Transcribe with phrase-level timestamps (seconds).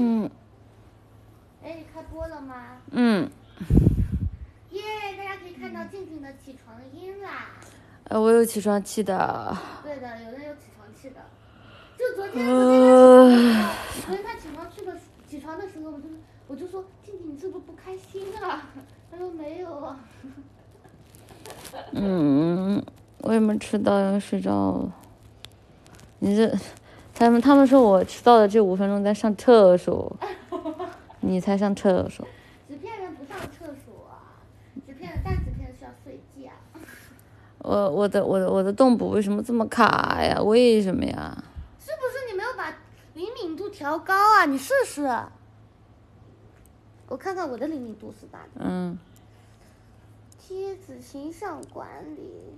[0.00, 0.30] 嗯
[1.64, 2.76] 哎，开播了吗？
[2.92, 3.28] 嗯，
[4.70, 4.80] 耶！
[5.16, 7.46] 大家可以看到静静的起床音啦。
[8.04, 9.56] 呃，我有起床气的。
[9.82, 11.16] 对的，有人有起床气的。
[11.98, 14.96] 就昨天，昨天他起床的时候，昨天他起床去的
[15.28, 16.04] 起床的时候，我就
[16.46, 18.70] 我就说静静，你是不是不开心啊？
[19.10, 19.98] 他说没有啊。
[21.92, 22.80] 嗯，
[23.22, 24.94] 我也没迟到要睡着了？
[26.20, 26.56] 你这，
[27.18, 30.16] 他们他们说我迟到的这五分钟在上厕所，
[31.20, 32.24] 你才上厕所。
[32.68, 34.38] 纸片人不上厕所啊，
[34.86, 36.52] 纸片人但纸片人需要睡觉。
[37.58, 40.40] 我我的我的我的动捕为什么这么卡呀？
[40.40, 41.36] 为什么呀？
[41.80, 42.72] 是不是你没有把
[43.14, 44.44] 灵敏度调高啊？
[44.46, 45.02] 你试试。
[47.08, 48.60] 我看看我的灵敏度是大的。
[48.60, 48.96] 嗯，
[50.38, 52.54] 梯子形象管理，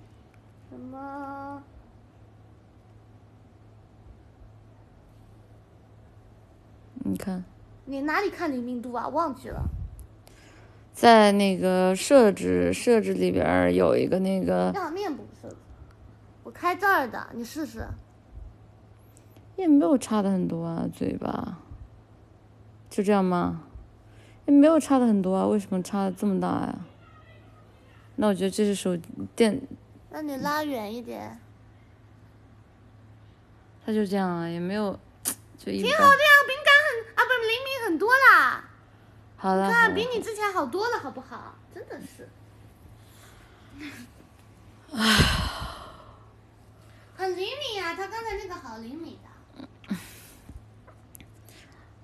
[0.68, 1.62] 什么？
[7.00, 7.42] 你看，
[7.86, 9.08] 你哪里看灵敏度啊？
[9.08, 9.62] 忘记了。
[10.92, 15.56] 在那个设置设置里边有一个那个要面部设置，
[16.44, 17.86] 我开这儿的，你试试。
[19.56, 21.58] 也没有差的很多啊，嘴巴，
[22.88, 23.62] 就这样吗？
[24.46, 26.78] 也没有差的很多啊，为什么差的这么大呀？
[28.16, 28.96] 那我觉得这是手
[29.34, 29.60] 电，
[30.10, 31.38] 那你拉远一点。
[33.84, 34.98] 它就这样啊，也没有，
[35.58, 35.90] 就一般。
[35.90, 36.69] 挺好的呀，敏感很啊，不是
[37.40, 38.64] 灵敏很多啦。
[39.36, 41.54] 好了，比你之前好多了，好不好？
[41.74, 42.28] 真的是。
[47.16, 49.28] 很灵敏啊、他刚才那个好灵敏的。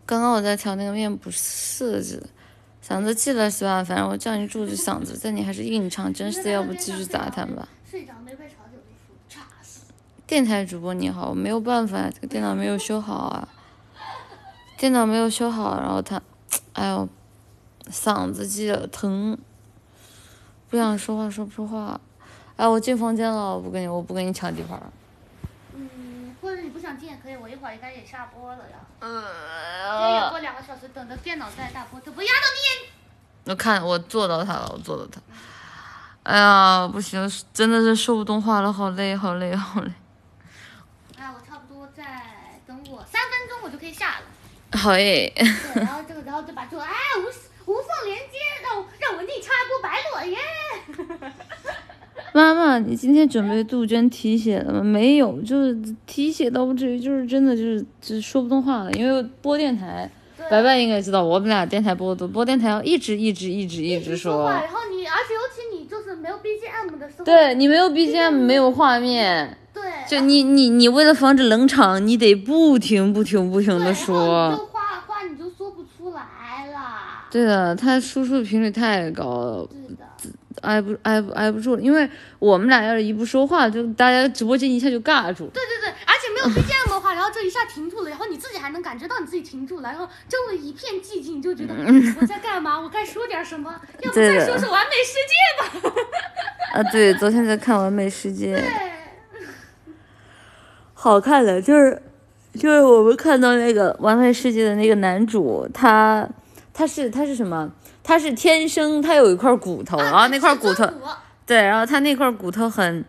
[0.07, 2.23] 刚刚我在调那个面部设置，
[2.87, 3.83] 嗓子气了是吧？
[3.83, 7.67] 反正我叫你住着嗓子，但你还是硬唱，真是的，要不继续砸他吧。
[7.91, 9.81] 睡着没被吵醒就说炸死。
[10.27, 13.49] 电台主播你好，我没有办法，这个电脑没有修好啊，
[14.77, 16.21] 电脑没有修好，然后他，
[16.75, 17.09] 哎呦，
[17.91, 19.37] 嗓子记得疼，
[20.69, 21.99] 不想说话说不出话，
[22.57, 24.83] 哎，我进房间了，我不跟你，我不跟你抢地盘儿。
[25.73, 28.77] 嗯，或者你不想进也可以，我一会儿应该也下播了呀。
[29.01, 32.93] 今天也两个小时，等着电脑再大播，这不压到你眼。
[33.47, 35.21] 我看我做到他了，我做到他。
[36.25, 39.91] 哎呀，不行，真的是说不动话了，好累，好累，好累。
[41.17, 44.26] 哎，我差不多再等我三分钟，我就可以下了。
[44.77, 45.33] 好耶，
[45.75, 51.33] 然后这个，然后就把这个哎无无缝连接，让我让文静插播白裸耶。
[52.33, 54.83] 妈妈，你今天准备杜鹃提血了吗？
[54.83, 55.77] 没有，就是
[56.07, 60.11] 提血倒不至于，就是真的就是就是说不动话了，因为播电台，
[60.51, 77.27] 白白应该知道，我们俩电台播的多，播电台要一直一直一直一直说说话，，然后你，而且尤其你就是没有 BGM 的时候，对你没有 BGM，没有画面，对，就你你你为了防止冷场，你得不停不停不停的说你说就，话话你就说不出来了。
[77.31, 80.33] 对的，他输出的频率太高了，是的，
[80.63, 85.47] 挨不挨不挨不住了，因为我们俩要是一不说话，就大家直播间一下就尬住。
[85.49, 91.75] 对对对，而且没有 BGM 的话，然后就一下停住了，然后你自己还能感觉到你自己停住了，然后周围一片寂静，你就觉得
[92.19, 92.81] 我在干嘛？
[92.81, 93.75] 我该说点什么？
[94.01, 95.95] 要不再说说完美世界吧？
[96.81, 98.57] 啊，对，昨天在看《完美世界》。
[98.59, 98.65] 对，
[100.99, 102.03] 好看的，就是
[102.59, 106.27] 就是我们看到那个《完美世界》的那个男主，他
[106.73, 107.71] 他是他是什么？
[108.03, 110.89] 他是天生他有一块骨头，然后那块骨头
[111.45, 113.05] 对，然后他那块骨头很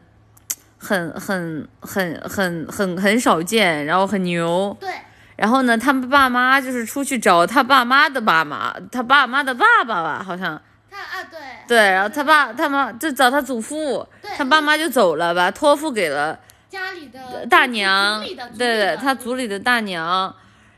[0.77, 4.75] 很很很很很很少见，然后很牛。
[4.79, 4.89] 对，
[5.37, 10.61] 然后呢，他们爸妈就是出去找他爸妈的爸妈，他爸妈的爸爸吧，好像
[10.91, 14.05] 他啊对，对，然后他爸他妈就找他祖父，
[14.35, 16.37] 他爸妈就走了，把托付给了。
[16.77, 18.23] 家里的大娘，
[18.57, 20.33] 对对，他族里的大娘。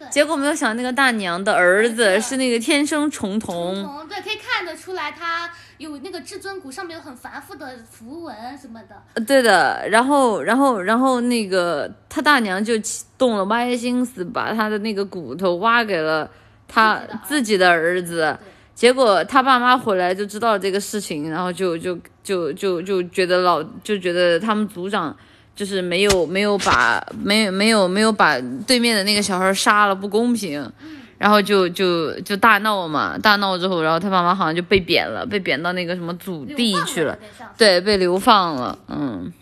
[0.09, 8.95] 结果没有想到那个大娘的儿子是那个天生重童瞳，对，可以看得出来他有那个至尊骨上面有很繁复的符文什么的。
[9.15, 9.89] 呃对的。
[9.89, 16.31] 然后，然后，然后那个他大娘就起动了歪心思，把他的那个骨头挖给了
[16.65, 18.37] 他自己的儿子。
[18.73, 25.13] 结果他爸妈回来就知道了这个事情，然后就就就就就觉得老就觉得他们族长
[25.59, 30.71] 就是没有没有把没有没有没有把对面的那个小孩杀了不公平，
[31.17, 37.19] 然后就就就大闹嘛，大闹之后，然后他爸妈好像就被贬了，被贬到那个什么祖地去了
[37.57, 39.33] 对，被流放了，嗯。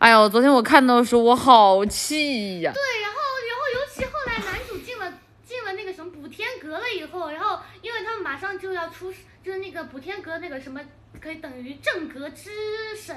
[0.00, 2.72] 哎呀，我昨天我看到的时候，我好气呀！
[2.74, 3.16] 对，然后
[3.46, 5.06] 然后尤其后来男主进了
[5.46, 9.12] 进了那个什么补天阁了以后，然后因为他们马上就要出，
[9.44, 10.80] 就是那个补天阁那个什么
[11.20, 12.50] 可以等于正格之
[12.96, 13.16] 神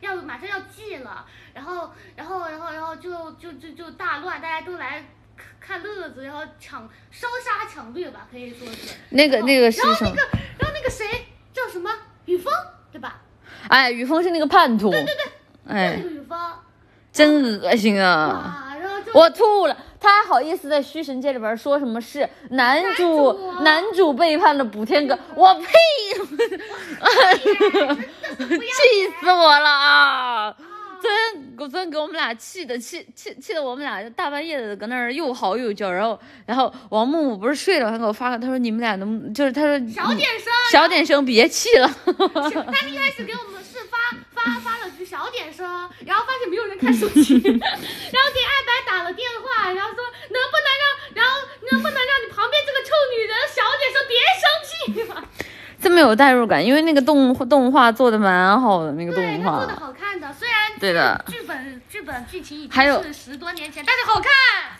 [0.00, 5.04] 要马上要祭了，然后然后然后然后就就就就大乱，大家都来
[5.60, 8.94] 看乐子，然后抢烧杀抢掠吧，可以说是。
[9.10, 10.16] 那个那个是然后那个，
[10.58, 11.06] 然后那个谁
[11.52, 11.90] 叫什么？
[12.26, 12.52] 雨峰，
[12.92, 13.22] 对吧？
[13.68, 15.32] 哎，雨峰是那个叛徒，对对对，
[15.64, 16.38] 那哎，个雨峰，
[17.12, 18.68] 真恶心啊！
[18.70, 25.66] 哇，然后就我吐了，他还好意思在虚神界里边说什么是男主男主背叛了补天阁， 我呸！
[28.40, 30.56] 气死我了啊！
[31.00, 31.18] 昨天
[31.58, 41.90] 我昨天给我们俩气的，气气气的我们俩就大半夜的搁那儿又嚎又叫，然后然后王木木不是睡了，他给我发个，他说你们俩能就是他说小点声，小点声，别气了。
[42.04, 43.59] 他一开始给我们是
[44.34, 45.66] 发发发了句小点声，
[46.06, 50.84] 然后发现没有人看手机， 然后给艾白打了电话，然后说能不能让，
[51.14, 51.40] 然后
[51.70, 55.24] 能不能让你旁边这个臭女人小点声，别生气嘛。
[55.82, 59.58] 这么有代入感，因为那个动动画做的蛮好的，那个，动画。
[59.58, 61.24] 做的，好看的，虽然对的。
[61.28, 63.02] 剧本剧本剧情已还有。
[63.02, 64.30] 经是十多年前，但是好看。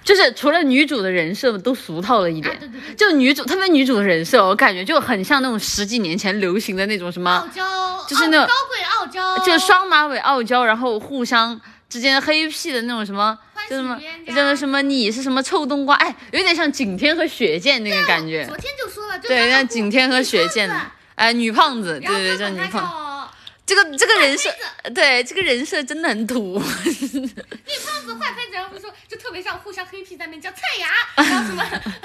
[0.04, 2.54] 就是除了女主的人设都俗套了一点。
[2.54, 11.58] 啊，对对对，就女主特别女主的人设，我感觉就很像那种十几年前流行的那种什么傲，娇，就是那种高贵傲娇，就是双马尾傲娇，然后互相
[11.88, 20.70] 之间黑屁的那种什么，欢就什么喜冤家就是什么你是什么臭冬瓜，哎，有点像景天和雪见那个感觉，昨天就说了，对，像景天和雪见
[21.16, 23.30] 哎，女胖子，对对对，叫女胖，叫
[23.66, 24.50] 这个这个人设，
[24.94, 26.58] 对，这个人设真的很土。
[26.58, 26.62] 女
[27.84, 30.88] 胖子坏妃子，然后不说就特别像互相黑皮在那边叫菜芽，
[31.24, 31.64] 然后什么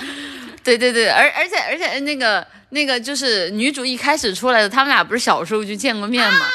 [0.63, 6.47] 对对对，而而且而且那个那个就是女主一开始出来的，他们俩不是小时候就见过面吗？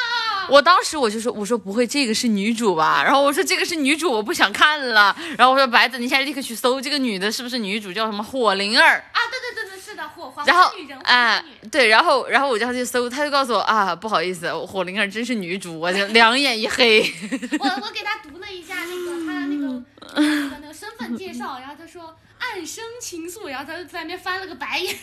[0.48, 3.02] 我当时我就说，我说不会这个是女主吧？
[3.04, 5.14] 然后我说这个是女主，我不想看了。
[5.37, 9.04] 然后我说白子，你现在立刻去搜这个女的是不是女主，叫什么火灵儿。
[9.12, 10.72] 啊，对对对对，是的，火花然后
[11.04, 17.00] 哎对，然后然后我叫他去搜，他就告诉我啊，不好意思，火灵儿真是女主，我就两眼一黑。
[17.58, 19.82] 我我给他读了一下那个他那个
[20.16, 24.96] 那个那个身份介绍，然后他说暗生情愫，然后他就在那边翻了个白眼。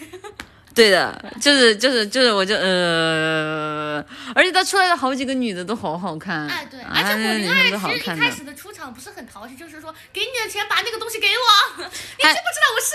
[0.77, 8.29] 对的，就是就是就是，我就呃，而且他出来的好几个女的都好好看，哎，对，啊而且火那女生都灵儿其实一开。
[8.31, 12.89] 始的出场不是很讨喜，就是说给你的钱把那个东西给我， 你知不知哎道我是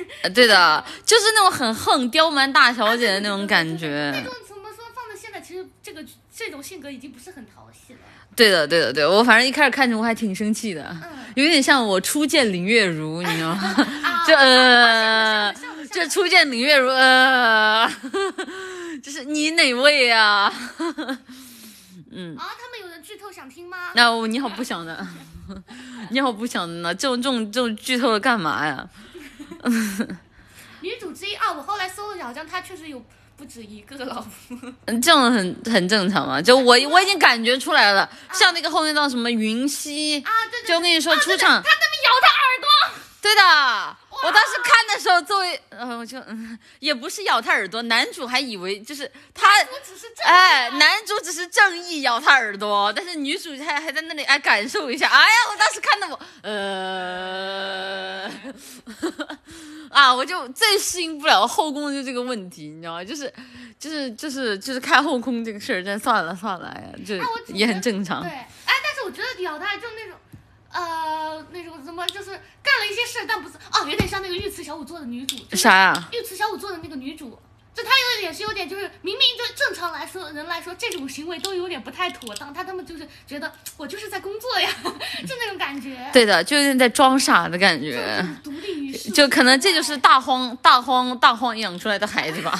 [0.00, 0.06] 谁？
[0.22, 4.22] 呃对的，就是那种很横刁蛮大小姐的那种感觉那。
[4.22, 6.02] 种怎么说放在现在，其实这个
[6.34, 7.98] 这种性格已经不是很讨喜了。
[8.34, 13.74] 对的，对的，对，我反正一开始看着我还挺生气的，嗯有点像我初见林月如，你知道吗？
[14.02, 15.52] 啊，就呃，
[15.88, 17.90] 像的像的像的就初见林月如，呃，
[19.02, 20.52] 就是你哪位啊？
[22.10, 23.90] 嗯，啊，他们有人剧透想听吗？
[23.94, 25.06] 那我你好不想的，
[26.10, 26.94] 你好不想的呢？
[26.94, 28.88] 这种这种这种剧透了干嘛呀？
[30.80, 33.04] 女主之一啊，我后来搜了一下，好像她确实有
[33.36, 34.72] 不止一个老婆。
[34.86, 36.40] 嗯，这样很很正常嘛。
[36.40, 42.68] 就我我已经感觉出来了，像那个后面到什么云溪，啊，对对就我跟你说啊对对出场他那边咬他耳朵。
[43.20, 49.46] 对的，我当时看的时候，作为呃，我就嗯，也不是咬他耳朵，男主还以为就是他，
[50.24, 58.28] 哎，男主只是正义咬他耳朵，但是女主还还在那里哎感受一下，哎呀，我当时看的我呃，
[59.90, 63.04] 啊，我就最适应不了后宫就这个问题，你知道吗？
[63.04, 63.32] 就是
[63.78, 68.30] 就是就是就是看后宫这个事儿，真算了算了，哎呀，这哎我只也很正常对，。
[68.30, 70.17] 哎，但是我觉得咬他就那种。
[70.72, 72.30] 呃，那种怎么就是
[72.62, 76.08] 干了一些事，但不是哦，有点像那个御赐小仵作的女主，啥呀？
[76.12, 77.38] 御赐小仵作的那个女主，
[77.74, 84.68] 就她有点是有点就是明明就正常来说人来说这种行为都有点不太妥当，她他们就是觉得我就是在工作呀，
[85.26, 87.92] 就那种感觉，对的，就有点在装傻的感觉。
[88.20, 92.58] 就是独立于世，就可能这就是大荒大荒大荒养出来的孩子吧。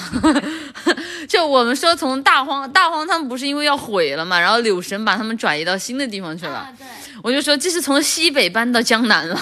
[1.27, 6.59] 就我们说从大荒大荒他们不是因为要毁了嘛，然后柳神把他们转移到新的地方去了。
[6.59, 6.85] 啊，对，
[7.23, 9.39] 我就说这是从西北搬到江南了，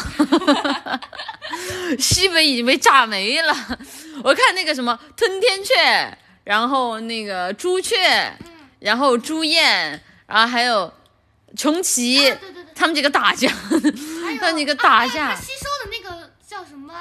[2.00, 3.54] 西北已经被炸没了。
[4.24, 7.96] 我看那个什么吞天雀，然后那个朱雀，
[8.80, 10.92] 然后朱燕，然后还有
[11.56, 13.48] 穷奇，啊对对对，他们几个打架，
[14.40, 16.94] 他们几个打啊架他吸收的那个叫什么？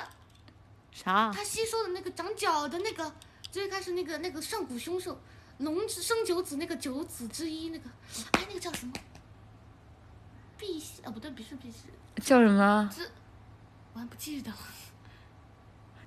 [0.93, 1.33] 啥？
[1.35, 3.13] 他吸收的那个长角的那个，
[3.57, 5.19] 最开始那个那个上古凶兽，
[5.61, 7.85] 龙之生九子那个九子之一那个，
[8.33, 8.93] 哎，那个叫什么？
[10.59, 11.89] 碧玺啊，不对，不是碧玺，
[12.23, 12.91] 叫什么？
[13.95, 14.59] 我还不记得了。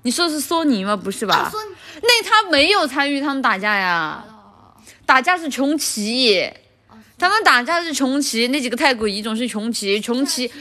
[0.04, 0.96] 你说的是索尼吗？
[0.96, 1.50] 不是啊，吧？
[1.50, 1.60] 说
[2.04, 4.76] 那他没有参与他们打架呀，哦
[5.08, 6.54] 打架是穷奇，
[6.88, 10.52] 哦他们打架是穷奇，那几个太古遗种是穷奇，穷奇。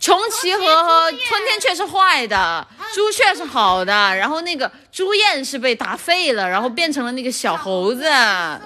[0.00, 8.00] 是穷奇和吞天雀是坏的，朱雀是好的，然后那个朱燕是被打废了，然后变成了那个小猴子，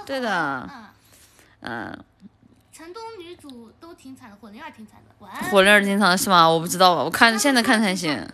[0.07, 0.71] 对的，
[1.61, 2.05] 嗯，嗯，
[2.73, 5.15] 城东女主都挺惨的，火灵儿挺惨的。
[5.19, 6.49] 晚火灵儿挺惨的是吗？
[6.49, 8.27] 我不知道，我看现在看才行。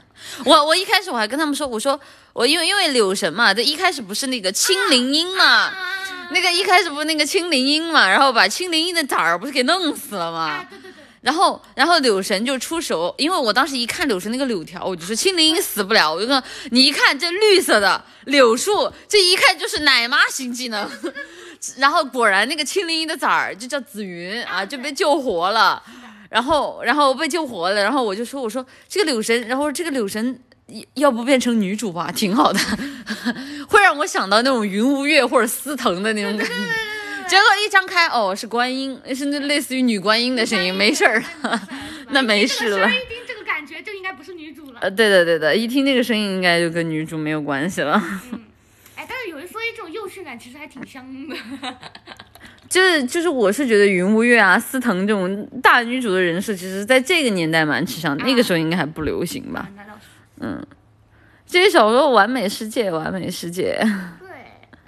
[0.44, 1.98] 我我一开始我还跟他们说，我说
[2.34, 5.72] 我因为因为柳神嘛，这一开始不是那个青灵音嘛，啊
[6.32, 10.66] 那个一开始不是那个青灵音嘛，然后把青灵音的崽儿不是给弄死了吗？
[11.20, 16.10] 然后，然后柳神就出手，因为我当时一看柳神那个柳条，我就说青灵死不了。
[16.10, 20.90] 我就说你一看这绿色的柳树，这一看就是奶妈型技能。
[21.76, 25.82] 然后果然那个青灵鹰的崽儿就叫紫云啊，就被救活了。
[26.30, 27.82] 然后，然后被救活了。
[27.82, 30.40] 然后我就说，我说这个柳神，然后这个柳神
[30.94, 32.58] 要不变成女主吧，挺好的，
[33.68, 36.54] 会让我想到那种云无月或者司藤的那种感觉。
[37.30, 41.68] 结果一张开，哦，是观音，是那类似于女观音的声音，没事儿了，
[42.10, 42.90] 那没事了这个声儿。
[42.90, 44.80] 一听这个感觉就应该不是女主了。
[44.80, 48.02] 呃，对的对的，一听那个声音，应该就跟女主没有关系了。
[48.96, 51.36] 哎，但是有人说这种幼稚感其实还挺香的。
[52.68, 59.70] 就是就是，我是觉得云无月啊、司藤这种大女主的人设，其实在这个年代蛮吃香，那个时候应该还不流行吧啊？
[59.76, 60.66] 那倒是。
[61.46, 63.76] 这些小说《完美世界》，《完美世界》，
[64.19, 64.19] 对，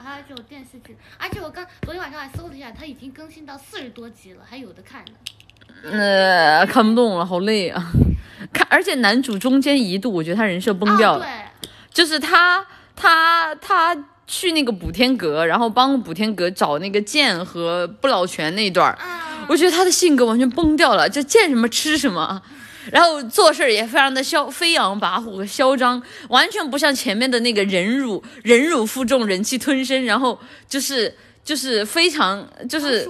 [0.02, 5.12] 还有这种电视剧，而且我刚昨天晚上还搜了一下，它已经更新到四十多集了，还有的看呢。
[5.84, 7.90] 呃，看不动了，好累啊！
[8.52, 11.24] 看，而且男主中间一度，我觉得他人设崩掉啊、了。
[11.24, 18.96] 对，就是他他他去那个补天阁，然后帮补天阁找那个剑和不老泉那一段
[19.48, 22.40] 我觉得他的性格完全崩掉了，就见什么吃什么，
[22.90, 33.08] 然后做事也非常的嚣飞扬跋扈和嚣张，完全不像前面的那个忍辱忍辱负重、忍气吞声，然后就是就是非常就是。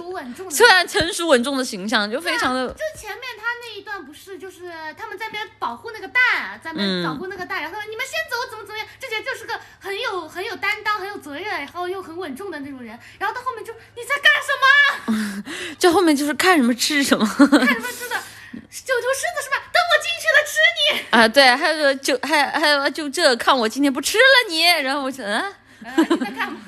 [0.49, 12.97] 虽然成熟稳重的形象，就非常的就前面他那一段不是，就是他们在那边保护那个蛋，在那边嗯保护那个蛋，然后你们先走，怎么怎么样，这些就是个很有很有担当、很有责任，然后又很稳重的那种人。
[13.19, 15.73] 然后到后面就你在干什么？
[15.79, 18.15] 就后面就是看什么吃什么看什么吃的？
[18.53, 19.57] 九头狮子是吧？
[19.71, 20.81] 等我进去了吃你。
[21.11, 25.43] 啊，对，还有个就还还有就这看我今天不吃了你，然后我想嗯。
[25.83, 26.59] 呃，你在干嘛？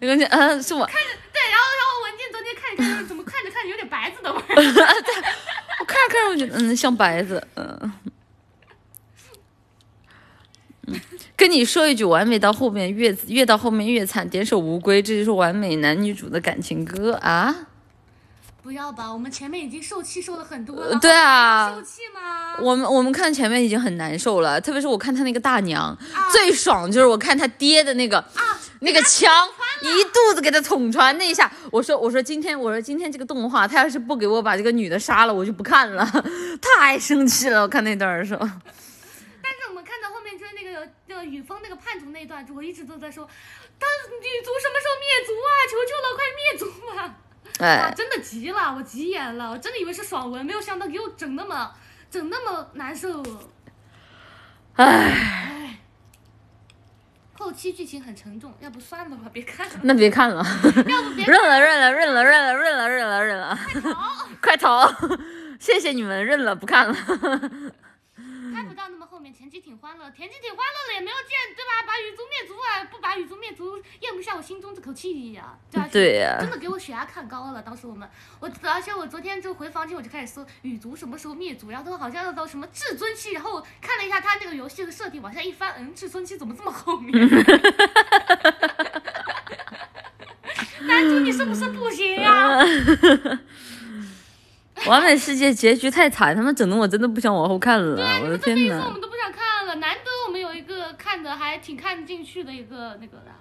[0.00, 4.54] 没关系，嗯，是我看着，对，然后然后文静昨天看着看着，怎么看着看着有点白子的味儿？
[5.80, 7.92] 我看着看着，我觉得嗯像白子，嗯。
[10.86, 11.00] 嗯
[11.36, 17.54] 跟你说一句，完美到后面越越到后面越惨，点首无归，这就是完美男女主的感情歌啊！
[18.68, 20.90] 不要吧，我们前面已经受气受了很多了。
[20.92, 22.54] 呃对啊受气吗？
[22.60, 25.96] 我们我们看前面已经很难受了，特别是我看他那个大娘，
[26.30, 28.22] 最爽就是我看他爹的那个、
[28.80, 29.48] 那个枪，
[29.80, 36.04] 一肚子给他捅穿那一下，我说我说今天我说今天这个动画，他要是不给我把这个女的杀了，我就不看了，
[36.60, 38.40] 太生气了，我看那段儿的时候。
[38.40, 43.26] 但是我们看到后面就是那个那个雨峰那个叛徒那一段，我一直都在说，
[43.80, 43.86] 他
[44.20, 45.50] 女足什么时候灭族啊？
[45.70, 47.02] 求求了，快灭族吧！
[47.02, 47.14] 哇，
[47.58, 51.72] 哎，真的急了，我急眼了，我真的以为是爽文，没有想到给我整那么
[52.10, 53.22] 整那么难受。
[54.76, 55.78] 唉，唉，
[57.36, 60.44] 后期剧情很沉重，要不算了吧，别看了，那别看了，
[60.86, 63.58] 要不别认了认了认了认了认了认了认了，
[64.40, 64.88] 快逃！
[65.58, 66.94] 谢谢你们，认了不看了。
[68.78, 71.82] 看不到那么后面，前期挺欢乐，前期挺欢乐的，也没有见对吧？
[71.84, 75.58] 把羽族灭族啊，不把羽族灭族，咽不下我心中这口气呀、
[75.90, 77.60] 对呀真的给我血压看高了。
[77.60, 78.08] 当时我们，
[78.38, 87.12] 我而且我昨天就回房间我就开始搜羽族什么时候灭族，然后好像要到什么至尊期，然后看了一下他那个游戏的设定，往下一翻，嗯，至尊期怎么这么后面？
[90.82, 92.62] 男主你是不是不行啊？
[94.86, 98.84] 完美世界结局太惨，他们整的我真的不想往后看了，对，我的天哪！
[98.86, 99.74] 我们都不想看了。
[99.76, 103.34] 难得我们有一个看的还挺看进去的一个那个的。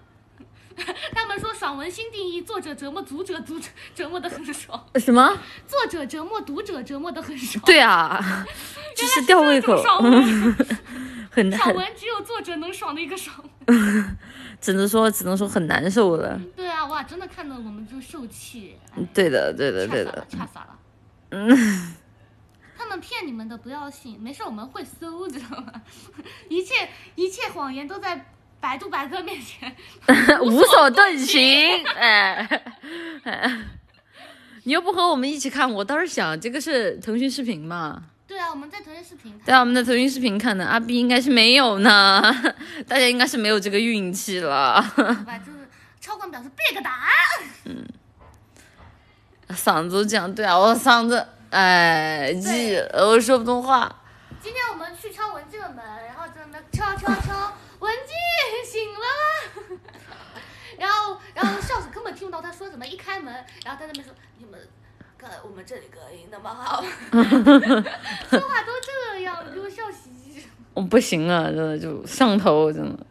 [1.15, 5.35] 他们说爽文新定义，作者折磨读者，读者折磨的很爽；什么？
[5.65, 7.63] 作者折磨读者，折磨的很爽。
[7.65, 8.45] 对啊，
[8.95, 10.55] 就是吊胃口，爽文，
[11.31, 13.35] 很难，爽文只有作者能爽的一个爽。
[14.61, 16.39] 只能说只能说很难受了。
[16.55, 18.77] 对啊，哇，真的看得我们就受气。
[18.95, 20.77] 哎对的，对的，对的差死了，。
[21.29, 21.95] 嗯，
[22.77, 25.73] 他们骗你们的不要信，没事我们会搜，知道吗？
[26.49, 29.75] 一切一切谎言都在百度百科面前
[30.41, 32.63] 无所遁形，哎，
[33.23, 33.57] 哎
[34.63, 38.03] 你又不和我们一起看，我倒是想，这个是腾讯视频嘛？
[38.27, 39.45] 对啊，我们在腾讯视频看。
[39.45, 42.21] 对啊，我们在腾讯视频看的，阿 B 应该是没有呢，
[42.87, 44.81] 大家应该是没有这个运气了。
[44.81, 45.69] 好吧，就是
[46.01, 47.07] 超管表示别个打。
[49.55, 53.93] 嗓子都这样，对啊，我嗓子，哎，记，我说不动话。
[54.41, 59.79] 今天我们去敲文静的门，然后在那边敲敲敲，文静醒了吗？
[60.77, 62.85] 然后然后笑死，根本听不到他说什么。
[62.85, 63.33] 一开门，
[63.65, 64.59] 然后在那边说你们
[65.17, 70.45] 看我们这里隔音那么好， 说话都这样，给我笑嘻嘻。
[70.73, 73.03] 我不行啊，真的就上头，真的，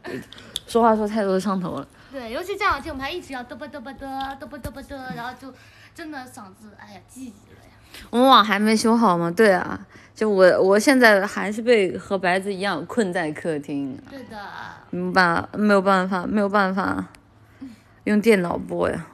[0.68, 1.88] 说话说太多上头了。
[2.12, 5.52] 对，尤其这两天我们还一直要嘚啵嘚啵嘚嘚啵嘚啵嘚，然后就
[5.96, 7.70] 真的嗓子，哎呀，记了呀。
[8.10, 9.30] 我们网还没修好吗？
[9.30, 9.80] 对啊，
[10.14, 13.98] 就我我现在还是被和白子一样困在客厅。
[14.10, 14.36] 对的。
[14.90, 17.06] 没办没有办法，没有办法
[18.04, 19.06] 用电脑播呀。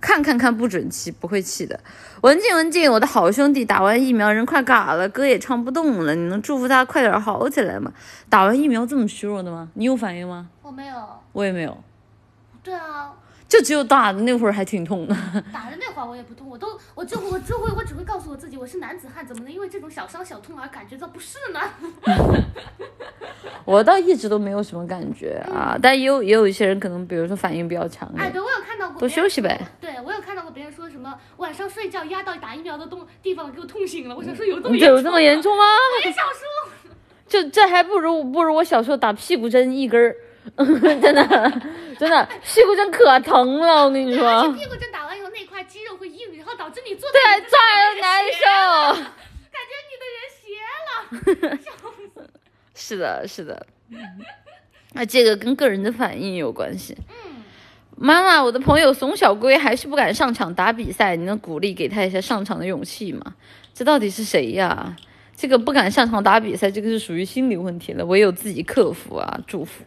[0.00, 1.78] 看看看不准气，不会气的。
[2.20, 7.92] 文静文静，我的好兄弟，打完疫苗人快嘎了，歌也唱不动了，你能祝福他快点好起来吗？
[8.28, 9.68] 打完疫苗这么虚弱的吗？
[9.74, 10.48] 你有反应吗？
[10.62, 10.96] 我没有，
[11.32, 11.76] 我也没有。
[12.62, 13.12] 对啊。
[13.52, 15.14] 就只有打的那会儿还挺痛的，
[15.52, 21.60] 打的那会儿我也不痛，我都我就我就会我只会告诉我自己，我是男子汉，怎么能因为这种小伤小痛而感觉到不适呢？
[23.66, 28.10] 我倒一直都没有什么感觉啊，但也有也有一些人可能，比如说反应比较强。
[28.16, 28.98] 哎，对我有看到过。
[28.98, 29.60] 多休息呗。
[29.78, 35.62] 对我有看到过别人说什么晚上睡觉压到打疫苗的东地方给我痛醒了，我想说有这么有这么严重吗？
[36.00, 36.72] 我也想说，
[37.28, 40.16] 就这还不如不如我小时候打屁股针一根儿。
[40.56, 41.62] 真的，
[41.98, 44.52] 真的，屁股针可疼了，我跟你说。
[44.52, 47.56] 屁股针打完以后，那块肌肉会硬，然后导致你坐对，再
[48.00, 49.02] 难受。
[49.50, 51.58] 感觉你的人斜了。
[52.74, 53.66] 是的，是的。
[54.92, 56.96] 那这个跟个人的反应有关系。
[57.08, 57.42] 嗯。
[57.96, 63.34] 妈妈，我的朋友怂小龟还是不敢上场打比赛，你能鼓励给他一下上场的勇气吗？
[63.72, 64.96] 这到底是谁呀？
[65.36, 69.40] 这个不敢上场打比赛，这个是属于心理问题了，唯有自己克服啊！
[69.46, 69.84] 祝福。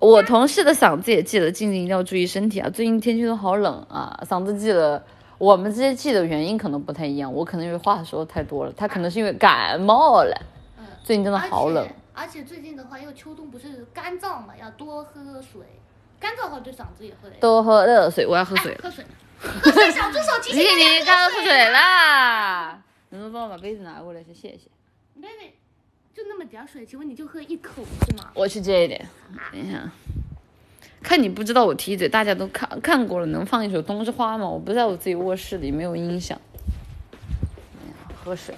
[0.00, 2.68] 我同事的嗓子也记了，静静一定要注意身体啊！
[2.70, 5.02] 最近天气都好冷啊，嗓子记了。
[5.36, 10.34] 我们这些记的原因可能不太一样，我可能因为话说太多了，他可能是因为感冒了。
[10.78, 11.86] 嗯，最近真的好冷。
[12.14, 15.60] 而且最近的话，因为秋冬不是干燥嘛，要多喝水。
[16.18, 17.30] 干燥的话对嗓子也会。
[17.38, 18.74] 多喝热水，我要喝水。
[18.82, 19.04] 喝水。
[19.38, 22.82] 喝水，小助手提醒你该喝水啦。
[23.10, 24.22] 能不能帮我把杯子拿过来？
[24.22, 24.58] 谢谢。
[25.14, 25.54] 妹妹。
[26.14, 28.30] 就那么点水，请问你就喝一口是吗？
[28.34, 29.08] 我去接一点，
[29.52, 29.90] 等一下。
[31.02, 34.46] 看你不知道我提嘴，大家都看看过了，能放一首《冬之花》吗？
[34.46, 36.38] 我不在我自己卧室里，没有音响。
[38.22, 38.54] 喝水。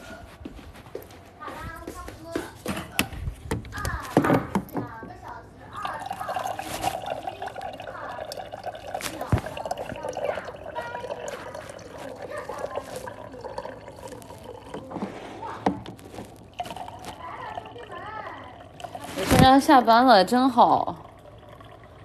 [19.61, 20.97] 下班了，真好。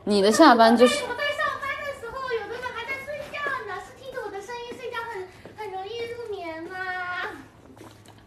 [0.04, 1.04] 你的下班就是。
[1.04, 6.78] 我在上班的时候，有的人还在睡觉呢，是听着我的声音睡觉很很容易入眠吗？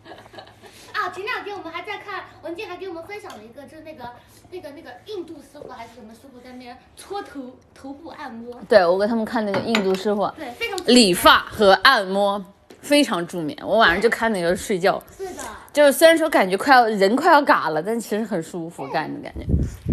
[0.93, 4.11] 啊，前两天我们还在看，文静还给我们分享了一个，就是那个
[4.51, 8.61] 那个那个印度师傅还是什么师傅在那边搓头头部按摩。
[8.69, 10.29] 对，我给他们看那个印度师傅。
[10.37, 10.79] 对，非常。
[10.87, 12.45] 理发和按摩
[12.81, 15.03] 非常助眠，我晚上就看那个睡觉。
[15.17, 15.43] 是的。
[15.73, 19.45] 就是虽然说感觉快要人快要嘎了，但其实很舒服，干的感觉，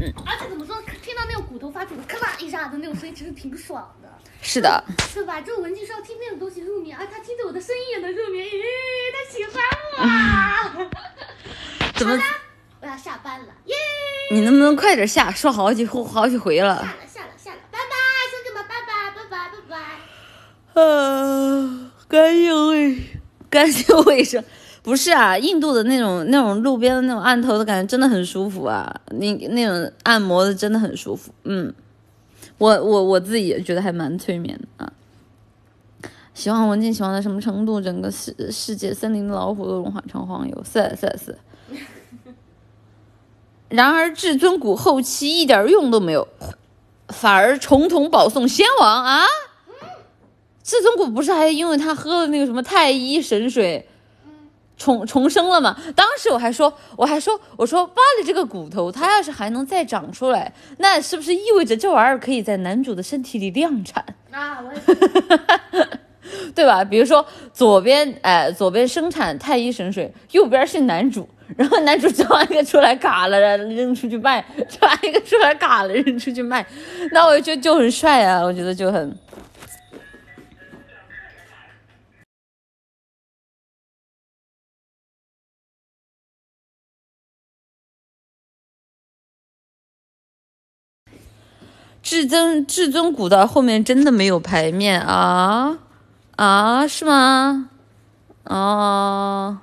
[0.02, 0.14] 嗯。
[0.26, 4.10] 而且怎么说，听到那个骨头发出咔啦一下的那种声音，其实挺爽的。
[4.42, 4.84] 是的。
[5.14, 5.40] 是吧？
[5.42, 8.52] 就文静是要听那种东西入眠，而他听着我的声音也能入眠，咦，
[9.14, 9.64] 他喜欢
[10.80, 10.88] 我。
[11.94, 12.18] 怎么？
[12.80, 13.76] 我要下班了，耶！
[14.32, 15.32] 你能不能快点下？
[15.32, 16.76] 说好几回，好几回了。
[16.76, 17.96] 下了，下了，下了，拜拜，
[18.30, 20.80] 兄弟们，拜拜，拜拜，拜拜。
[20.80, 22.98] 啊，干净卫，
[23.50, 24.44] 干净卫生。
[24.82, 31.34] 不是啊，印度的那种那种路边的那种按头的感觉真的很舒服啊，那那种按摩的真的很舒服。
[31.44, 31.74] 嗯，
[32.58, 34.94] 我我我自己也觉得还蛮催眠的啊。
[36.34, 37.82] 喜欢文静喜欢到什么程度？
[37.82, 40.64] 整个世世界森林的老虎都融化成黄油。
[40.64, 41.38] 是是是。
[43.68, 46.26] 然而至尊谷后期一点用都没有，
[47.10, 49.26] 反而重重保送先王啊！
[50.68, 53.88] 至尊谷不是还因为他喝了那个什么太医神水？
[54.78, 55.76] 重重生了嘛？
[55.96, 64.04] 当时我还说，我还说，我说巴里这个骨头，它要是还能再长出来，那是不是意味着这玩意儿可以在男主的身体里量产？
[64.30, 65.88] 啊，我也
[66.54, 66.84] 对吧？
[66.84, 76.64] 比如说左边，哎，左边生产太医神水，右边是男主，然后男主生完一个出来嘎了，扔出去卖；生完一个出来嘎了，扔出去卖，
[77.12, 79.18] 那我觉得就很帅啊，我觉得就很。
[92.08, 95.78] 至尊至尊古道后面真的没有牌面啊
[96.38, 97.70] 啊是吗？
[98.46, 99.58] 哦，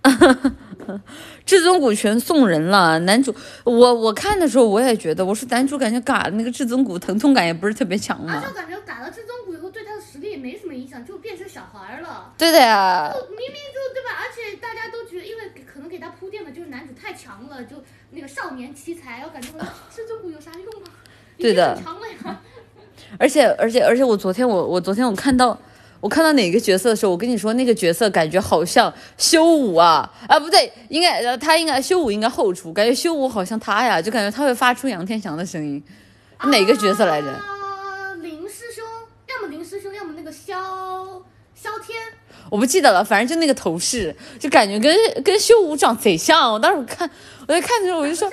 [1.44, 3.00] 至尊骨全送人了。
[3.00, 8.46] 男主，我我看的时候我也觉得，我说男主感觉嘎的那个至尊骨疼痛感也不是特别强嘛而且。
[8.46, 12.32] 我感觉嘎了至尊骨以后，对他的实力也没什么影响，就变成小孩儿了。
[12.38, 14.22] 对的呀，明明就对吧？
[14.22, 17.74] 而且大家都觉得，因为可能给他铺垫的就是男主太强了，就
[18.10, 19.48] 那个少年奇才，我感觉
[19.94, 20.88] 至尊骨有啥用啊？
[21.38, 21.78] 对的。
[23.18, 25.58] 而且而且而且我昨天我我昨天我看到。
[26.02, 35.82] 我看到哪个角色的时候，我跟你说，那个角色感觉好像修武啊啊，不对，应该呃他应该修武应该后出，感觉修武好像他呀，就感觉他会发出杨天祥的声音，
[36.44, 37.28] 哪个角色来着？
[37.28, 37.44] 啊，
[42.50, 46.52] 我不记得了，反正就那个头饰，就感觉跟跟修武长贼像。
[46.52, 47.08] 我当时我看
[47.46, 48.30] 我在看的时候，我就说。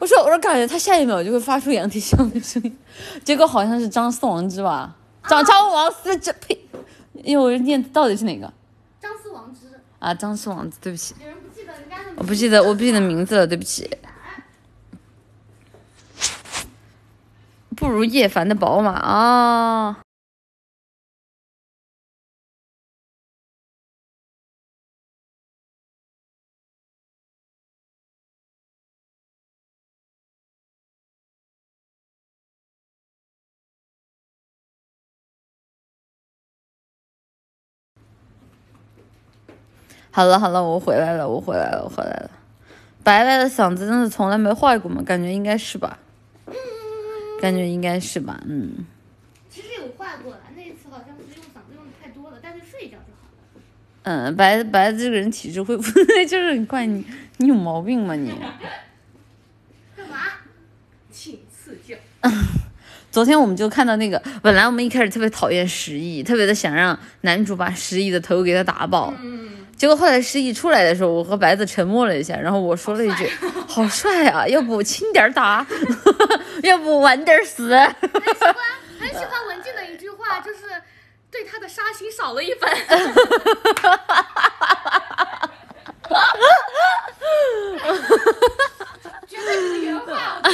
[0.00, 2.78] 我说我说感觉他下一秒就会发出杨天祥的声音，
[3.24, 4.94] 结果好像是张四王之吧，
[5.28, 6.56] 张张王思之，呸，
[7.12, 8.50] 因为我念到底是哪个
[9.00, 9.66] 张思王之，
[9.98, 10.14] 啊？
[10.14, 12.04] 张四王之，对不起，有人不记得人家的。
[12.16, 13.90] 我不记得我不记得名字了，对不起。
[17.76, 19.98] 不如叶凡的宝马啊。
[40.10, 42.30] 好了好了，我回来了，我回来了，我回来了。
[43.04, 45.02] 白白的嗓子真的从来没坏过吗？
[45.02, 45.98] 感觉应该是吧，
[47.40, 48.86] 感觉应该是吧，嗯。
[49.48, 53.60] 其实有坏过了，那一次好像是用嗓子用的太多了，但是睡一觉就好了。
[54.02, 55.92] 嗯，白白这个人体质恢复
[56.26, 57.04] 就是很快，你
[57.38, 58.30] 你有毛病吗你？
[59.96, 60.16] 干嘛？
[61.10, 61.94] 请赐教。
[63.10, 73.30] 昨天我们就看到那个，本来我们一开始特别讨厌十亿，特别的想让男主把十亿的头给他打爆，嗯，结果后来失忆出来的时候，我和白子沉默了一下，然后我说了一句
[73.68, 75.64] ：“好帅啊，要不轻点儿打，
[76.64, 77.94] 要不晚点儿死。”很
[78.34, 78.54] 喜欢
[78.98, 80.58] 很喜欢文静的一句话，就是
[81.30, 82.68] 对他的杀心少了一分。
[82.68, 82.76] 哈
[83.76, 84.34] 哈哈
[89.28, 90.42] 绝对是原话。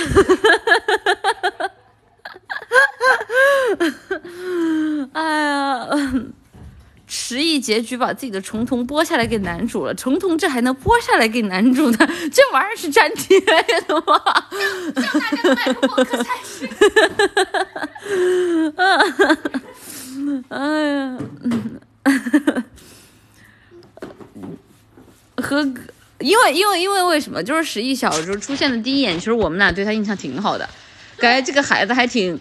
[5.14, 5.88] 哎呀，
[7.16, 13.38] 十亿结局把自己的重瞳剥下来给男主了，重瞳这还能剥下来给男主的， 这玩意儿是粘贴
[13.86, 14.20] 的吗？
[14.92, 16.68] 这样大家的麦克风可才是。
[20.48, 20.58] 哎
[20.90, 21.16] 呀，
[25.36, 25.62] 和
[26.18, 27.40] 因为因为因为为什么？
[27.40, 30.68] 就是十亿小时候出现的第一眼，其实我们俩对他印象挺好的，
[31.18, 32.38] 感觉这个孩子还挺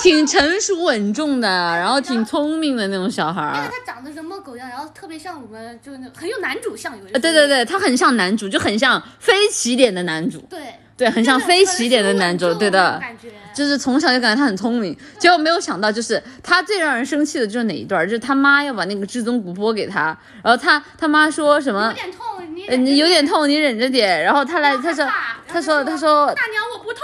[0.00, 3.70] 挺成熟稳重的，然后挺聪明的那种小孩因为儿。
[3.70, 12.98] 他长得人模狗样，然后特别像我们，就是那很有男主相，有对对对，他很像男主，就很像非起点的男主，对，对，很像非起点的男主，对的。
[13.00, 21.92] 感觉就是从小就感觉他很聪明，结果没有想到，就是他最让人生气的就是哪一段，就是他妈要把那个至尊骨剥给他，然后他他妈说什么有？
[21.92, 24.22] 点痛，你有点痛，你忍着点。
[24.22, 25.06] 然后他来，他说，
[25.46, 27.00] 他说，他说，大娘我不痛，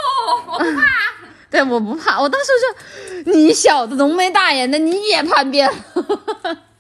[0.47, 0.87] 我不怕。
[1.51, 2.21] 对，我不怕。
[2.21, 2.49] 我当时
[3.25, 5.71] 就，你小子浓眉大眼的，你也叛变，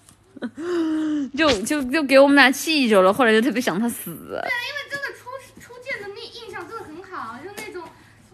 [1.36, 3.12] 就就就给我们俩气着了。
[3.12, 4.14] 后来就特别想他死。
[4.28, 4.42] 对，因为
[4.90, 5.24] 真的初
[5.60, 7.82] 初见的那印象真的很好，就那种，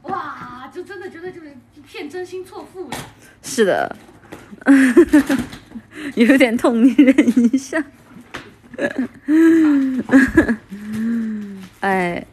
[0.03, 2.97] 哇，就真的觉得就是一片真心错付的。
[3.43, 3.97] 是的，
[6.17, 7.85] 有点痛，你忍一下。
[11.81, 12.27] 哎，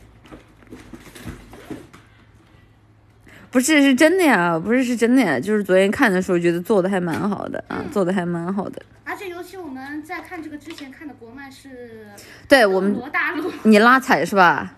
[3.52, 8.82] 不是，是真的呀，不是是真的呀，就是昨天看的时候觉得做的还蛮好的啊，做的还蛮好的。
[9.04, 12.08] 而且尤其我们在看这个之前看的国漫是
[12.48, 14.74] 对我们，罗大陆， 你拉踩是吧？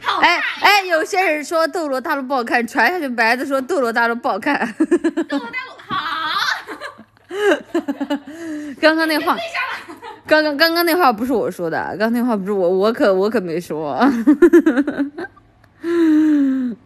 [0.00, 4.72] 好哎哎，有些人说《斗罗大陆》不好看，传下去白的说《斗罗大陆》不好看。
[5.28, 5.96] 斗罗大陆 好，
[8.80, 9.36] 刚刚那话，
[10.26, 13.98] 刚刚刚刚那话不是我说的，刚刚那话不是我，我可我可没说。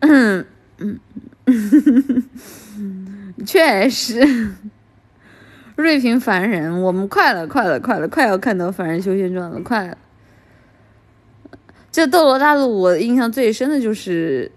[0.00, 0.46] 嗯
[0.78, 0.98] 嗯，
[3.44, 4.50] 确实，
[5.76, 9.98] 瑞平凡人，我们快了，快了，快了，快要看到《凡人修仙传》了，快了。
[11.90, 14.50] 这《斗罗大陆》，我印象最深的就是，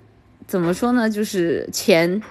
[0.45, 1.09] 怎么说呢？
[1.09, 2.21] 就是前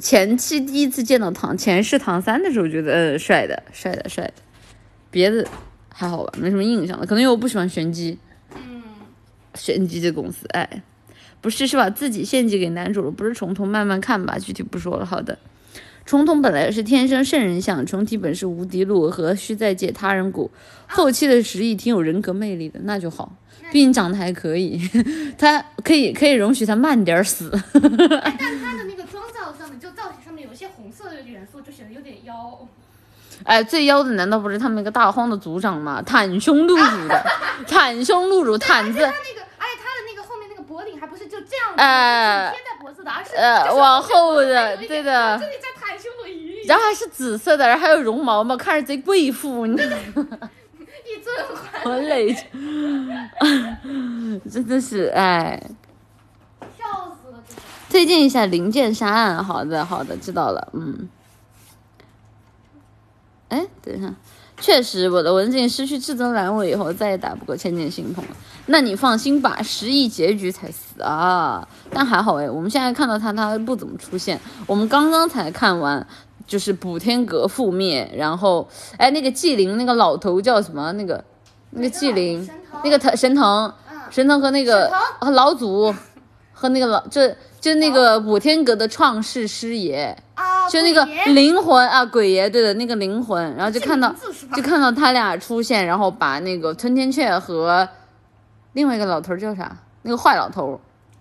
[0.00, 4.34] 前期第一次见到唐前世唐三的时候，觉得呃帅的，帅的，帅的。
[5.10, 5.46] 别的
[5.88, 7.06] 还好吧，没什么印象了。
[7.06, 8.18] 可能因为我不喜欢玄机，
[8.54, 8.82] 嗯，
[9.54, 10.82] 玄机这公司，哎，
[11.40, 15.06] 不是是把自己献祭给男主了，不是重瞳慢慢看吧，具体不说了。
[15.06, 15.38] 好的，
[16.04, 20.50] 重瞳本来是天生圣人像，重体本是无敌路，何须再借他人骨？
[20.86, 23.32] 后期的实力挺有人格魅力的，那就好。
[23.72, 24.80] 毕竟长得还可以，
[25.38, 27.48] 他可以可以容许他慢点死。
[27.52, 32.58] 哎，但他的那个妆造上面，就造型上面有一些红色的元素，就显得有点妖。
[33.44, 36.02] 哎，最妖的难道不是他们那个大荒的族长吗？
[36.04, 37.24] 袒胸露乳的，
[37.66, 40.19] 袒胸露乳，毯子他那个，而且他的那个
[41.00, 45.46] 还不是就这样子，哎贴在脖子的，而是呃往后的，对的这。
[45.46, 46.28] 里在袒胸的
[46.68, 50.26] 然后还是紫色的，然后还有绒毛嘛，看着贼贵妇，你知道吗？
[51.10, 51.34] 一尊
[51.72, 52.32] 还我累，
[54.48, 55.60] 真的是哎。
[56.78, 56.84] 笑
[57.20, 57.60] 死了，这个。
[57.88, 61.08] 推荐一下《灵剑杀案》，好的好的，知道了，嗯。
[63.48, 64.12] 哎，等一下，
[64.60, 68.30] 确实我的文静失去至尊蓝尾以后，再也打不过千剑心痛了。
[68.66, 71.66] 那你放心吧，十亿结局才死啊！
[71.92, 74.38] 但还好哎，我们现在看到他，他不怎么出现。
[74.66, 76.06] 我们刚刚才看完，
[76.46, 80.92] 就是补天阁覆灭，然后哎，那个纪灵那个老头叫什么？
[80.92, 81.24] 那个
[81.70, 82.48] 那个纪灵，
[82.84, 85.92] 那个 thần 神腾，嗯神腾和那个和老祖
[86.52, 90.16] 和那个老这就那个补天阁的创世师爷。
[90.34, 94.14] 啊，就那个灵魂啊，鬼爷对的那个灵魂，然后就看到
[94.54, 97.86] 就看到他俩出现，然后把那个吞天雀和
[98.72, 99.76] 另外一个老头儿叫啥？
[100.02, 100.80] 那个坏老头儿，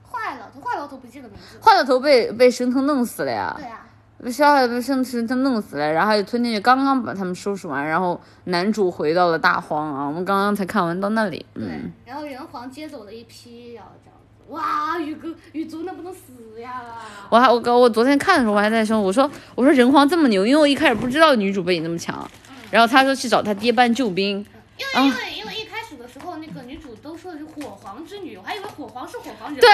[0.10, 1.60] 坏老头，坏老头不记得名字。
[1.62, 3.86] 坏老头被被神童弄死了呀对，啊，
[4.24, 14.19] 被杀害被神神他弄死了，然后吞天雀刚刚把他们收拾完，然后男主回到了大荒啊，我们刚刚才看完到那里，对嗯，，然后人皇接走了一批，然后这样子。
[14.50, 16.82] 哇，宇哥宇族能不能死呀？
[17.30, 22.28] 我还我我昨天看的时候我还在说，我说我说人皇这么牛，因为我一开始不知道女主背景那么强，
[22.72, 24.44] 然后他说去找他爹搬救兵，
[24.78, 29.70] 因为因为因为一开始的时候，那个女主都说的是火皇之女，我还以为火皇是火皇人，对，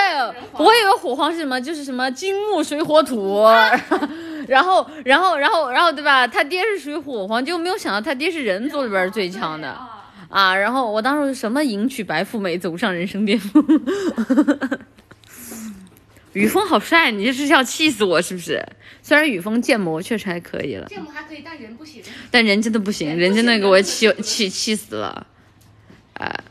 [0.52, 3.46] 皇我以为火皇是什么，就是什么金木水火土，
[4.48, 6.28] 然后然后然后然后对吧？
[6.28, 9.74] 他爹是属于火皇，就没有想到他爹是人族里边最强的。
[9.74, 9.95] 对
[10.30, 10.56] 啊啊。
[10.56, 13.64] 然后我当时什么迎娶白富美，走上人生巅峰。
[16.34, 18.62] 雨峰好帅，你这是要气死我是不是？
[19.02, 22.04] 虽然雨峰建模确实还可以了，建模还可以，但人不行。
[22.30, 25.26] 但人真的不行，人真的给我气气气死了，
[26.16, 26.44] 啊、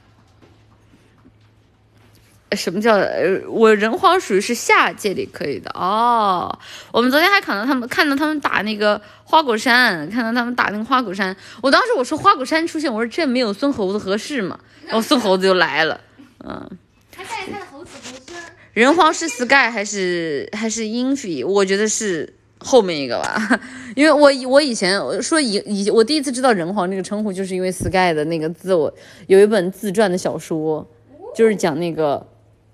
[2.54, 3.40] 什么叫呃？
[3.48, 6.58] 我人皇属于是下界里可以的哦。
[6.92, 11.36] 我们昨天还看到他们看到他们打那个花果山，看到他们打那个花果山。
[11.62, 14.58] 我当时我说花果山出现，我说这没有孙猴子合适吗？
[14.86, 16.00] 然后孙猴子就来了。
[16.44, 16.70] 嗯，
[17.10, 18.38] 他带着他的猴子猴孙，
[18.74, 21.46] 人皇是 Sky 还是还是 Infi？
[21.46, 23.60] 我觉得是后面一个吧，
[23.96, 28.92] 因为我我以前说以以我第一次知道人皇这个称呼，就是因为 Sky 的那个字我
[29.26, 30.86] 有一本自传的小说，
[31.34, 32.26] 就是讲那个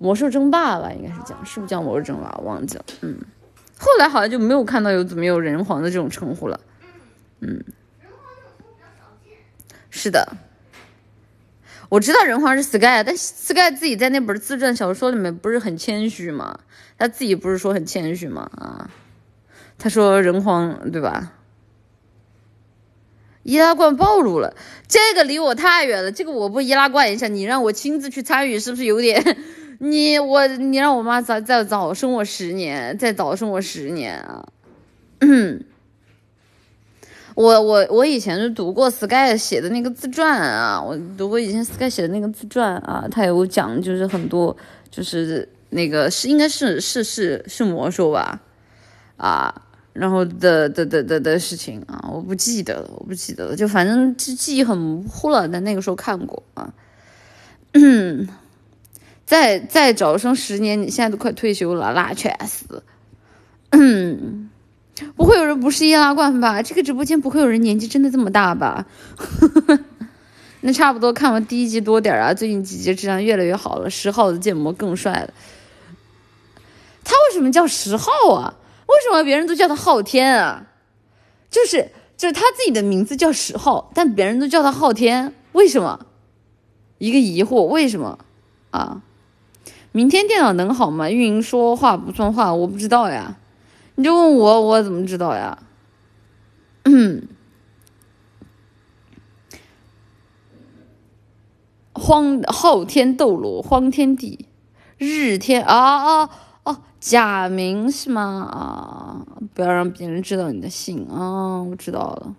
[0.02, 2.34] 魔兽争霸吧，应该是讲是不是叫魔兽争霸？
[2.38, 3.18] 我忘记了，嗯，
[3.78, 6.58] 后来好像就没有看到有怎么有人皇的这种称呼了，
[7.40, 7.62] 嗯，
[9.90, 10.26] 是的。
[11.90, 16.60] 我知道人皇是 Sky，但 Sky 自己在那本自传小说里面不是很谦虚吗？
[16.96, 18.50] 他自己不是说很谦虚吗？
[18.56, 18.90] 啊，
[19.76, 21.34] 他说人皇对吧？
[23.42, 24.54] 易拉罐暴露了，
[24.88, 29.36] 这个离我太远了，这个我不易拉罐一下，你让我亲自去参与，是不是有点？
[29.82, 34.46] 你我你让我妈再再早生我十年，再早生我十年啊！
[35.20, 35.64] 嗯
[37.34, 44.54] 我我我以前就读过 Sky 写的那个自传啊，我读过以前 Sky 写的那个自传啊，他有讲就是很多
[44.90, 48.38] 就是那个是应该是是是是魔兽吧，
[49.16, 49.62] 啊，
[49.94, 56.70] 然后的的的的的事情啊，我不记得了，我不记得了，就反正记记忆很模糊了，但那个时候看过啊。
[57.72, 58.28] 嗯，
[59.30, 62.82] 再再早生十年，你现在都快退休了，那确实。
[63.70, 64.50] 嗯。
[65.14, 66.60] 不会有人不是易拉罐吧？
[66.60, 68.84] 这个直播间不会有人年纪真的这么大吧？
[70.62, 75.32] 那差不多看完第一集多点啊，最近几集质量越来越好了，十号的建模更帅了。
[77.04, 78.56] 他为什么叫十号啊？
[78.88, 80.66] 为什么别人都叫他昊天啊？
[81.48, 86.04] 就是就是他自己的名字叫十号，但别人都叫他昊天，为什么？
[86.98, 88.18] 一个疑惑，为什么
[88.72, 89.00] 啊？
[89.92, 91.10] 明天电脑能好吗？
[91.10, 93.36] 运营说话不算话，我不知道呀。
[93.96, 95.58] 你就问我，我怎么知道呀？
[96.84, 97.28] 嗯，
[101.92, 104.46] 荒昊天斗罗，荒天帝，
[104.96, 106.30] 日天啊啊
[106.62, 108.48] 哦，假名是吗？
[108.50, 111.62] 啊，不要让别人知道你的姓啊！
[111.62, 112.36] 我知道了。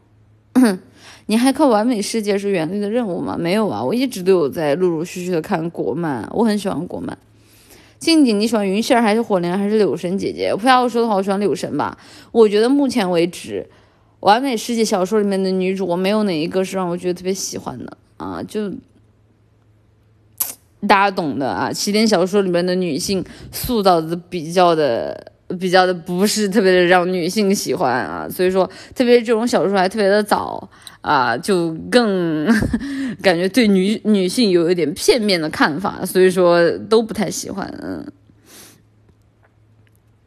[1.28, 3.38] 你还看《完美世界》是原力的任务吗？
[3.38, 7.18] 没有啊，我一直都有在陆陆续续的看国漫，我很喜欢国漫。
[8.02, 10.54] 静静，你喜欢云杏儿还是火灵还是柳神姐姐？
[10.56, 11.96] 不要说的话，我喜欢柳神吧。
[12.32, 13.70] 我觉得目前为止，
[14.22, 18.72] 完美世界小说里面的女主，我没有哪一个是让我觉得特别喜欢的啊，就
[20.88, 21.72] 大家懂的啊。
[21.72, 25.31] 起点小说里面的女性塑造的比较的。
[25.60, 30.70] 比较的不是特别的让女性喜欢啊，所以说特别这种小说还特别的早
[31.02, 32.46] 啊，就更
[33.22, 37.74] 感觉对女女性有一点片面的看法，所以说都不太喜欢。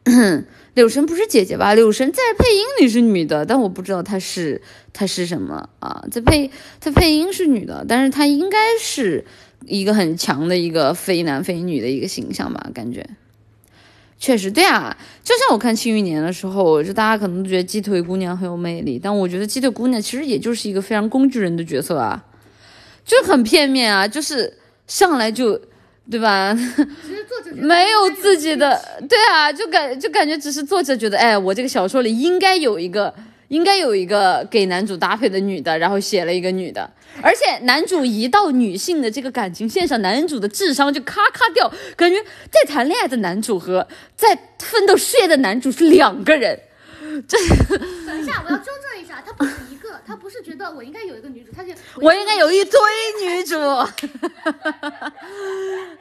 [0.04, 1.74] 嗯， 柳神不是姐姐吧？
[1.74, 4.60] 柳神在配音里是女的，但我不知道她是
[4.92, 6.04] 她是什么啊？
[6.10, 9.24] 在配她配音是女的，但是她应该是
[9.66, 12.70] 一个很强的一个非男非女的一个形象吧？
[12.74, 13.08] 感觉。
[14.24, 22.24] 确实，对啊，就像我看《庆余年》的时候，就大家可能都觉得鸡腿姑娘很有魅力，但我觉得鸡腿姑娘其实也就是一个非常工具人的角色啊，
[23.04, 24.56] 就很片面啊，就是
[24.86, 25.60] 上来就，
[26.10, 26.56] 对吧？
[27.52, 33.12] 没有自己的，对啊，就感就感觉只是作者觉得，哎，我这个小说里应该有一个。
[33.54, 36.90] 应该有一个给男主搭配的女的，然后写了一个女的，
[37.22, 43.86] 而且男主一到女性的这个感情线上，男主的智商就咔咔掉，感觉在谈恋爱的男主和
[44.16, 46.58] 在奋斗事业的男主是两个人。
[47.28, 47.38] 这
[48.04, 49.73] 等一下，我要纠正一下，他不是一，
[50.06, 52.80] 他不是觉得我应该有一个女主，他就 我应该有一堆
[53.22, 53.56] 女主。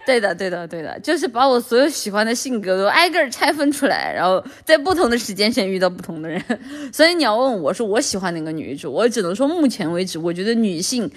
[0.05, 6.43] 对的，对的，对的，就是把我所有喜欢的性格都挨个拆分出来，然后在不同的时间线遇到不同的人。
[6.91, 11.09] 所以你要问我说我喜欢哪个女主，我只能说目前为止，我觉得女性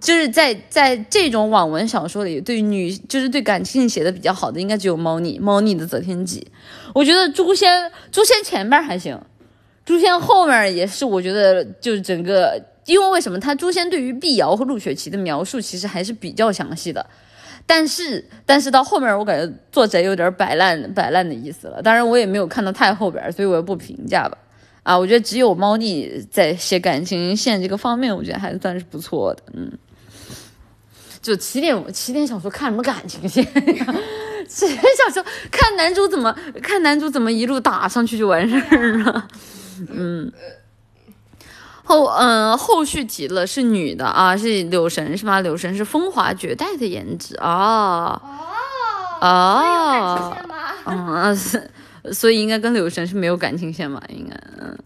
[0.00, 6.46] 就是在在这种网文小说里，对女就是对感情写的比较好的，应该只有猫腻，猫腻的择天记。
[6.94, 9.20] 我觉得诛仙，诛仙前边还行。
[9.90, 17.04] 诛仙后面也是，我觉得就是整个，因为为什么他诛仙对于碧瑶和陆雪琪的描述其实还是比较详细的，
[17.66, 21.82] 但是但是到后面我感觉作者有点摆烂摆烂的意思了。
[21.82, 24.38] 当然我也没有看到太后边，所以我也不评价吧。
[24.84, 29.42] 啊，我觉得只有猫腻在写感情线这个方面，我觉得还算是不错的。
[29.54, 29.72] 嗯，
[31.20, 33.44] 就起点起点小说看什么感情线？
[34.46, 39.28] 起点小说看男主怎么看男主怎么一路打上去就完事儿了。
[39.92, 40.32] 嗯，
[41.84, 45.40] 后嗯后续提了是女的啊，是柳神是吗？
[45.40, 48.20] 柳神是风华绝代的颜值啊，
[49.20, 50.32] 哦
[50.84, 50.92] 哦，
[51.24, 51.70] 嗯是，
[52.12, 54.02] 所以应该跟柳神是没有感情线吧？
[54.08, 54.76] 应该嗯，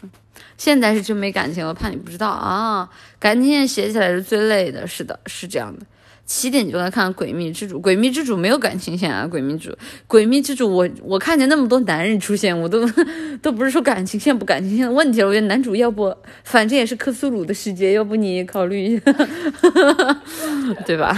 [0.57, 5.85] 现在是真没感情了，怕你不知道啊，感情线写起来是最累的，是的，是这样的。
[6.27, 9.75] 七点就来看《诡秘之主》，《诡秘之主》没有感情线啊，《诡秘之主》
[10.09, 12.89] 《诡秘之主》，我我看见那么多男人出现，我都
[13.43, 15.29] 都不是说感情线不感情线的问题了。
[15.29, 19.13] 我觉得男主要不，反正也是克苏鲁的世界，要不你考虑一下，
[20.87, 21.13] 对吧？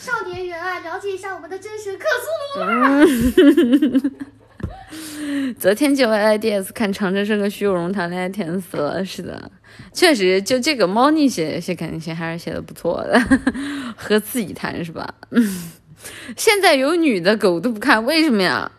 [0.00, 4.10] 少年人啊，了解一下我们的真实克苏鲁吧。
[5.58, 9.04] 昨天就 I D S 看长征生和徐有容谈恋爱，甜死了。
[9.04, 9.50] 是的。
[9.92, 13.18] 确实，就这个猫腻写写感情线还是写的不错的，
[13.96, 15.14] 和自己谈是吧？
[15.30, 15.70] 嗯，
[16.36, 18.70] 现在有女的狗都不看，为什么呀？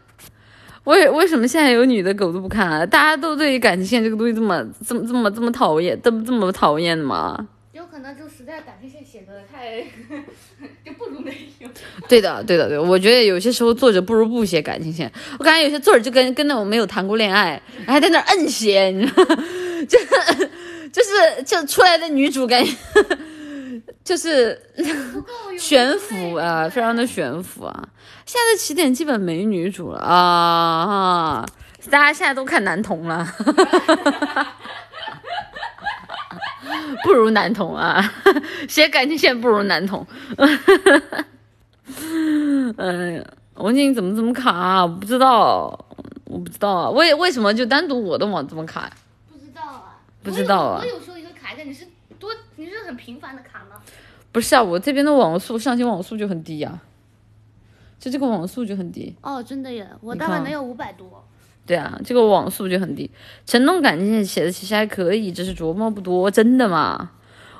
[0.83, 2.85] 为为什么现在有女的狗都不看啊？
[2.85, 7.47] 大家都对感情线这个东西这么这么这么这么讨厌，这么这么讨厌的吗？
[7.97, 9.81] 有可能就实在感情线写的太
[10.85, 11.67] 就不如没有。
[12.07, 15.11] 对的，对的，对，我觉得有些时候作者不如不写感情线。
[15.39, 19.43] 我感觉有些作者就跟跟那种没有谈过恋爱，还在那摁写，你知道吗？
[19.89, 19.97] 就。
[20.89, 22.71] 就是就出来的女主感觉
[24.03, 24.59] 就是
[25.59, 27.89] 悬浮啊，非常的悬浮啊。
[28.25, 31.45] 现在起点基本没女主了啊，
[31.91, 33.27] 大家现在都看男同了，
[37.03, 38.01] 不如男同啊，
[38.67, 40.05] 写感情线不如男同。
[42.77, 43.23] 哎呀，
[43.55, 44.51] 文静怎么这么卡？
[44.51, 45.85] 啊我不知道，
[46.25, 48.89] 我不知道啊，为为什么就单独我的网这么卡？
[49.31, 49.99] 不知道啊！
[50.23, 51.87] 不知道啊我有时候也会卡一下，你是
[52.19, 53.81] 多，你是很频繁的卡吗？
[54.31, 56.79] 不是啊，我这边的网速上行网速就很低呀，
[57.99, 59.15] 就这个网速就很低。
[59.21, 61.26] 哦，真的耶，我大概能有五百多。
[61.67, 63.11] 对啊，这个网速就很低。
[63.45, 66.31] 陈东感情线写的其实还可以，只是琢磨不多。
[66.31, 67.11] 真的吗？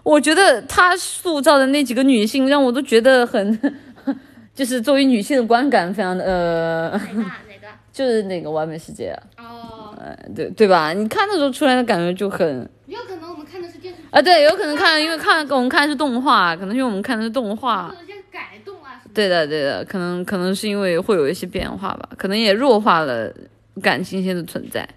[0.04, 3.60] 我觉得他塑造的那几个女性，让我都觉得很，
[4.56, 6.92] 就是作为女性的观感非常的呃。
[6.92, 7.22] 哪个？
[7.22, 7.26] 哪
[7.62, 7.68] 个？
[7.92, 9.14] 就是那个完美世界。
[9.38, 9.94] 哦。
[10.34, 10.94] 对对吧？
[10.94, 19.02] 你看的时候出来的感觉就很，有可能我们看的是电视啊，对，有可能看，因为看我们看的是动画，可能因为我们看的是动画，有些改动啊。
[19.14, 23.34] 对的对的，可能可能是因为会有一些变化吧，可能也弱化了
[23.82, 24.88] 感情线的存在。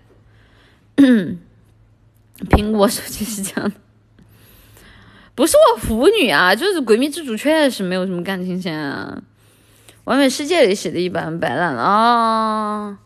[2.50, 3.76] 苹果手机是这样的，
[5.34, 9.22] 不是我腐女啊，就是《诡秘之主》确实没有什么感情线啊。
[10.04, 12.98] 完美世界里写的一般，白烂了啊。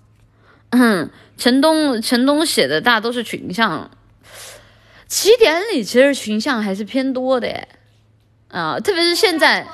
[0.70, 3.90] 嗯， 陈东陈东写的大都是群像，
[5.08, 7.66] 起点里其实群像还是偏多的。
[8.48, 9.66] 啊，特别是现在，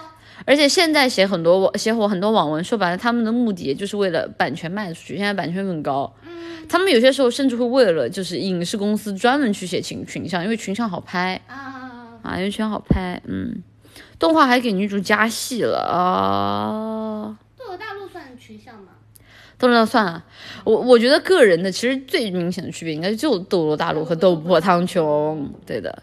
[0.47, 5.17] 而且现在写很多网写火很多网文，说白了，他们的目的也就是为了版权卖出去。
[5.17, 6.13] 现在版权很高，
[6.69, 13.21] 他们有些时候甚至会为了就是影视公司专门去写群群像，因为群像好拍啊，啊，因为群像好拍。
[13.27, 13.63] 嗯，
[14.19, 17.37] 动画还给女主加戏了啊。
[17.59, 18.93] 斗罗大陆算群像吗？
[19.59, 20.25] 斗罗大陆算啊，
[20.65, 26.03] 我我觉得个人的其实最明显的区别应该就斗罗大陆和斗破苍穹，对的。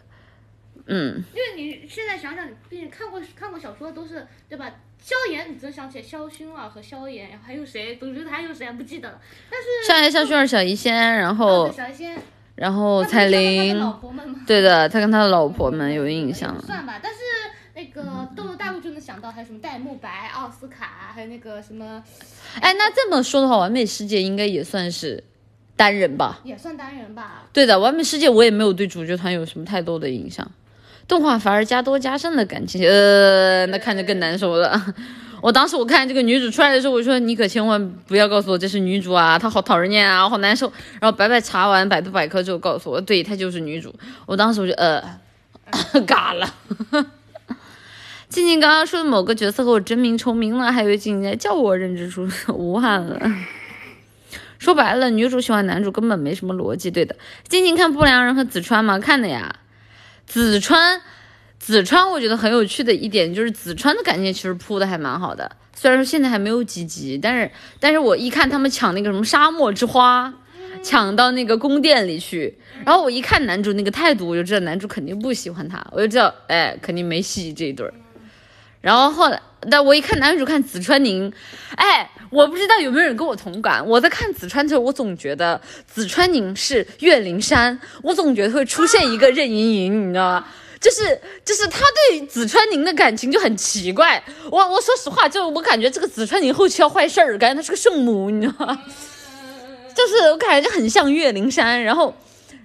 [0.87, 4.71] 嗯，因为你现在想想，你毕竟看过看过小说都是对吧？
[4.99, 7.95] 萧炎，你只能想起萧薰儿和萧炎，还有谁？
[7.97, 9.21] 总觉得还有谁不记得了。
[9.49, 12.17] 但是萧炎、萧薰儿、小医仙，然后哦对小仙，
[12.55, 13.93] 然后彩铃，
[14.45, 16.59] 对的，他跟他的老婆们有印象。
[16.61, 17.19] 算吧，但是
[17.75, 22.03] 那个斗罗大陆就能想到还有什么戴沐白、奥斯卡，还有那个什么，
[22.59, 25.23] 哎，那这么说的话，完美世界应该也算是
[25.75, 26.39] 单人吧？
[26.43, 27.43] 也算单人吧。
[27.53, 30.49] 对的，完美世界我也没有对主角团有什么太多的印象，
[31.07, 34.93] 动画反而加多加深了感情，呃，那看着更难受了。
[35.39, 40.71] 我当时我看这个女主出来的时候，我说你可千万不要告诉我这是女主啊，她好讨人厌啊，好难受。
[40.99, 43.93] 然后白白查完百度百科之后告诉我，对，她就是女主。
[44.25, 45.01] 我当时我就呃，
[46.07, 46.53] 嘎了。
[48.27, 53.21] 静静刚刚说的某个角色和我真名重名了，还以为静静在叫我认知出无憾了。
[54.57, 57.15] 说白了，女主喜欢男主根本没什么逻辑，对的。
[57.47, 58.99] 静静看不良人和子川吗？
[58.99, 59.55] 看的呀。
[60.27, 61.01] 紫川，
[61.57, 67.49] 紫川，我觉得很有趣的一点就是紫川的感情其实铺的还蛮好的，虽然说现在还没有几集，但是
[67.79, 70.33] 但是我一看他们抢那个什么沙漠之花，
[70.83, 77.93] 抢到那个宫殿里去，然后我一看男主那个态度，我就知道男主肯定不喜欢他，我就知道，哎，肯定没戏这一对儿。
[78.87, 79.37] 然后后来，
[79.69, 81.29] 但我一看男主看紫川宁，
[81.75, 83.85] 哎，我不知道有没有人跟我同感。
[83.85, 90.45] 我在看紫川的时候，我总觉得紫川宁是岳灵珊，我总觉得会出现一个任盈盈，你知道吗？
[90.79, 94.23] 就是就是他对紫川宁的感情就很奇怪。
[94.49, 98.81] 我我说实话，就我感觉这个紫川宁后期要坏事儿，感觉他是个圣母，你知道吗？
[99.93, 102.15] 就是我感觉就很像岳灵珊，然后。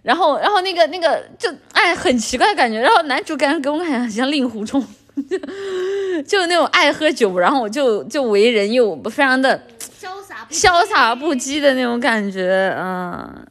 [0.05, 2.81] 然后，然后那个那个就哎，很奇怪的感觉。
[2.81, 4.85] 然后男主感觉给我感觉很像令狐冲，
[6.27, 13.47] 就那种爱喝酒，然后我就就为人又非常的潇洒不潇洒不羁的那种感觉，嗯，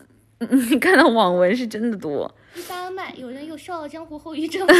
[0.69, 2.29] 你 看到网文是真的多。
[2.55, 4.67] 一般卖，有人有《笑傲江湖》后遗症。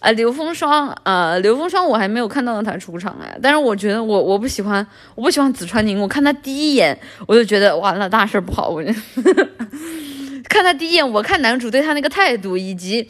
[0.00, 8.92] 啊，刘风霜，啊，刘风霜我还没有看到他出场哎，但是我觉得我我不喜欢，我不喜欢紫川宁，我看他第一眼我就觉得完了，大事不好，我就
[10.48, 13.08] 看他第一眼，我看男主对他那个态度，以及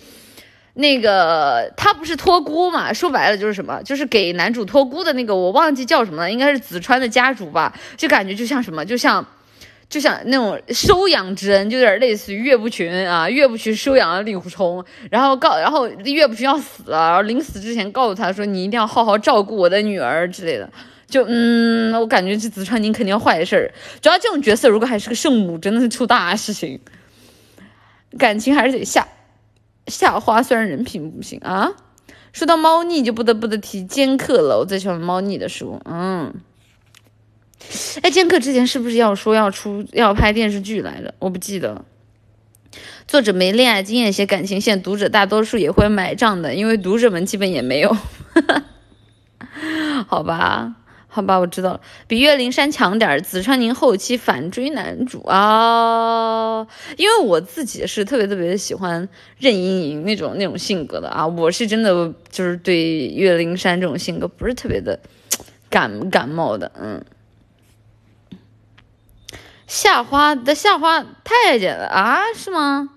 [0.75, 9.27] 那个他不是托孤嘛，说白了就是什么，就是给男主托孤的那个，我忘记叫什么了，应该是子川的家主吧，就感觉就像什么，就像。
[9.87, 20.69] 就像那种收养之恩，就有点类似于岳不群啊，岳不群收养了令狐冲，然后告，然后岳不群要死了，然后临死之前告诉他说：“你一定要好好照顾我的女儿之类的。”
[21.07, 23.71] 就嗯，我感觉这子川宁肯定要坏事儿。
[24.01, 26.81] 主要这种角色如果还是个圣母，真的是出大事情。
[28.19, 29.07] 感情还是得下
[29.87, 31.73] 夏花，虽然人品不行啊。
[32.33, 36.35] 说到猫腻，就不得不得提剑客了，我最喜欢猫腻的书，嗯。
[38.03, 41.15] 哎，剑客之前是不是要说要出要拍电视剧来着？
[41.19, 41.85] 我不记得了。
[43.07, 47.97] 作者没恋爱经验写感情线，读者大多数也会买账的，因为读者们基本也没有。
[50.09, 50.75] 好吧，
[51.15, 51.81] 好吧，我知道了。
[52.09, 59.09] 比岳灵珊强点儿，紫川宁后期反追男主啊，因为我自己是特别特别的喜欢
[59.39, 64.99] 任盈盈那种那种性格的啊，我是真的就是对岳灵珊这种性格不是特别的
[65.71, 67.01] 感感冒的，嗯。
[69.69, 72.23] 夏花的夏花太监了啊？
[72.35, 72.91] 是吗？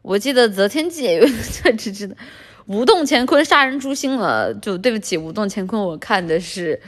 [0.00, 1.26] 我记得择天记也有
[1.62, 2.16] 这只只的。
[2.66, 6.80] 无动乾坤杀人诛心了，就对不起，无动乾坤我看的是，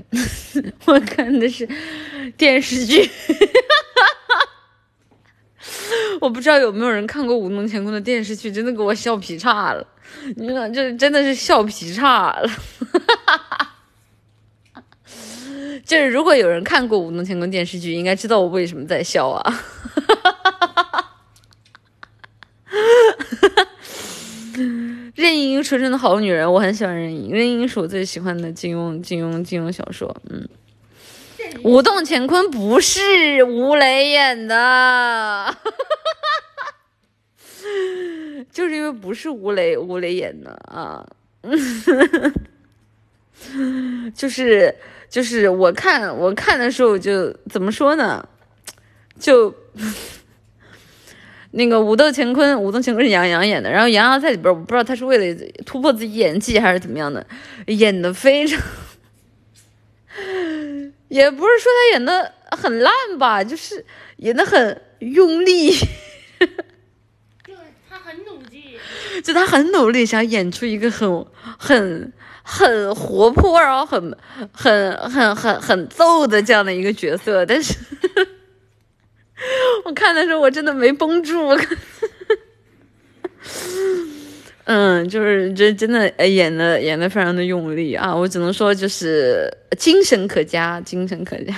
[0.86, 1.68] 我看的是
[2.36, 3.10] 电视剧。
[6.20, 9.86] 我不知道有没有人看过《舞动乾坤》的电视剧，真的给我笑劈叉了。
[10.36, 12.50] 你知道，这真的是笑劈叉了。
[15.84, 19.60] 就是如果有人看过《舞动乾坤》电视剧，应该知道我为什么在笑啊。
[25.14, 27.32] 任盈盈纯纯的好女人，我很喜欢任盈盈。
[27.34, 30.14] 任盈盈是我最喜欢的金庸金庸金庸小说。
[30.30, 30.48] 嗯，
[31.62, 35.54] 《舞动乾坤》不是吴磊演的，
[38.50, 41.06] 就是因为不是吴磊吴磊演的啊。
[44.14, 44.72] 就是
[45.10, 48.26] 就是我看我看的时候就怎么说呢，
[49.18, 49.52] 就
[51.52, 57.26] 那个武斗乾坤，武斗乾坤是杨洋演的，然后杨洋在里边，我不知道他是为了突破自己演技还是怎么样的，
[57.66, 58.58] 演的非常，
[61.08, 63.84] 也不是说他演的很烂吧，就是
[64.16, 65.72] 演的很用力，
[67.44, 67.54] 就
[67.88, 68.78] 他很努力，
[69.22, 71.26] 就他很努力想演出一个很
[71.58, 74.16] 很很活泼，然后很
[74.52, 77.74] 很很很很揍的这样的一个角色，但是
[79.84, 81.78] 我看的时候我真的没绷住，我看，
[84.64, 91.54] 嗯，就是这真的呃演的演的非常的用力啊，我只能说就是精神可嘉，精神可嘉。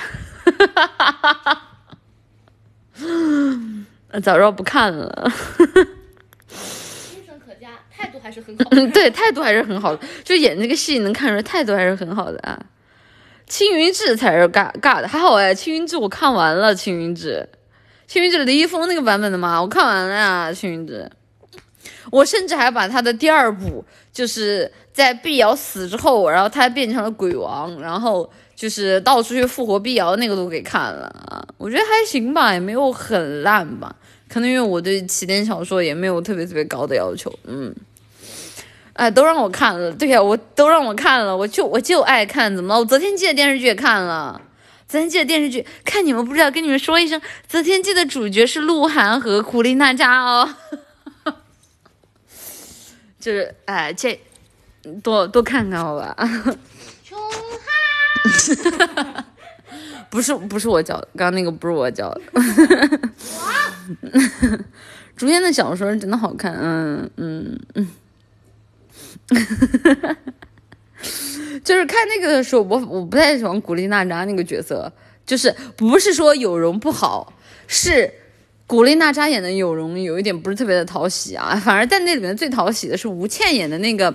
[4.08, 5.32] 呃 早知道不看了。
[6.48, 8.64] 精神可嘉，态度还是很好。
[8.72, 12.58] 嗯，对，态度还是很好的，就演这个戏能看出来态度还是很好的啊。
[13.46, 17.46] 青云志才是尬尬的，还好哎，青云志我看完了，青云志，
[18.14, 21.10] 青云志李易峰那个版本的嘛，我看完了呀，青云志。
[22.12, 33.96] 我甚至还把他的第二部，就是在碧瑶死之后，然后他变成了鬼王，然后就是到处去复活碧瑶那个都给看了啊，我觉得还行吧，也没有很烂吧。
[34.28, 37.74] 可能因为我对起点小说也没有特别特别高的要求，嗯，
[38.92, 42.78] 哎，都让我看了，对呀、我都让我看了，我就我就爱看，怎么了？
[42.78, 44.40] 我昨天记的电视剧也看了，
[44.86, 50.54] 昨天记的电视剧，看你们不知道，跟你们说一声，择天记的主角是鹿晗和古力娜扎哦，
[53.18, 54.20] 就是哎，这
[55.02, 56.14] 多多看看好吧，
[57.02, 57.18] 穷
[58.94, 59.24] 哈，
[60.10, 62.20] 不是不是我教的，刚刚那个不是我教的。
[65.16, 67.88] 竹烟的小说真的好看，嗯嗯嗯，
[71.64, 74.92] 就是看那个的时候，我我不太喜欢古力娜扎那个角色，
[75.24, 77.32] 就是不是说有容不好，
[77.66, 78.12] 是
[78.66, 84.14] 古力娜扎演的有容有一点不是特别的讨喜啊，反而在那里面最讨喜的是吴倩演的那个，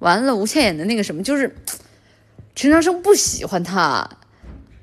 [0.00, 1.54] 完了吴倩演的那个什么，就是
[2.54, 4.08] 陈长生不喜欢她，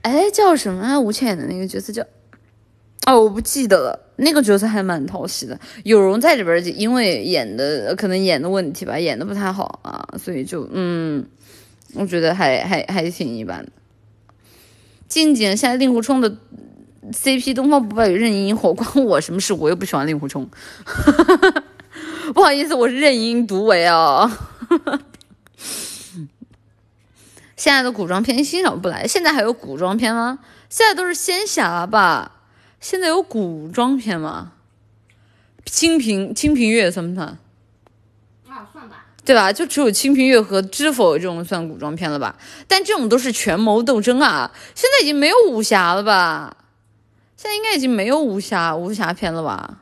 [0.02, 1.00] 哎叫什么啊？
[1.00, 2.06] 吴倩演的那个角色叫。
[3.08, 5.60] 哦，我不记得了，那个角色还蛮讨喜的。
[5.84, 11.26] 有容在里边，因为演的可能演的问题吧，演的不太好啊，所以就嗯，
[11.96, 13.72] 我觉得还还还挺一般的。
[15.08, 16.38] 静静现在令狐冲的
[17.12, 19.52] CP 东方不败与任盈盈火，关我什么事？
[19.54, 20.48] 我又不喜欢令狐冲，
[22.34, 24.30] 不好意思，我是任盈盈独为啊。
[27.58, 30.40] 现在的古装片欣赏不来，现在还有古装片吗？
[30.70, 32.41] 现在都是仙侠吧？
[32.82, 34.52] 现在有古装片吗？
[35.66, 37.28] 清平清平乐算不算？
[38.48, 39.06] 啊，算吧。
[39.24, 39.54] 对吧？
[39.54, 42.36] 就只有清平乐和知否这种算古装片了吧？
[42.68, 44.52] 但这种都是权谋斗争啊！
[44.74, 46.58] 现在已经没有武侠了吧？
[47.38, 49.78] 现在应该已经没有武侠武侠片了吧？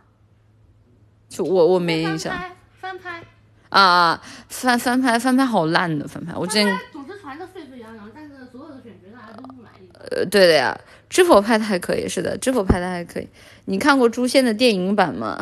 [1.30, 3.24] 就我我没印象翻拍，翻拍，
[3.70, 4.22] 啊啊！
[4.50, 9.90] 翻翻拍翻拍好烂的翻拍，我之前总是传的沸沸扬扬，但是所有的选角大家都不满意。
[10.12, 10.78] 呃对的呀，
[11.10, 13.28] 知否拍的还可以，是的，知否拍的还可以。
[13.66, 15.38] 你看过诛仙的电影版吗？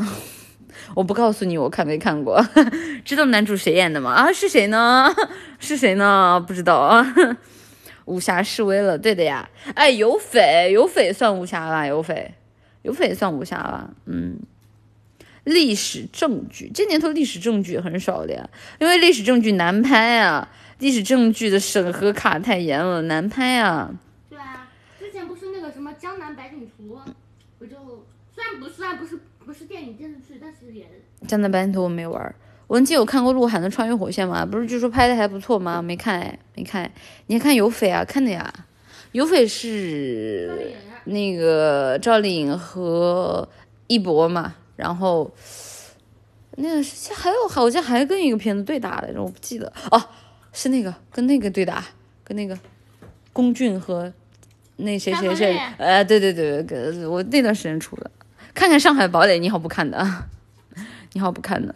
[0.95, 2.41] 我不告诉你我看没看过，
[3.03, 4.11] 知道男主谁演的吗？
[4.11, 5.13] 啊，是谁呢？
[5.59, 6.43] 是谁呢？
[6.47, 7.13] 不知道啊。
[8.05, 9.49] 武侠示威了，对的呀。
[9.75, 11.85] 哎，有匪，有匪算武侠吧？
[11.85, 12.33] 有匪，
[12.83, 13.89] 有匪算武侠吧？
[14.05, 14.37] 嗯。
[15.43, 18.49] 历史证据，这年头历史证据很少的呀，
[18.79, 20.47] 因为历史证据难拍啊，
[20.79, 23.89] 历史证据的审核卡太严了，难拍啊。
[26.07, 26.95] 《江南百景图》，
[27.59, 27.75] 我就
[28.33, 30.87] 虽然不虽然不是不是电影电视剧，但是也
[31.27, 32.33] 江南百景图我没玩，
[32.67, 34.45] 文姬有看过鹿晗的《穿越火线》吗？
[34.45, 35.81] 不是据说拍的还不错吗？
[35.81, 36.91] 没看哎，没看哎。
[37.25, 38.05] 你还看有匪啊？
[38.05, 38.53] 看的呀。
[39.11, 43.45] 有匪是那个赵丽颖和
[43.87, 45.29] 一博嘛，然后
[46.55, 50.01] 那个是还有好像还跟一个片子对打来着，我不记得哦，
[50.53, 51.83] 是那个跟那个对打，
[52.23, 52.57] 跟那个
[53.33, 54.13] 龚俊和
[54.77, 58.09] 那谁谁谁张，呃，对对对，跟我那段时间出的，
[58.53, 60.05] 看看《上海堡垒》，你好不看的，
[61.13, 61.73] 你好不看的。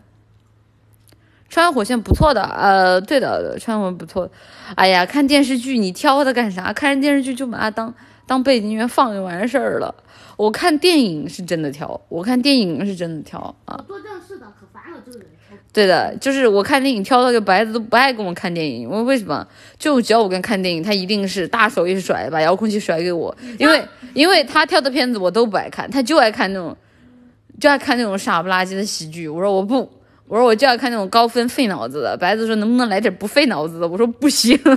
[1.50, 4.30] 穿越火线不错的，呃，对的，穿越火线不错。
[4.76, 6.72] 哎呀，看电视剧你挑它干啥？
[6.72, 7.94] 看电视剧就把它当
[8.26, 9.94] 当背景音乐放就完事儿了。
[10.38, 13.84] 我看电影是真的挑，我看电影是真的挑啊。
[13.86, 15.28] 做正事的，可烦了这个人。
[15.74, 19.48] 对的，就是我看电影挑到个白子都不爱跟我看电影，我为为什么？
[19.80, 23.82] 就只要我跟看电影，他一定是大手一甩把遥控器甩给我，因为
[24.14, 26.76] 因为他挑的片子我都不爱看，他就爱看那种，
[27.58, 29.30] 就爱看那种傻不拉几的喜剧。
[29.30, 29.90] 我说我不，
[30.28, 32.18] 我说我就要看那种高分费脑子的。
[32.18, 33.88] 白子说能不能来点不费脑子的？
[33.88, 34.60] 我说不行，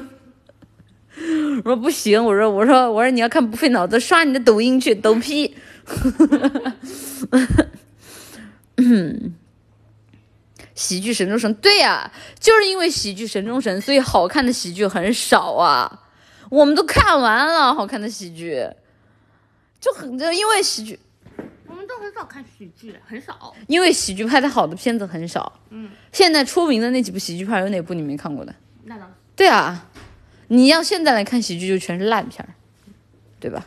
[1.64, 5.56] 我说不行，我说我说我说你要看不费脑子，刷你的抖音去，抖屁。
[10.74, 12.10] 喜剧神中神，对呀、
[12.40, 16.02] 就是因为喜剧神中神，所以好看的喜剧很少啊。
[16.50, 18.68] 我们都看完了好看的喜剧，
[19.80, 20.98] 就很就因为喜剧，
[21.66, 23.54] 我们都很少看喜剧，很少。
[23.66, 25.60] 因为喜剧拍的好的片子很少。
[25.70, 28.54] 嗯，现在出名的那几部喜剧片，有哪部你没看过的？
[28.84, 29.12] 那倒是。
[29.34, 29.88] 对啊，
[30.48, 32.54] 你要现在来看喜剧，就全是烂片儿，
[33.40, 33.66] 对吧？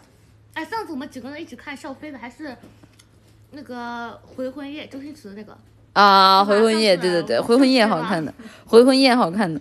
[0.54, 2.56] 哎，上次我们几个人一起看笑飞的还是
[3.52, 5.58] 那个《回魂夜》，周星驰的那个。
[5.98, 8.32] 啊，回魂夜，对对对，回魂夜好看的，
[8.68, 9.60] 回魂夜好看的。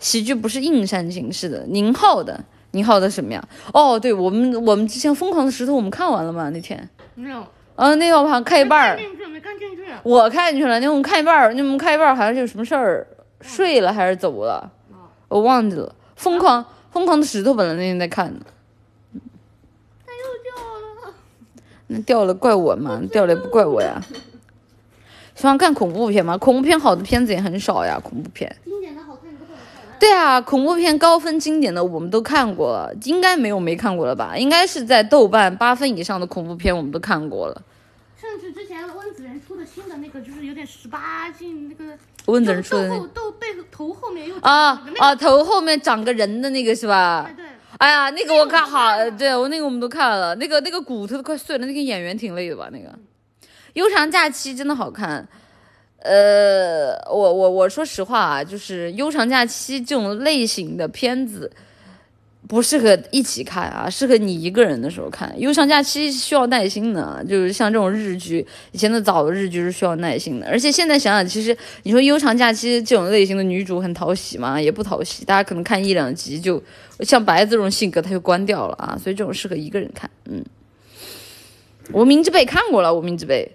[0.00, 3.48] 喜剧不是硬煽情式的，宁浩的，宁浩的什么呀？
[3.72, 6.50] 哦，对我们我们之前《疯狂的石头》我们看完了吗？
[6.50, 7.38] 那天，没有。
[7.76, 8.98] 啊，那天我好像看一半儿。
[10.02, 13.06] 我看进去了，那我们看一半儿，那我们看一半儿好像是有什么事儿
[13.40, 14.72] 睡了还是走了，
[15.28, 15.94] 哦我忘记了。
[16.16, 18.44] 疯狂疯狂的石头本来那天在看的，
[20.04, 20.52] 它又掉
[21.06, 21.14] 了。
[21.86, 23.00] 那掉了怪我吗？
[23.12, 24.02] 掉了也不怪我呀。
[25.34, 26.38] 喜欢看恐怖片吗？
[26.38, 28.54] 恐怖片好的片子也很少呀，恐怖片。
[28.64, 29.24] 经典的好看。
[29.98, 34.36] 对啊，恐怖片高分经典的我们都看过了，应该没有没看过了吧？
[34.36, 37.62] 应该是在豆瓣八分以上的恐怖片我们都看过了。
[38.20, 41.92] 甚至之前温子仁出的新的那个，就是有点十八禁那个。
[42.26, 47.34] 温子仁出的那豆后豆背头后面又啊啊，头后面长个人的那个是吧哎？
[47.34, 47.44] 对，
[47.78, 52.68] 哎呀，那个我看好，对我那个我们都看了，那个那个骨头都快碎了，那个演员挺累的吧？
[52.72, 52.88] 那个
[53.74, 55.28] 《悠长假期》真的好看。
[55.98, 61.50] 呃，我我我说实话啊，就是《悠长假期》这种类型的片子，
[62.46, 65.30] 不适合一起看啊，适合你一个人的时候看。
[65.38, 70.46] 《悠长假期》需要耐心的，就是像这种日剧，以前的早的日剧是需要耐心的。
[70.46, 74.60] 而且现在想想，其实你说《悠长假期》这种类型的女主很讨喜吗？
[74.60, 76.62] 也不讨喜，大家可能看一两集就
[77.00, 78.98] 像白子这种性格，他就关掉了啊。
[79.02, 80.10] 所以这种适合一个人看。
[80.26, 80.44] 嗯，
[81.94, 83.50] 无名之辈看过了，无名之辈。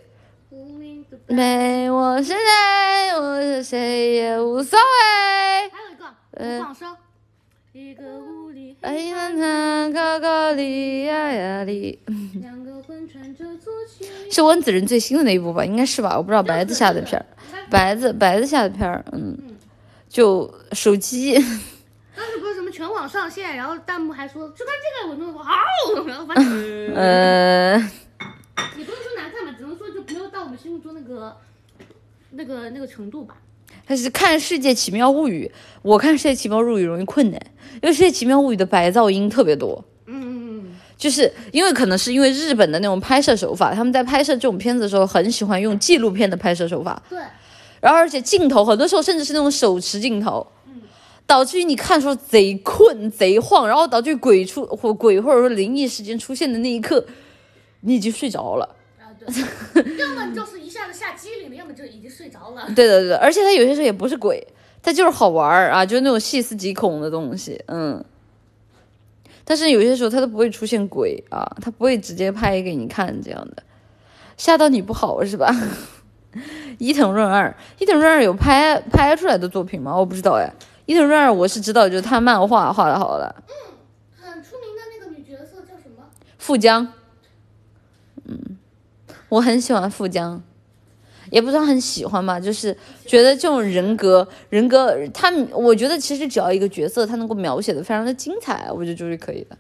[1.30, 5.70] 没我是谁，我是谁也无所谓。
[5.70, 6.98] 还有一个呃吴广生，
[7.72, 12.00] 一个屋里哎呀，那高高里呀呀里，
[12.42, 14.08] 两个魂穿着足球。
[14.32, 15.64] 是温子仁最新的那一部吧？
[15.64, 16.18] 应该是吧？
[16.18, 17.26] 我不知道白子下的片儿，
[17.70, 19.38] 白子白子下的片儿，嗯，
[20.10, 21.34] 就手机，
[22.16, 25.54] 当时不是什么全网上线，然后弹幕还说就看这个，我就说好，
[26.08, 26.46] 然后反正
[26.98, 27.78] 呃，
[28.76, 29.09] 你不能说
[30.62, 31.36] 心目中那个
[32.32, 33.38] 那个那个程度吧。
[33.86, 35.50] 但是看《世界奇妙物语》，
[35.82, 37.40] 我看《世界奇妙物语》容易困难，
[37.76, 39.84] 因为《世界奇妙物语》的白噪音特别多。
[40.06, 47.26] 嗯嗯嗯就是因为可能是因为日本的那种拍摄手法，他们在拍摄这种片子的时候很喜欢用纪录片的拍摄手法，嗯，对，
[47.80, 50.82] 然后而且镜头很多时候甚至是那种手持镜头，嗯
[51.26, 57.06] 导致于你看的时候贼困贼晃，然后导致于鬼出或鬼或者说灵异事件出现的那一刻，
[57.82, 58.76] 你已经睡着了。
[59.98, 62.66] 要么就是一下子吓机灵了，要么就已经睡着了。
[62.76, 64.46] 对对对，而且它有些时候也不是鬼，
[64.82, 68.04] 它就是好玩儿啊，就是那种细思极恐的东西，嗯。
[69.44, 73.64] 但是有些时候它都不会出现鬼啊，它不会直接拍给你看这样的，
[74.38, 75.52] 吓到你不好是吧？
[76.78, 79.98] 伊藤润二，伊藤润二有拍拍出来的作品吗？
[79.98, 80.48] 我不知道哎。
[80.86, 83.36] 伊藤润二我是知道，就是他漫画画的好的，
[84.16, 86.04] 很出名的那个女角色叫什么？
[86.38, 86.88] 富江，
[88.26, 88.58] 嗯，
[89.30, 90.42] 我很喜欢富江，
[91.32, 92.76] 也不算很喜欢吧，就是
[93.06, 99.58] 觉得这种人格人格，他我觉得其实只要一个角色他能够描写的非常的精彩，我觉得就是可以的，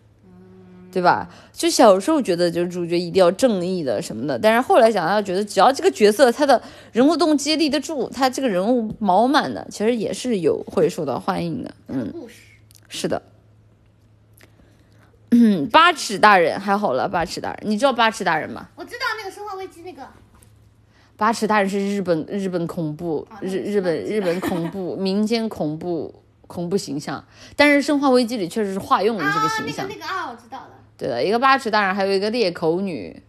[0.92, 1.30] 对吧？
[1.54, 6.62] 就小时候觉得就是主角一定要正义的什么的，但是后来想到觉得只要这个角色他的
[6.92, 12.12] 人物动机立得住，他这个人物饱满的，其实也是有会受到欢迎的，嗯。
[12.88, 13.22] 是的。
[15.32, 18.68] 嗯，八尺大人还好了，八尺大人，你知道八尺大人吗？
[18.76, 20.08] 我知道那个《生化危机》那个，
[21.16, 27.24] 八尺大人是日本日本恐怖啊日日本日本恐怖民间恐怖恐怖形象，
[27.56, 29.88] 但是《生化危机》里确实是化用了这啊个，形象。
[29.88, 30.70] 那个那个啊，我知道了。
[30.98, 33.22] 对的，一个八尺大人，还有一个裂口女。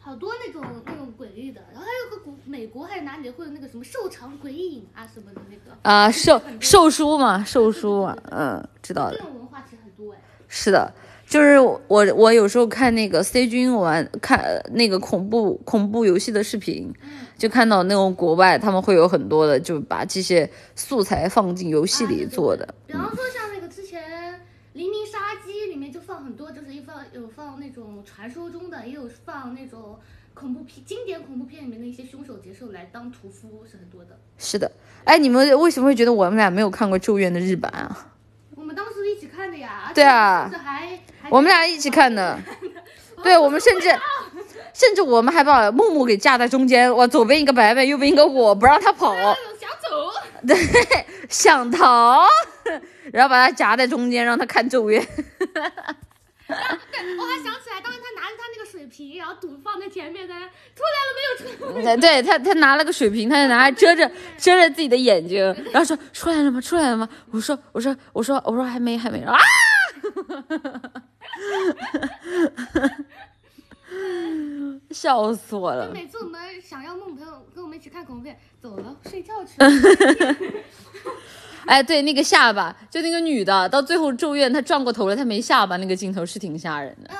[0.00, 9.22] 好多那种那种诡异的，然后还有个古美国还是哪里会有那个什么瘦长鬼影啊什么的那个，啊，寿寿书嘛，寿书嘛，嗯，知道的这。
[9.22, 10.18] 种文化其实很多哎。
[10.48, 10.92] 是的，
[11.24, 16.92] 就是我我有时候看那个 C 君玩看那个恐怖恐怖游戏的视频，
[17.38, 22.64] 就看到那种国外他们会有很多的，就把这些素材放进游戏里做的。
[22.64, 24.34] 啊对对对比方说像那个之前
[24.72, 29.98] 《黎明杀机》里面就放很多，就是一放有放那种传说中的，也有放那种
[30.38, 34.18] 恐怖片经典恐怖片里面的一些凶手劫兽来当屠夫是很多的。
[34.36, 34.70] 是的，
[35.04, 38.12] 哎，你们为什么会觉得我们俩没有看过《咒怨》的日版啊？
[38.54, 40.50] 我们当时一起看的呀，对啊
[41.30, 42.38] 我们俩一起看的，
[43.22, 43.88] 对，我们甚至
[44.74, 50.12] 甚至我们还把木木给架在中间，我左边一个白白，右边一个我，不让他跑，想走，
[50.46, 50.56] 对，
[51.30, 52.26] 想逃，
[53.10, 55.02] 然后把他夹在中间，让他看《咒怨》。
[55.06, 55.24] 对，
[57.16, 58.65] 我还想起来，当时他拿着他那个水
[58.96, 61.96] 瓶，然后堵放在前面的，出来了没有出来？
[61.96, 66.60] 对他，他拿了个水瓶，他就拿遮着遮着自己的眼睛，然后说出来了吗？
[66.60, 67.08] 出来了吗？
[67.30, 69.36] 我说我说我说我说还没还没啊！
[74.90, 75.90] 笑死我了。
[75.92, 79.68] 每次我们想要梦朋友跟我们一起看恐怖片，走了睡觉去了。
[81.66, 87.16] 哎，对，那个下巴，就那个女的，到最后咒怨她转过头了，她没下巴，那个镜头是挺吓人的，嗯，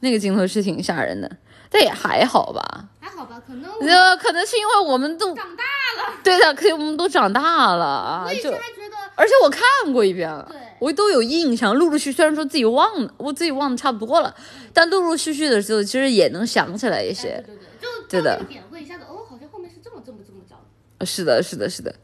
[0.00, 1.30] 那个镜头是挺吓人的，
[1.70, 2.88] 但也还好吧。
[3.00, 5.64] 还好吧，可能我呃，可能是因为我们都长大
[6.02, 6.14] 了。
[6.22, 14.34] 对的，可能我们都长大了啊我，以就前还觉得，而且我看过一遍了，对我都有印象，陆陆续虽然说自己忘了，我自己忘的差不多了，
[14.72, 17.42] 但陆陆续续的时候，其实也能想起来一哎些。
[17.46, 20.54] 对对对，就对的点会一下子，哦，好像后面是这么这么这么着
[20.98, 21.06] 的。
[21.06, 21.94] 是的，是的，是的，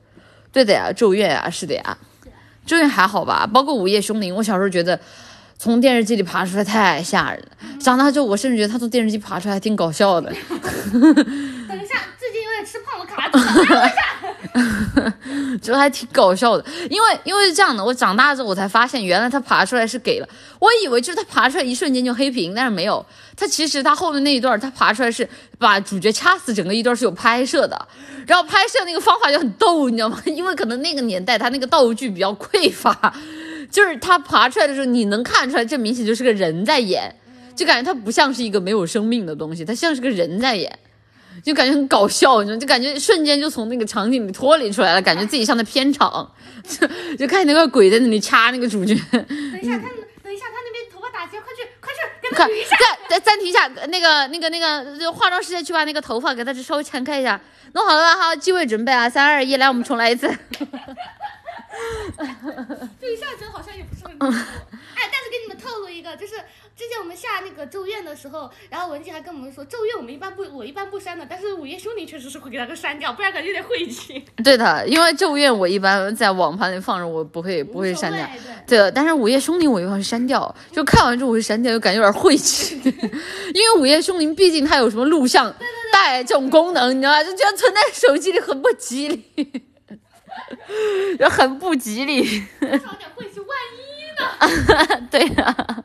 [0.51, 1.99] 对的呀，咒怨啊，是的呀，
[2.67, 3.47] 咒怨还好吧？
[3.47, 4.99] 包括午夜凶铃，我小时候觉得
[5.59, 10.31] 从电视机里爬出来太吓人了，长大之后我甚至觉得他从电视机爬出来还挺搞笑的。
[10.93, 11.03] 等
[11.83, 13.91] 一下，最近有点吃胖了，卡住了。
[15.63, 20.29] 觉得还挺搞笑的，因为因为是这样的，我长大之后我才发现，原来他爬出来是给了，
[20.59, 23.05] 我以为就是他爬出来一瞬间就黑屏，但是没有，
[23.37, 25.27] 他其实他后面那一段他爬出来是
[25.59, 27.89] 把主角掐死，整个一段是有拍摄的，
[28.27, 30.21] 然后拍摄那个方法就很逗，你知道吗？
[30.27, 32.93] 因为可能那个年代他那个道具比较匮乏，
[33.75, 37.13] 就是他爬出来的时候，你能看出来这明显就是个人在演，
[37.57, 40.79] 就感觉他不像是一个没有生命的东西，他像是个人在演。
[41.43, 46.87] 就感觉很搞笑，你知道，就感觉瞬间就从那个场景里脱离出来了，感觉自己像在片场，就
[47.19, 48.95] 就看见那个鬼在那里掐那个主角。
[49.11, 49.21] 等
[49.61, 49.89] 一下，他
[50.23, 53.19] 等一下，他那边头发打结，快去快去给他，捋一下。
[53.19, 57.39] 暂停一下，那个那个那个，就化妆师去把那个头发给他稍微缠开一下，
[57.73, 58.17] 弄好了吧？
[58.17, 60.33] 好，机位准备啊，三二一，来，我们重来一次。
[63.01, 66.35] 这一下子好像也不是很哎，但是给你们透露一个，就是
[66.77, 74.25] 之前我们下那个咒怨的时候，然后文静还跟我们说，咒怨我们一般不，我一般不删的，但是午夜凶铃确实是会给它给删掉，不然感觉有点晦气。
[74.45, 78.27] 对的，因为咒怨我一般在网盘里放着，我不会不会删掉。
[78.67, 82.81] 对对的，但是午夜凶铃我一般会删掉，就看完之后我会删掉，就感觉有点晦气。
[83.55, 85.53] 因为午夜凶铃毕竟它有什么录像
[85.93, 87.23] 带这种功能，你知道吧？
[87.25, 89.23] 就觉得存在手机里很不吉利，
[91.19, 92.23] 就很不吉利。
[92.61, 95.07] 多少有点晦气，万一呢？
[95.11, 95.85] 对呀、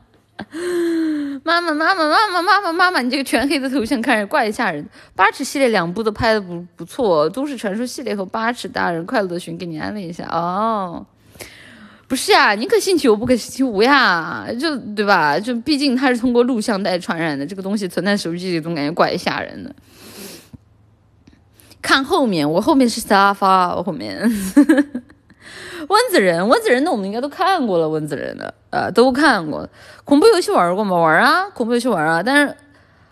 [1.44, 4.84] 妈妈，妈妈，妈妈，妈妈，妈妈，你这个全黑的头像看着怪吓人。
[5.14, 11.06] 八尺系列两部都拍的不不错，都市传说系列和八尺大人快乐的寻给你安了一下哦。
[12.08, 15.38] 不是呀，宁可信其有，不可信其无呀，就对吧？
[15.38, 19.72] 就毕竟它是通过录像带传染的，这个东西存在手机里总感觉怪吓人的。
[21.82, 24.20] 看后面，我后面是沙发，我后面。
[25.88, 29.68] 温子仁，温子仁的我们应该都看过了，温子仁的，呃，都看过。
[30.04, 30.96] 恐怖游戏玩过吗？
[30.96, 32.54] 玩啊，恐怖游戏玩啊，但是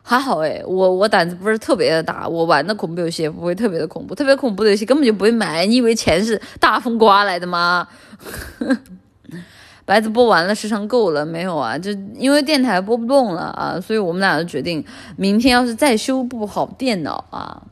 [0.03, 5.66] 还好哎，我我胆子不是特别的大，我玩的恐怖游戏也不会特别的恐怖，特别恐怖的游戏根本就不会买。
[5.66, 7.89] 你以为钱是大风刮来的吗？
[9.85, 11.77] 白子播完了，时长够了没有啊？
[11.79, 14.85] 就因为电台播不动了啊，所以我们俩就决定，
[15.16, 17.62] 明天要是再修不好电脑啊，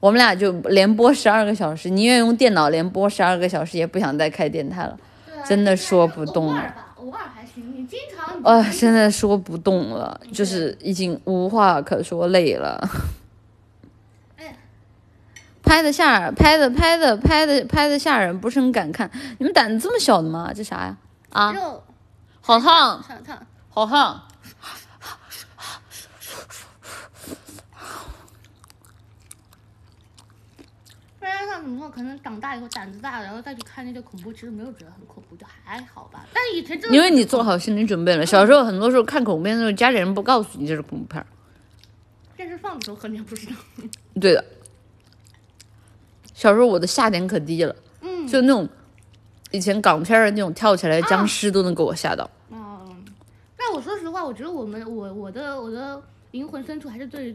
[0.00, 4.90] 我们俩就连播十二个小时，宁愿用电脑连播十二个小时，也不想再开电台了。
[4.90, 8.42] 啊真的说不动了偶尔还行，你经常。
[8.42, 12.88] 啊、真的说不动了，就是已经无话可说，累了。
[14.36, 14.56] 哎，
[15.62, 19.08] 拍的吓人，拍的拍的拍的拍的吓人，不是很敢看。
[19.38, 20.52] 你们胆子这么小的吗？
[20.52, 20.96] 这啥呀？
[21.30, 21.54] 啊，
[22.40, 23.46] 好烫，好烫。
[23.68, 24.22] 好烫！
[31.56, 36.26] 再加上怎么说，可能长大以后胆子大了，然后再去看那些恐怖，其实没有觉得很恐怖，就还好吧。
[36.34, 38.26] 但以前真的因为你做好心理准备了。
[38.26, 41.26] 小时候很多时候看恐怖片的时候，家里人不告诉你这是恐怖片儿。
[42.36, 43.52] 电视放的时候肯定不知道。
[44.20, 44.44] 对的，
[46.34, 48.68] 小时候我的下点可低了，嗯，就那种
[49.50, 52.28] 以前港片的那种跳起来的僵尸都能给我吓到。
[52.50, 53.04] 嗯，
[53.56, 56.02] 但我说实话，我觉得我们我我的我的
[56.32, 57.34] 灵魂深处还是对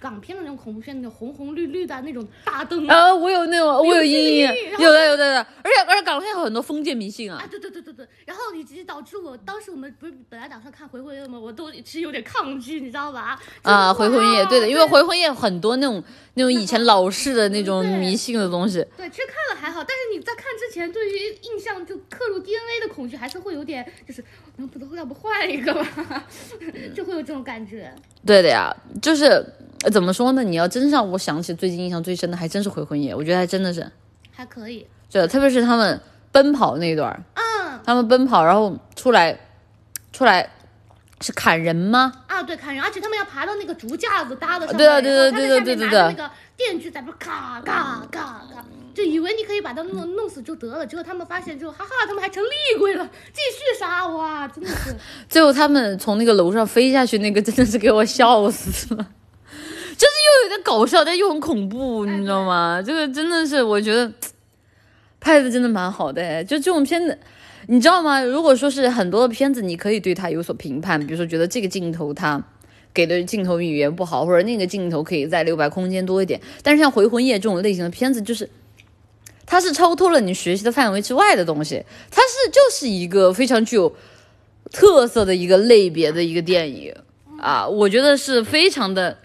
[0.00, 4.48] 港片的那种恐怖片那种红红绿绿的那种大灯啊，啊，我有那种，我有阴影
[4.78, 11.38] 有的有的有的，而且而且港片有很多封建迷信啊啊，对对对对对，然然后以及导致我当时我们不是本来打算看回魂夜吗？
[11.38, 13.38] 我都其实有点抗拒，你知道吧？
[13.62, 16.02] 啊，就是回魂夜，对的，因为回魂夜很多那种
[16.34, 24.24] 那种以前老式的那种迷信的东西，对，其实看了还好，但是你在看之前，对于印象就刻入 DNA 的恐惧，还是会有点，就是
[24.56, 26.24] 能不能要不换一个吧，
[26.94, 27.92] 就会有这种感觉。
[28.24, 29.44] 对的呀，就是
[29.82, 30.42] 呃怎么说呢？
[30.42, 33.90] 你要真让我想起最近印象最深的，还真是回魂夜，我觉得还真的是，
[34.30, 36.00] 还可以，对，特别是他们
[36.30, 37.80] 奔跑那一段儿，嗯。
[37.82, 39.38] 他们奔跑，然后出来，
[40.12, 40.50] 出来
[41.22, 42.12] 是砍人吗？
[42.26, 48.64] 啊，对，砍人，而且他们要爬到那个竹架子搭的上面，对啊对对对对对对拿着那个电锯在那咔咔咔咔，
[48.94, 54.94] 就以为你可以把他弄弄死就得了，结果他们发现之后，哈哈，他们还成厉鬼了，继续杀，哇，真的是，
[55.26, 59.06] 最后他们从那个楼上飞下去，那个真的是给我笑死了，
[60.00, 62.82] 就是又有点搞笑，但又很恐怖，你知道吗？
[62.82, 64.10] 这个真的是我觉得
[65.20, 67.18] 拍的真的蛮好的，哎就这种片子。
[67.66, 68.22] 你知道吗？
[68.22, 72.42] 如果说是很多的片子，你可以对它有所评判，比如说觉得这个镜头它
[72.94, 76.40] 给的镜头语言不好，或者那个镜头可以在留白空间多一点。
[76.62, 78.48] 但是像《回魂夜》这种类型的片子，就是
[79.44, 83.94] 它是超脱了你学习的范围之外的东西，它是就是一个非常具有
[84.72, 86.94] 特色的一个类别的一个电影
[87.38, 89.18] 啊，我觉得是非常的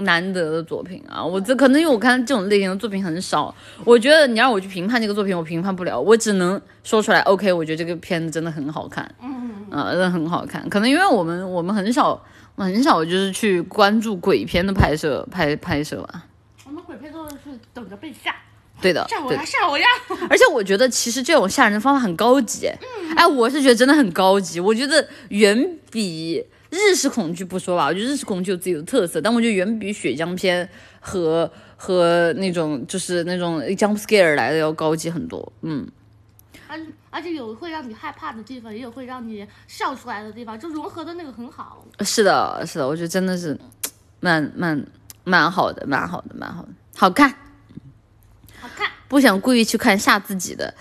[0.00, 1.24] 难得的作品啊。
[1.24, 7.20] 我这可能因为我看这种类型的作品很少，我觉得你让我去评判这个作品，我评判不了，我只能说出来。
[7.20, 10.68] OK，我觉得这个片子真的很好看，嗯，啊，真的很好看。
[10.68, 12.22] 可能因为我们我们很少
[12.56, 16.24] 很少就是去关注鬼片的拍摄拍拍摄吧。
[16.64, 17.36] 我们鬼片都是
[17.74, 18.34] 等着被吓，
[18.80, 22.68] 对的，对的吓我呀，吓我呀，而且我觉得其实这种吓人的方法很高级，
[23.16, 30.66] 哎，我是觉得真的很高级，我觉得远比日式恐惧不说吧，我觉得日式恐惧有自己的特色，但我觉得远比血浆片
[31.00, 35.86] 和和那种就是那种 jump scare 来的要高级很多，嗯，
[36.66, 41.86] 而而且有会让你害怕的地方，也有会让你笑出来的地方，就融合的那个很好。
[42.00, 43.58] 是的，是的，我觉得真的是
[44.20, 44.82] 蛮蛮
[45.24, 47.30] 蛮好的，蛮好的，蛮好的，好看。
[48.58, 50.72] 好看，不想故意去看吓自己的，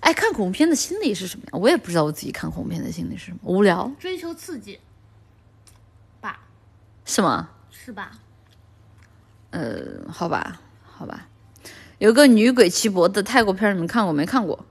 [0.00, 1.50] 哎，看恐怖片的心理是什么呀？
[1.54, 4.82] 我也不知道我自己看恐怖片的心理是什么，无聊追求刺激，吧，
[7.10, 7.48] 是吗？
[7.72, 8.12] 是吧？
[9.50, 9.74] 呃，
[10.08, 11.26] 好吧，好吧，
[11.98, 14.64] 有个女鬼骑脖子的泰国片儿，你们看过没看过？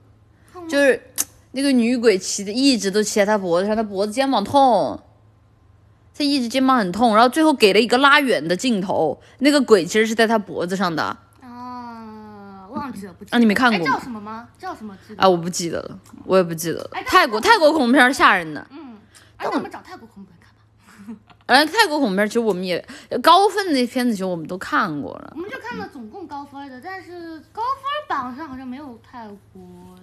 [0.50, 1.02] 看过就是
[1.52, 4.98] 那个女鬼骑的，一直都骑在她脖子上，她脖子肩膀痛，
[6.14, 11.02] 她一直肩膀很痛，然后最后给了一个拉远的镜头，那个鬼其实是在她脖子上的
[11.42, 14.48] 啊，忘记了，不记得啊你没看过叫什么吗？
[14.58, 14.96] 叫什么？
[15.18, 17.02] 啊，我不记得了，我也不记得了哎。
[17.06, 18.96] 泰国泰国恐怖片儿吓人的，嗯，
[19.36, 20.39] 哎，那我们找泰国恐怖片
[21.50, 21.62] 看吧。
[21.62, 22.84] 而泰国恐怖片其实我们也
[23.22, 29.62] 高分的片子，其实我们都看过了，我们就看了总共高分的，但是高分榜上好像没有泰国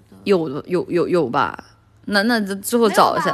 [0.10, 0.18] 的。
[0.26, 1.64] 有有有有吧？
[2.06, 3.32] 那那之后找一下。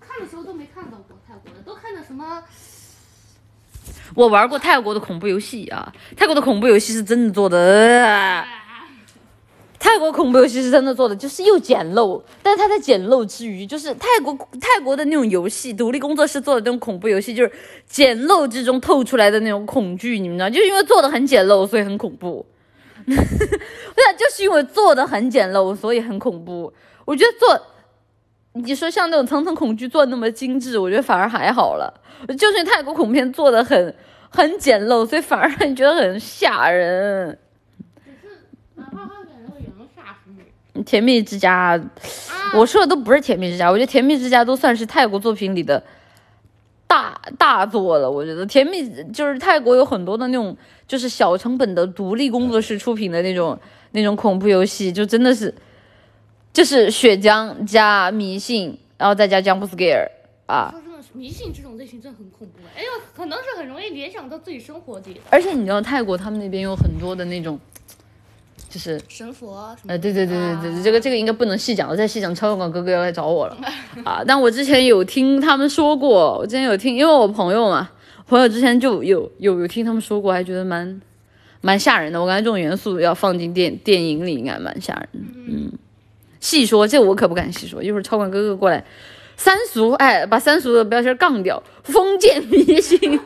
[0.00, 2.42] 看的时候都没看到过泰国的，都看的什么？
[4.14, 8.46] 我玩过泰国的恐怖游戏啊，泰国的恐怖游戏是真的做的，呃
[9.82, 17.50] 泰国恐怖游戏是真的做的，就是又简陋，但是它在简陋之余，就是泰国泰国的那种游戏，独立工作室做的那种恐怖游戏，就是
[17.84, 22.46] 简陋之中透出来的那种恐惧，你们知道，就是因为做的很简陋，所以很恐怖。
[23.04, 26.72] 我想，就是因为做的很简陋，所以很恐怖。
[27.04, 27.60] 我觉得做，
[28.52, 31.92] 你说像那种层层恐惧做的那么精致，我觉得反而还好了。
[32.38, 33.92] 就是泰国恐怖片做的很
[34.30, 37.36] 很简陋，所以反而让你觉得很吓人。
[38.76, 40.44] 哪怕他演的也能吓死你。
[40.84, 41.90] 甜蜜之家，啊
[42.54, 45.82] 我说的都不是甜蜜之家，我觉得甜蜜之家都算是泰国作品里的
[46.86, 48.10] 大大作了。
[48.10, 50.56] 我觉得甜蜜就是泰国有很多的那种，
[50.86, 53.58] 就是小成本的独立工作室出品的那种
[53.92, 55.54] 那种恐怖游戏，就真的是
[56.52, 60.08] 就是血浆加迷信，然后再加 jump scare
[60.46, 60.74] 啊。
[61.14, 62.54] 迷信这种类型真的很恐怖。
[62.74, 67.60] 哎呦，可能是很容易联想到自己生活里的而且你知道泰国他们那边有很多的那种，
[68.72, 69.92] 就是神佛什么。
[69.92, 73.56] 呃，对对对对对，啊这个这个应该不能细讲了，再细讲超有广哥哥要来找我了
[74.02, 74.24] 啊！
[74.26, 77.90] 但我之前有听他们说过，我之前有听，因为我朋友嘛，
[78.26, 80.98] 朋友之前就有有有听他们说过，还觉得蛮
[81.60, 82.18] 蛮吓人的。
[82.18, 85.18] 我感觉这种元素要放进电电影里，应该蛮吓人的。
[85.48, 85.72] 嗯，
[86.40, 88.82] 细说这我可不敢细说，一会儿超管哥哥过来，
[89.36, 93.20] 三俗哎，把三俗的标签杠掉，封建迷信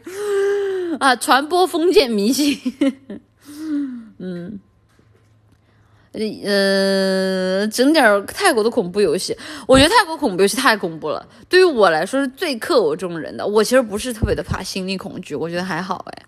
[0.98, 2.58] 啊，传播封建迷信。
[4.22, 4.60] 嗯
[6.44, 9.34] 呃，整点泰国的恐怖游戏，
[9.66, 11.26] 我觉得泰国恐怖游戏太恐怖了。
[11.48, 13.46] 对于我来说是最克我这种人的。
[13.46, 16.22] 我其实不是特别的怕心理恐惧，我觉得还好哎。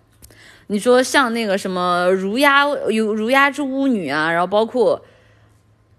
[0.69, 5.05] 你说像那个什么《如鸦有如鸦之巫女》啊，然后包括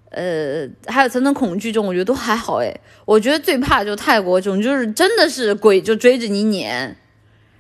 [0.10, 2.76] 呃，还有层层恐惧这种，我觉得都还好哎。
[3.06, 6.98] 我觉得最怕就泰国这种，就是真的是鬼就追着你撵，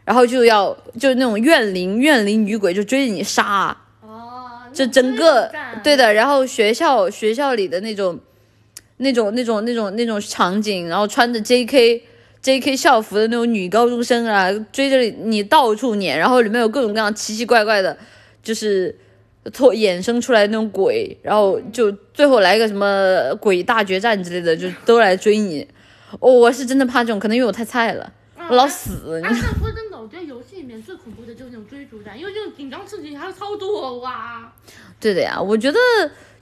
[0.03, 3.77] 然后就要就是那种怨灵怨灵女鬼就追着你杀，
[4.76, 5.51] 就整个
[5.84, 6.13] 对的。
[6.13, 8.19] 然后学校学校里的那种
[8.97, 12.03] 那种那种那种那种场景，然后穿着 J.K.
[12.41, 12.78] J.K.
[12.78, 17.97] 校服的那种女高中生啊，追着你到处撵，然后里面有各种各样奇奇怪怪的，
[18.43, 18.95] 就是。
[19.53, 25.61] 脱衍生出来那种鬼，然后就最后来个什么鬼大决战之类的，就都来追你。
[26.19, 28.11] 哦，我是真的怕这种，可能因为我太菜了，
[28.49, 29.21] 我老死。
[29.23, 34.53] 而且说真的，我觉得游戏里面最恐怖的就是那种追逐战，因为这种紧张刺激还有操作哇。
[34.99, 35.79] 对的呀，我觉得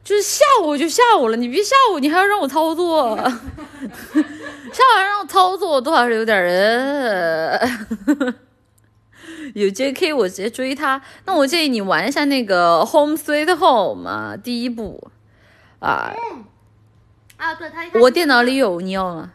[0.03, 7.57] 就是吓我就吓我了，你别吓我，你还要让我操作， 吓完让我操作，多少是有点人。
[9.55, 10.13] 有 J.K.
[10.13, 15.09] 我直接追他，那我建议你玩一下那个《Home Sweet Home》嘛，第一部，
[15.79, 16.13] 啊，
[17.37, 19.31] 啊，对他，我电脑里有，你要吗？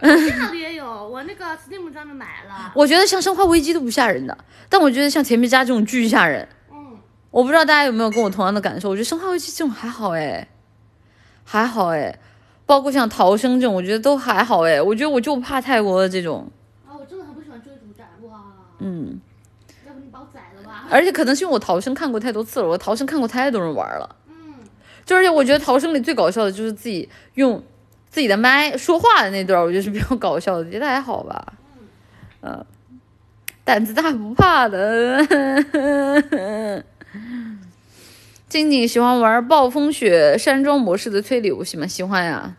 [0.00, 2.72] 呃，电脑里也有，我那个 Steam 专门买了。
[2.74, 4.36] 我觉得像《生化危机》都不吓人的，
[4.68, 6.48] 但我觉得像《甜蜜家》这种巨吓人。
[6.70, 6.98] 嗯，
[7.30, 10.48] 我不知道大家有没有跟我同样的感受，我觉得《生化危机》这种还好哎，
[11.44, 12.18] 还好哎，
[12.64, 16.50] 包括像《逃生》这种，我觉得都还好哎，我觉得我就怕泰国的这种。
[16.86, 18.40] 啊，我真的很不喜欢追逐战，哇。
[18.78, 19.20] 嗯。
[20.88, 24.16] 而且可能是因为我逃生看过太多次了，我逃生看过太多人玩了。
[24.28, 24.54] 嗯，
[25.04, 27.60] 就而且我觉得逃生里最搞笑的就是自己用
[28.16, 31.52] 自己的麦说话的那段，我觉得是比较搞笑的，觉得还好吧。
[32.40, 32.64] 嗯，
[33.62, 35.22] 胆子大不怕的。
[38.48, 41.86] 静静喜欢玩暴风雪山庄模式的推理游戏吗？
[41.86, 42.56] 喜欢呀，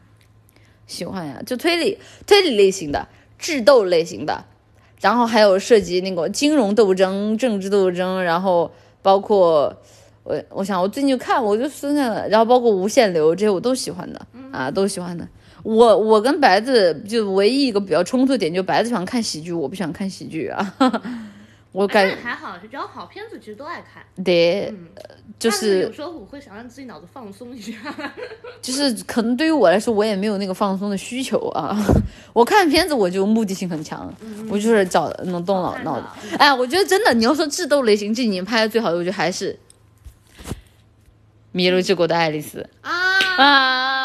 [0.86, 1.98] 喜欢呀，就推理
[2.28, 3.08] 推理类型的，
[3.40, 4.46] 智斗类型的。
[5.02, 9.76] 然后还有涉及那个金融斗争、政治斗争，然后包括
[10.22, 15.28] 我，我想我最近就看，我就是那个，然后包括无限流这些我都喜欢的啊，都喜欢的。
[15.64, 20.74] 我我跟白子就唯一一个比较冲突点，就白子喜欢看喜剧，我不喜欢看喜剧啊。
[21.74, 24.02] 我感觉还好，只要好片子其实都爱看。
[24.24, 24.74] 对，
[25.38, 27.74] 就是有时候我会想让自己脑子放松一下。
[28.64, 31.78] 就是可能对于我来说，我也没有那个放松的需求啊。
[32.34, 34.12] 我看片子我就目的性很强，
[34.50, 36.36] 我就是找能动脑脑子。
[36.40, 39.54] 哎，我觉得真的，你要说智斗类型这几年拍的最好的，我觉得还是
[41.52, 42.92] 《迷路之国的爱丽丝》啊
[43.38, 43.97] 啊，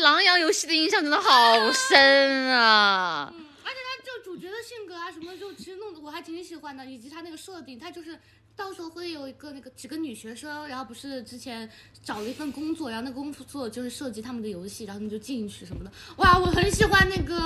[0.00, 3.32] 狼羊游戏的印象真的好深啊。
[3.64, 8.18] 而且他就主角的性格啊什么就其实弄得我还挺喜欢的，以及他那个设定，他就是
[8.56, 11.70] 到时候会有一个那个几个女学生，然后不是之前
[12.04, 15.90] 找了一份工作，然后那工作就是设计他们的游戏，然后他们就进去什么的。
[16.16, 17.36] 哇，我很喜欢那个，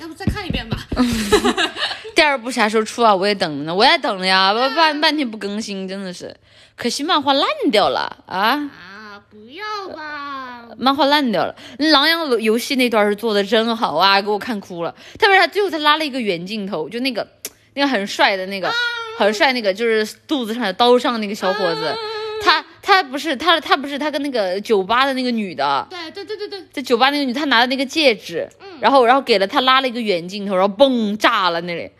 [0.00, 0.76] 要不再看一遍吧。
[2.16, 3.14] 第二部啥时候出啊？
[3.14, 6.34] 我也等着呢，我也等了呀，半半天不更新，真的是，
[6.76, 8.38] 可惜漫画烂掉了啊。
[8.38, 10.33] 啊，不要吧。
[10.78, 14.94] 漫画烂掉了，狼羊游戏那段是做的真好啊，给我看哭了。
[15.18, 17.26] 特别是他最后他拉了一个远镜头，就那个
[17.74, 18.70] 那个很帅的那个，
[19.18, 21.94] 很帅那个就是肚子上的刀上那个小伙子，
[22.42, 28.48] 他他不是他他不是他跟那个酒吧的那个女的，对对对对对，在酒吧那个女，他拿的那个戒指，
[28.80, 31.90] 然后然后给了他拉了一个远镜头，然后嘣炸了那里。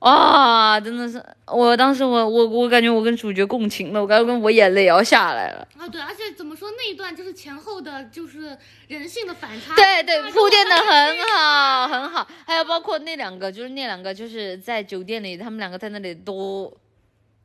[0.00, 5.86] 啊，真的是，我当时我我我感觉我跟主角共情了，我感觉跟我眼泪要下来了啊！
[5.86, 8.56] 对，而且怎么说那一段就是前后的，就是
[8.88, 12.26] 人性的反差，对对，铺垫的很好很好。
[12.46, 16.74] 还有包括那两个，就是那两个就是在酒店里，他们两个在那里都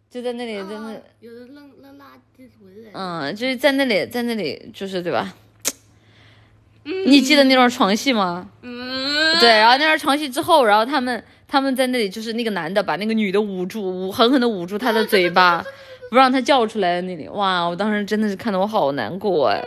[0.10, 5.34] 就在那里在那，有的扔扔垃圾回来，嗯，就是在那里在那里就是对吧？
[7.06, 8.48] 你记得那段床戏吗？
[8.62, 11.22] 嗯，对，然后那段床戏之后，然后他们。
[11.48, 15.64] 他们在那里，就是那个男的把那个女的捂住，捂狠狠的捂住她的嘴巴，
[16.10, 17.02] 不让她叫出来。
[17.02, 17.64] 那里，哇！
[17.64, 19.64] 我当时真的是看得我好难过哎。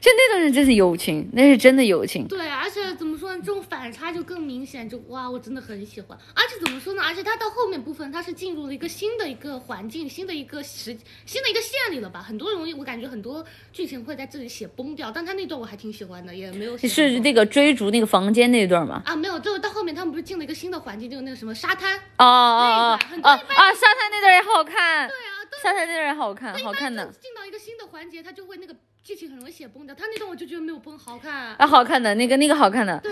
[0.00, 2.26] 就那段人真是友情，那是真的友情。
[2.28, 6.16] 对，而且怎么说呢，这种反差就更明显，就哇，我真的很喜欢。
[6.34, 7.02] 而且怎么说呢？
[7.02, 10.96] 而且他到后面部分，他是进入了一个新的一个环境，新的一个时，
[11.26, 12.20] 新的一个线里了吧？
[12.20, 15.10] 很多容易，我感觉很多剧情会在这里写崩掉。
[15.10, 16.76] 但他那段我还挺喜欢的，也没有。
[16.78, 19.02] 是那个追逐那个房间那段吗？
[19.04, 21.96] 啊，没有，就到后面他们不是进了一个新的环境，就是那个什么沙滩。
[22.18, 23.74] 哦哦哦啊！
[23.74, 25.08] 沙滩那段也好看。
[25.08, 25.30] 对啊，
[25.62, 27.04] 沙滩那段也好看，好看的。
[27.20, 28.74] 进到一个新的环节，他就会那个。
[29.08, 33.10] 剧情很容易写崩掉，他那段我就觉得没有崩，好看啊，好看的那个那个好看的，对，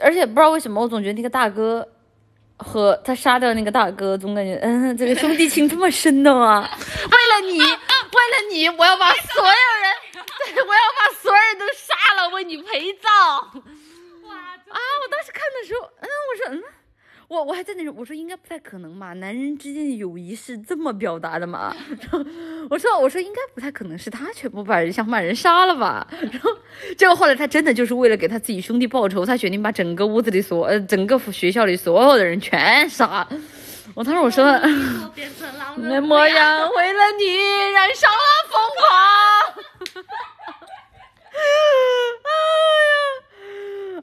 [0.00, 1.86] 而且不知道为什么，我总觉得那个大哥
[2.56, 6.62] 和他杀掉那个大哥，总感觉嗯， 这个兄弟情这么深的吗？
[6.64, 10.24] 为了你，为了你，我要把所有人，
[10.54, 13.12] 对，我要把所有人都杀了，为你陪葬。
[14.24, 14.78] 哇啊！
[15.04, 16.62] 我当时看的时候，嗯，我说嗯，
[17.28, 21.74] 我我还在那说，我说应该不太可能嘛，男人之间的友谊是这么表达的嘛？
[22.00, 22.24] 然后
[22.70, 26.06] 我说我说应该不太可能是他全部把人想把人杀了吧？
[26.30, 26.50] 然后
[26.96, 33.26] 结果后来他真的就是为了给他自己兄弟报仇，他决定把整个屋子里所呃整个学校里所有的人全杀。
[33.94, 34.44] 我当时我说。
[34.46, 37.36] 我变成狼模 样，为了你
[37.72, 38.14] 燃烧了
[38.50, 38.84] 疯狂。
[41.32, 41.38] 哎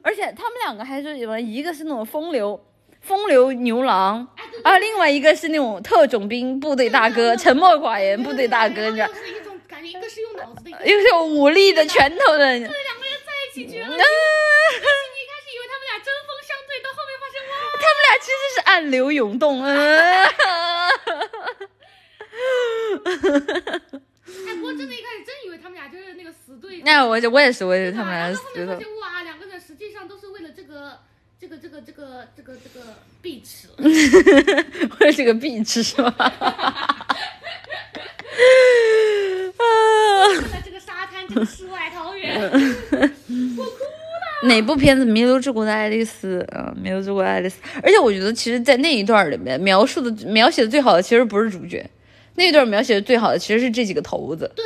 [0.02, 1.40] 而且他们两个还是什么？
[1.40, 2.60] 一个是那种风流
[3.04, 4.26] 风流牛郎，
[4.62, 10.74] 啊，另外一个是那种特种兵部队大哥，沉默寡言部队大哥，你知道又，是一种感觉，一个是用脑子的，一
[11.38, 12.38] 武力的拳头的。
[12.38, 12.70] 两个人
[13.26, 14.00] 在一起，觉得嗯你一开
[15.44, 19.68] 始以为他们俩针锋相对，到后面发现哇，他们俩其实是暗流涌动，嗯。
[24.48, 26.82] 哎，不过真的，一开始真以为他们俩就是那个死对头。
[26.84, 30.98] 那我就我也是，我也是他们然俩死对哇，两个人实际上都是为了这个
[31.44, 32.86] 这个这个这个这个这个
[33.20, 33.68] 碧池。
[34.98, 36.14] 我是个壁纸是吧？
[39.58, 39.62] 啊，
[40.50, 42.50] 在这个沙滩，这个世外桃源，
[44.48, 51.84] 哪部片子《弥留之国的爱丽丝》啊，《弥留之国的爱丽丝》，而且我觉得，其实，在那一段里面描述的、描写的最好的，其实不是主角，
[52.36, 54.64] 那一段描写的最好的，其实是这几个头子，对，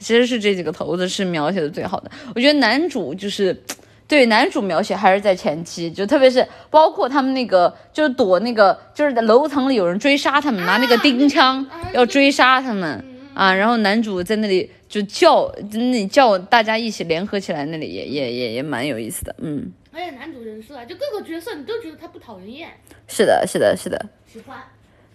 [0.00, 2.10] 其实是这几个头子是描写的最好的。
[2.34, 3.62] 我觉得男主就是。
[4.08, 13.04] 对男主描写还是在前期，就特别是包括他们那个，就是躲那个，就是在楼层里有人追杀他们，拿那个钉枪啊要追杀他们
[13.34, 22.68] 啊，然后男主在那里就叫，在那里叫大家一起联合起来，那里也也也也蛮有意思的，嗯，而且男主人设啊，就各个角色你都觉得他不讨人厌，
[23.08, 24.06] 是的，是的，是的。
[24.32, 24.56] 喜欢。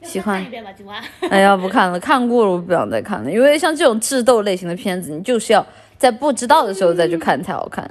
[0.03, 0.99] 喜欢一遍吧，今晚。
[1.29, 5.63] 哎呀，不看了，看过了，我不想再看了，因为像这种智斗类型的片子，你就是要
[5.95, 7.87] 在不知道的时候再去看才好看。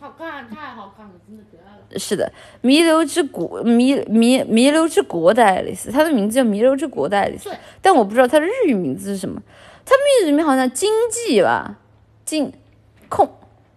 [0.00, 1.98] 好看，太好看了，真的绝了。
[1.98, 2.24] 是的，
[2.62, 7.50] 《弥留之国》弥弥弥留之国的爱丽丝，它的名字叫《弥留之国的爱丽丝》，
[7.80, 9.42] 但我不知道它的日语名字是什么。
[9.84, 11.78] 它日语里面好像经济吧，
[12.24, 12.52] 经
[13.08, 13.28] 控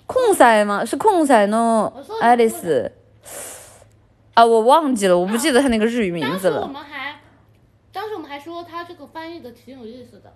[0.05, 0.85] 控赛吗？
[0.85, 1.91] 是控赛呢？
[2.21, 2.91] 爱丽丝
[4.33, 6.67] 啊，我忘记了，我不记得它那个日语名当时我字了。
[6.67, 7.19] 们还，
[7.91, 10.31] 当时我们还说他这个翻译的挺有意思的，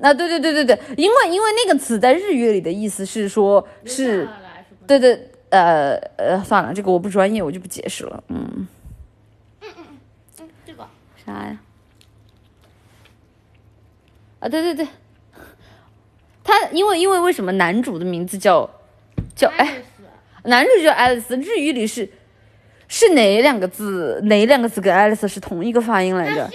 [0.00, 4.28] 啊，对对对对对，因为因为那个词在日语里的意思是说是。
[4.86, 8.24] 对对，呃呃，算了，这个我不专业，我就不解释了。
[8.28, 8.66] 嗯，
[9.60, 10.88] 嗯嗯，这个
[11.26, 11.60] 啥呀？
[14.40, 14.88] 啊，对对对，
[16.42, 18.70] 他因为因为为什么男主的名字叫
[19.36, 19.82] 叫哎，
[20.44, 22.10] 男主叫爱丽丝，日语里是
[22.88, 24.18] 是哪两个字？
[24.22, 26.50] 哪两个字跟爱丽丝是同一个发音来着？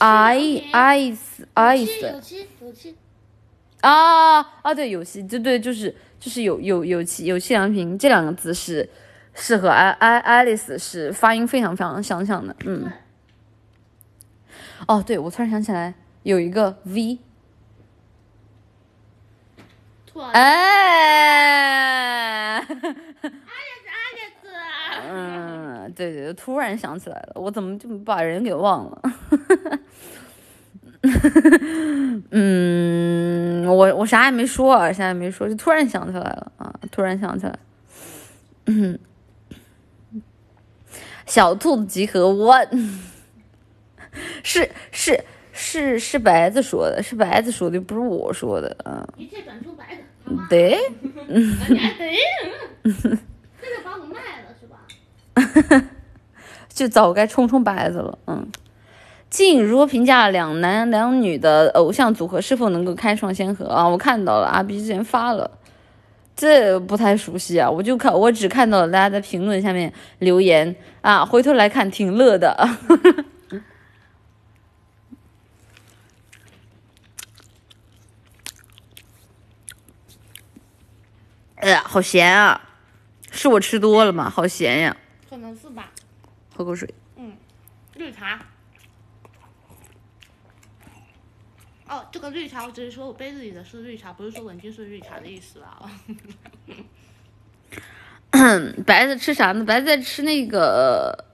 [0.00, 0.38] 爱
[0.72, 1.78] 爱丝爱
[3.80, 8.88] 啊啊，对，有气，对对，就是就是有有有气有气良平这两个字是
[9.34, 12.90] 是和爱爱爱丽丝是发音非常非常相像的，嗯。
[14.86, 15.92] 哦，对，我突然想起来
[16.22, 17.18] 有一个 V，
[20.06, 20.30] 突然。
[20.32, 20.40] 哎，
[22.58, 22.88] 爱丽丝，
[23.86, 24.48] 爱丽丝，
[25.08, 29.02] 嗯，对对，突然想起来了，我怎么就把人给忘了？
[32.30, 37.58] 嗯，我我啥也没说啊，啥也没说，就突然想起来了啊，突然想起来。
[38.66, 38.98] 嗯，
[41.26, 42.98] 小兔子集合 one，
[44.42, 49.06] 是是是是白子说的，是白子说的，不是我说的啊。
[49.16, 50.46] 一切转出白的，好吗？
[50.50, 50.76] 对，
[51.24, 51.32] 这
[52.92, 53.18] 个
[53.84, 55.88] 把我卖了是吧？
[56.68, 58.18] 就早该冲冲白子了。
[58.26, 58.46] 嗯，
[59.30, 63.86] 静如何评价两男两女的偶像组合是否能够开创先河啊？
[63.86, 65.50] 我看到了，阿 B 之前发了，
[66.34, 72.56] 这不太熟悉啊，我就看我只看到了大家在评论下面留言啊， 回头来看挺乐的。
[81.56, 82.60] 哎呀，好咸啊！
[83.30, 84.30] 是我吃多了吗？
[84.30, 84.96] 好咸呀！
[85.28, 85.90] 可能是吧。
[86.56, 86.88] 喝口水。
[87.16, 87.32] 嗯
[87.94, 88.38] 绿茶。
[91.98, 95.90] 哦，这个绿茶，我只是说我杯子里的是绿茶，不是说文君是绿茶的意思啊。
[98.86, 99.64] 白子吃啥呢？
[99.64, 101.24] 白子在吃那个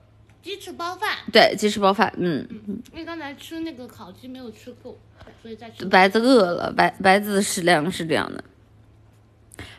[0.42, 2.10] 鸡翅包饭，对鸡翅包饭。
[2.16, 2.48] 嗯，
[2.92, 4.98] 因为刚才吃那个烤鸡没有吃够，
[5.42, 5.84] 所以再吃。
[5.84, 8.42] 白子饿了，白白子的食量是这样的，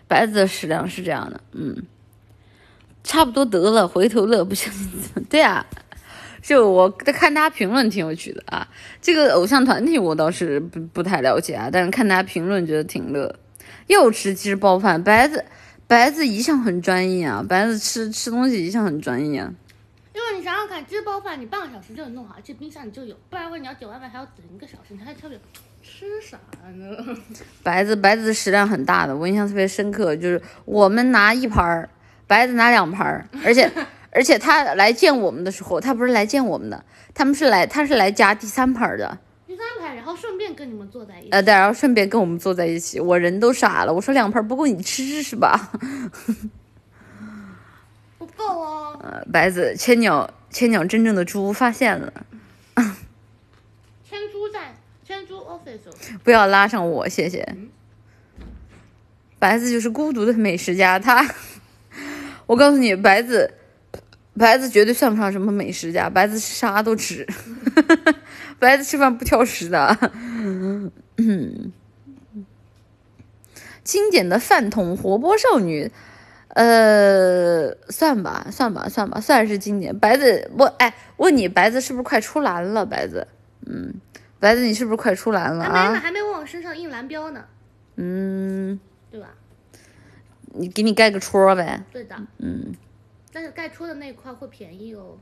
[0.07, 1.41] 白子的食量是这样的。
[1.53, 1.83] 嗯，
[3.03, 4.91] 差不多得了，回头乐不相信
[5.27, 5.65] 对啊？
[6.45, 8.67] 就我在看大家评论挺有趣的啊，
[9.01, 13.35] 这个偶像团体我倒是不不太了解啊，但是看大家评论觉得挺乐。
[13.87, 15.43] 又吃鸡翅包饭，白子
[15.87, 19.51] 白子一向很专一啊，白子吃吃东西一向很专一啊。
[20.13, 25.35] 因为你想想看，鸡包饭你半个小时就能弄好，而且冰箱里就有，不然的话你要点外卖还要等一个小时，你还特别
[25.81, 26.37] 吃啥
[26.75, 26.95] 呢？
[27.63, 31.89] 白子白子食量很大的，我印象特别深刻，就是我们拿一盘儿，
[32.27, 33.67] 白子拿两盘儿，而且
[34.15, 41.29] 而且他来见我们的时候，他不是来见我们的，他们是来他是来加第三盘的，第三排，然后顺便跟你们坐在一起。
[41.31, 45.71] 呃，对，然后顺便跟我们坐在一起，我人都傻了，我说两盘不够你吃是吧？
[48.17, 52.13] 不够哦， 呃，白子千鸟千鸟真正的猪发现了，
[54.07, 54.73] 千猪在
[55.03, 57.55] 千猪 office，不要拉上我，谢谢。
[59.37, 61.23] 白子就是孤独的美食家，他，
[62.47, 63.53] 我告诉你，白子，
[64.37, 67.25] 白子绝对算不上什么美食家，白子啥都吃，
[68.59, 69.97] 白子吃饭不挑食的。
[71.17, 71.71] 嗯，
[73.83, 75.89] 经典的饭桶活泼少女，
[76.49, 79.97] 呃，算吧，算吧，算吧，算是经典。
[79.97, 82.85] 白子，我哎，问你，白子是不是快出栏了？
[82.85, 83.27] 白子，
[83.65, 83.93] 嗯，
[84.39, 85.97] 白子，你是不是快出栏了还没？
[85.99, 87.45] 还没往我身上印蓝标呢，
[87.95, 88.79] 嗯，
[89.11, 89.29] 对吧？
[90.57, 91.83] 你给你盖个戳呗。
[91.91, 92.73] 对的，嗯，
[93.35, 95.17] 但是盖戳的那一块会便宜哦，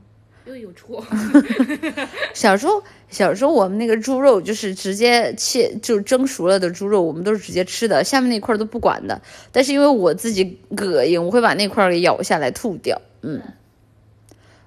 [0.46, 1.04] 因为有戳。
[2.32, 2.80] 小时候，
[3.10, 9.20] 小时候我们那个猪肉就是直接切，就蒸熟了的猪肉，我们都是直接吃的，下面那块都不管的。
[9.50, 13.02] 但是因为我自己膈应，我会把那块给咬下来吐掉。
[13.22, 13.42] 嗯，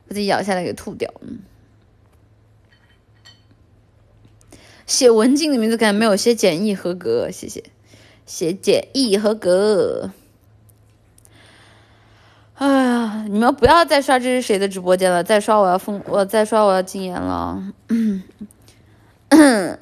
[0.09, 1.09] 我自己咬下来给吐掉。
[1.21, 1.39] 嗯，
[4.85, 7.63] 写文静的名字感觉没有写简易合格，谢谢，
[8.25, 10.11] 写简易合格。
[12.57, 17.61] 哎呀，你们不要再刷这是谁的直播间了，再刷我要封，我再刷我要禁言了。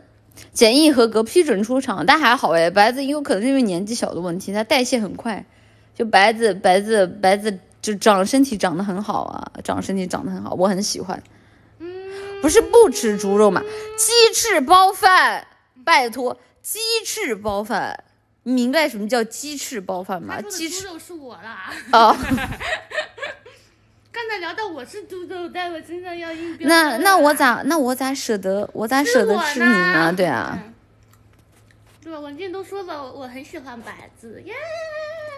[0.52, 5.46] 简易合格批准出场，但还好哎，白子有可能是因为年纪小的问题，他代谢很快。
[5.94, 11.24] 就白子白子白子就长身体长得很好啊，长身体长得很好，我很喜欢。
[12.42, 13.62] 不是不吃猪肉嘛，
[13.98, 15.48] 鸡翅包饭，
[15.86, 18.04] 拜托，鸡翅包饭，
[18.48, 20.40] 你明白什么叫鸡翅包饭吗？
[20.42, 21.74] 鸡翅是我啦。
[21.92, 22.16] 哦。
[24.12, 26.70] 刚才聊到我是猪肉，在我身上要印标。
[26.70, 30.14] 那那我咋那我咋舍得我咋舍得吃你呢？
[30.16, 30.74] 对啊，嗯。
[32.04, 32.20] 对吧？
[32.20, 34.54] 文静都说了，我很喜欢白字耶。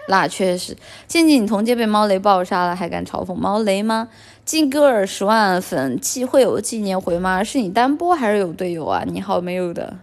[0.08, 0.76] 那确实。
[1.06, 4.08] 静静，你同届被猫雷爆杀了，还敢嘲讽猫雷吗？
[4.44, 7.42] 金戈尔十万粉，既会有纪念回吗？
[7.42, 9.02] 是你单播还是有队友啊？
[9.06, 9.96] 你好没有的，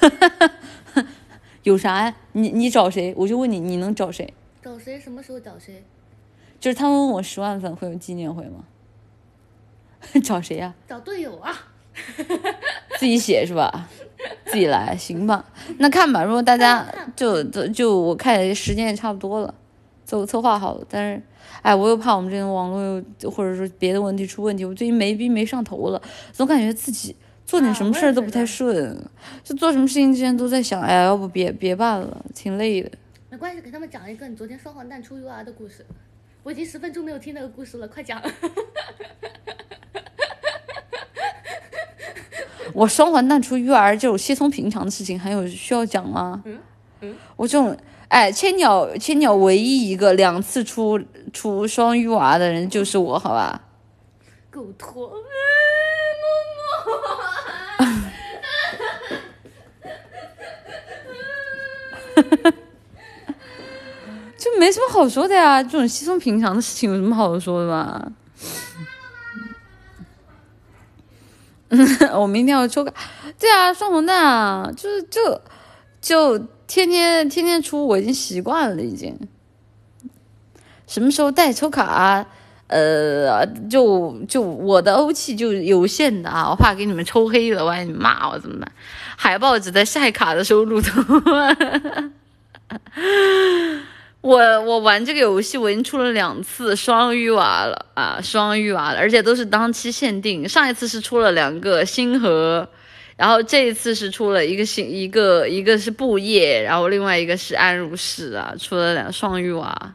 [1.62, 2.16] 有啥呀？
[2.32, 3.14] 你你找谁？
[3.16, 4.32] 我就问你，你能找谁？
[4.62, 4.98] 找谁？
[4.98, 5.82] 什么时候找谁？
[6.58, 8.64] 就是他们问我十万粉会有纪念会吗？
[10.24, 11.54] 找谁呀、找队友啊。
[12.98, 13.88] 自己写是吧？
[14.46, 15.44] 自己来行吧？
[15.78, 16.22] 那看吧。
[16.22, 19.54] 如果大家就就就我看时间也差不多了，
[20.06, 20.86] 策策划好了。
[20.88, 21.22] 但是，
[21.62, 24.64] 哎，我又怕我们这种网络又或者说别的问题出问题。
[24.64, 26.00] 我最近没逼没上头了，
[26.32, 27.14] 总感觉自己
[27.50, 28.96] 做点什么事儿都不太顺，
[29.42, 32.88] 就做什么事情之前都在想，哎呀，要不别别办了，挺累的。
[33.28, 35.84] 没关系，给他们讲一个你昨天双黄蛋出 UR 的故事。
[36.44, 38.22] 我已经十分钟没有听那个故事了，快讲。
[42.72, 46.40] 我双黄蛋出育儿这种稀松平常的事情，还有需要讲吗？
[46.44, 46.56] 嗯
[47.00, 51.00] 嗯，我这种哎，千鸟千鸟唯一一个两次出
[51.32, 53.60] 出双育娃的人就是我，好吧？
[54.52, 55.12] 狗托，
[64.36, 68.12] 就没什么好说的呀，这种稀松平常的事情有什么好说的嘛？
[72.18, 72.92] 我明天要抽卡，
[73.38, 75.40] 对啊，双红蛋啊，就是就
[76.00, 79.16] 就天天天天出，我已经习惯了，已经。
[80.86, 82.26] 什么时候带抽卡？
[82.66, 88.72] 呃，就就我的欧气就有限的啊，我怕给你们抽黑了，万一你骂我怎么办？
[89.22, 90.90] 海报只在晒卡的时候录的。
[94.22, 100.48] 我我玩这个游戏，我已经出了两次双鱼娃了啊，双鱼娃了，而且都是当期限定。
[100.48, 102.66] 上一次是出了两个星河，
[103.18, 109.94] 然后这一次是出了一个星一个一个是布叶，然后另外一个是安如是啊，出了两双鱼娃。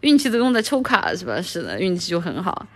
[0.00, 1.40] 运气都用在抽卡是吧？
[1.40, 2.66] 是的，运气就很好。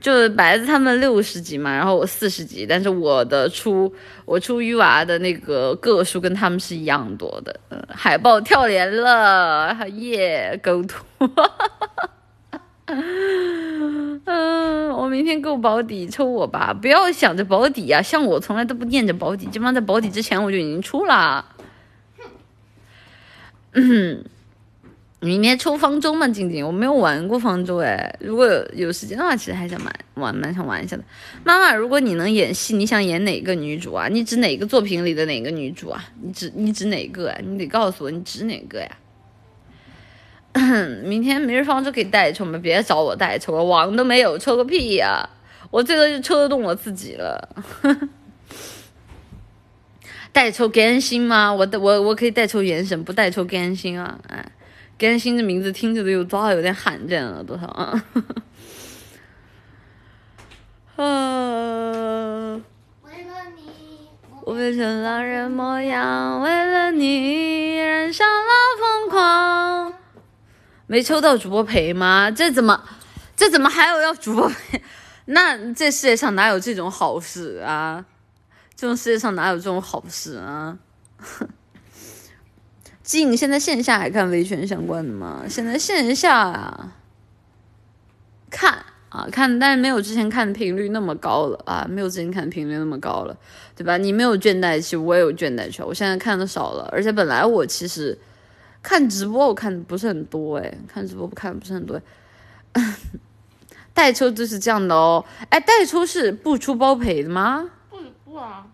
[0.00, 3.92] 就是白子他们六十级嘛，然后我四十级，但是我的出
[4.24, 7.58] 我出鱼娃的那个个数跟他们是一样多的。
[7.70, 11.04] 嗯，海报跳连了，耶，狗图。
[12.88, 14.20] 嗯，
[14.90, 16.72] 我明天够保底，抽我吧！
[16.72, 21.44] 不要想着保底啊，像我从来都不念着保底，基本上在保底之前我就已经出了。
[23.72, 24.24] 嗯，
[25.20, 26.28] 明天抽方舟吗？
[26.28, 28.14] 静静，我没有玩过方舟哎。
[28.20, 31.02] 如果有时间的话，其实还想玩玩，蛮想玩一下的。
[31.42, 34.08] 妈妈，如果你能演戏，你想演哪个女主啊？
[34.08, 36.04] 你指哪个作品里的哪个女主啊？
[36.22, 37.38] 你指你指哪个啊？
[37.42, 38.90] 你得告诉我，你指哪个呀？
[41.02, 42.58] 明天明日方舟可以代抽吗？
[42.62, 45.26] 别找我代抽了，王都没有，抽个屁呀！
[45.70, 47.56] 我最多就抽得动我自己了。
[50.30, 51.52] 代抽甘心吗？
[51.52, 54.18] 我我我可以代抽原神，不代抽甘心啊！
[54.28, 54.44] 哎。
[54.98, 58.04] 甘心的名字听着都有多少有点罕见了，多少啊？
[60.96, 61.04] 啊！
[63.02, 64.08] 为了你，
[64.44, 69.92] 我变成狼人模样，为了你染上了疯狂。
[70.86, 72.30] 没抽到主播陪吗？
[72.30, 72.82] 这怎么，
[73.36, 74.82] 这怎么还有要主播陪？
[75.26, 78.06] 那这世界上哪有这种好事啊？
[78.74, 80.78] 这种世界上哪有这种好事啊？
[81.18, 81.46] 哼
[83.06, 85.44] 静，现在线下还看维权相关的吗？
[85.48, 86.92] 现在线下啊，
[88.50, 93.36] 看啊看，但是没有之前看的频率那么高了啊，没有之前看的频率那么高了，
[93.76, 93.96] 对吧？
[93.96, 98.18] 你没有倦怠期，我也有倦怠期，我现在看的少了，而且本来我其实
[98.82, 102.02] 看直播我看的不是很多，哎，看直播不看的不是很多。
[103.94, 107.70] 代抽就是这样的哦，哎，代抽是不出包赔的吗？
[107.88, 108.66] 不不啊，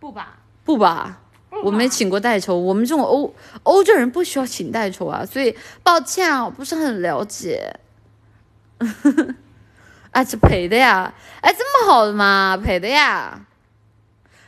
[0.00, 0.40] 不吧？
[0.64, 1.20] 不吧？
[1.64, 7.78] 我没请过代抽，我们这种欧欧洲人不需要请代抽啊，所以抱歉啊，我不是很了解。
[10.12, 11.12] 啊， 这赔的呀？
[11.40, 12.58] 哎，这么好的吗？
[12.62, 13.46] 赔的呀？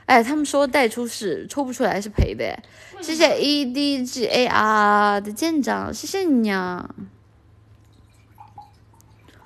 [0.07, 2.59] 哎，他们说代抽是抽不出来是赔的。
[3.01, 6.89] 谢谢 E D G A R 的舰长，谢谢你呀。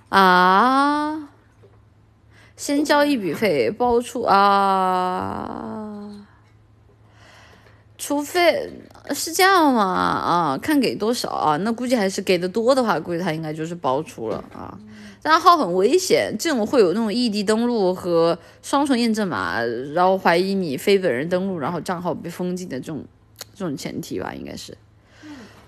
[0.08, 1.28] 啊，
[2.56, 6.21] 先交一笔费包出啊。
[8.04, 8.68] 除非
[9.14, 11.56] 是这样嘛啊，看给多少啊？
[11.58, 14.76] 那估计还是给的多的话，估计他应该就是包出了啊。
[15.22, 19.62] 但号很危险，这种会有那种异地登录和双重验证码，
[19.94, 23.04] 然后怀疑你非本人登录，然后账号被封禁的这种
[23.54, 24.76] 这种前提吧，应该是。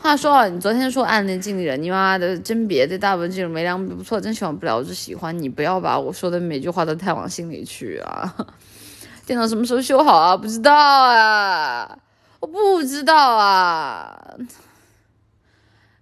[0.01, 8.35] 话说啊，你昨天说暗恋经理人，你妈的真别对大部分这种没良不错，真喜欢不了就喜欢你，不要把我说的每句话都太往心里去啊。
[9.25, 10.37] 电脑什么时候修好啊？
[10.37, 11.97] 不知道啊。
[12.45, 14.37] 我不知道啊，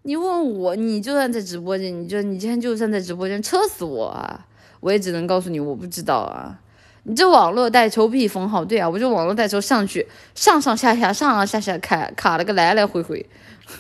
[0.03, 4.45] 你问我，你就算在直播间，你就你今天就算在直播间，车死我啊！
[4.81, 6.59] 我也只能告诉你，我不知道啊。
[7.05, 13.25] 你这网络带抽必封号，对啊，我就网络带抽上去，上上下下，上上下下卡卡了个来来回回。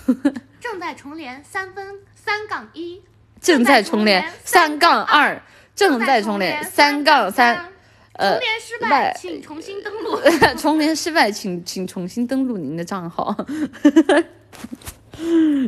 [0.63, 3.03] 正在重连三分三杠一，
[3.41, 5.43] 正在重连三杠二，
[5.75, 7.72] 正在重连三杠三。
[8.19, 10.21] 重连失败，请重新登录。
[10.59, 13.35] 重连失败，请请重新登录您的账号。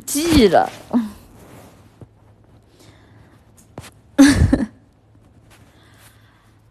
[0.07, 0.71] 记了。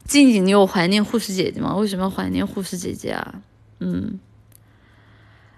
[0.06, 1.76] 静静，你有怀念护士姐姐吗？
[1.76, 3.42] 为什么要怀念护士姐姐啊？
[3.80, 4.20] 嗯。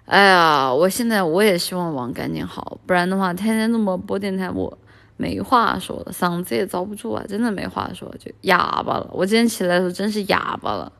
[0.06, 4.78] 哎呀，我现在我也希望网赶紧好，不然的话，天天那么播电台，我。
[5.16, 7.24] 没话说了，嗓子也遭不住啊！
[7.26, 9.08] 真的没话说，就哑巴了。
[9.12, 10.92] 我今天起来的时候真是哑巴了，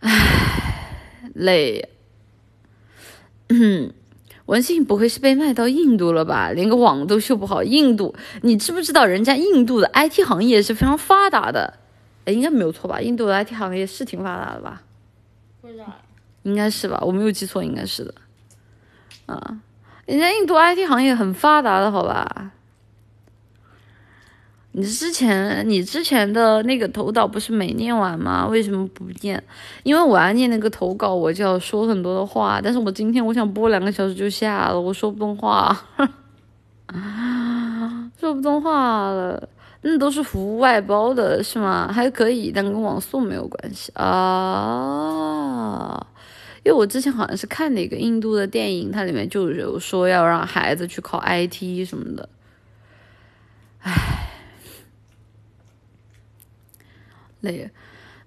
[0.00, 1.88] 唉，累。
[3.48, 3.92] 嗯，
[4.46, 6.50] 文信不会是被卖到印度了吧？
[6.52, 7.62] 连个网都修不好。
[7.62, 11.78] 印度，你知不知道人家印度的 IT 行业是非常发达的？
[12.24, 13.00] 哎，应该没有错吧？
[13.00, 14.82] 印度的 IT 行业是挺发达的吧？
[15.60, 15.84] 不知道，
[16.44, 17.00] 应该是吧？
[17.04, 18.14] 我没有记错，应该是的。
[19.26, 19.60] 啊。
[20.06, 22.50] 人家印度 IT 行业很发达的，好吧？
[24.76, 28.44] 你之前你之前的那个投稿不是没念完吗？
[28.46, 29.40] 为什么不念？
[29.84, 32.60] 因为我要念那个投稿，我就要说很多的话。
[32.60, 35.80] 但是我今天我想播两个小时就下了，我说不动话，
[38.18, 39.48] 说不动话了。
[39.82, 41.88] 那都是服务外包的，是吗？
[41.92, 44.04] 还可以，但跟网速没有关系啊。
[46.64, 52.28] 因为我之前好像是看哪个印度的电影，它里面就有说要让孩子去考 IT 什么的，
[53.80, 53.92] 唉，
[57.42, 57.70] 累，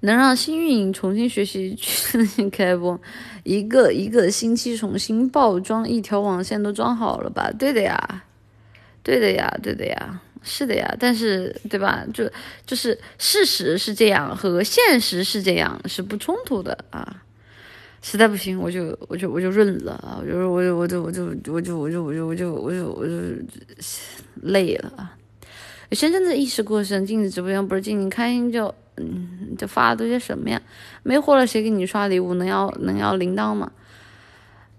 [0.01, 3.01] 能让新运营重新学习去开播，
[3.43, 7.51] 一个一个星期重新爆装，一条网线都装好了吧？
[7.57, 8.23] 对的呀，
[9.01, 12.05] 对的呀，对的呀，是的呀，但是对吧？
[12.13, 12.29] 就
[12.67, 17.23] 就是事实是这样，和现实是这样，是不冲突的啊。
[18.01, 20.19] 实在不行，我就我就我就认了啊！
[20.21, 23.11] 我就我就我就我就我就我就我就我就我就我就
[24.41, 25.17] 累了啊！
[25.91, 30.61] 深圳的意识过剩，进你直播间不是静静开心就嗯就发的都些什么呀？
[31.03, 32.33] 没货了谁给你刷礼物？
[32.35, 33.71] 能要能要铃铛吗？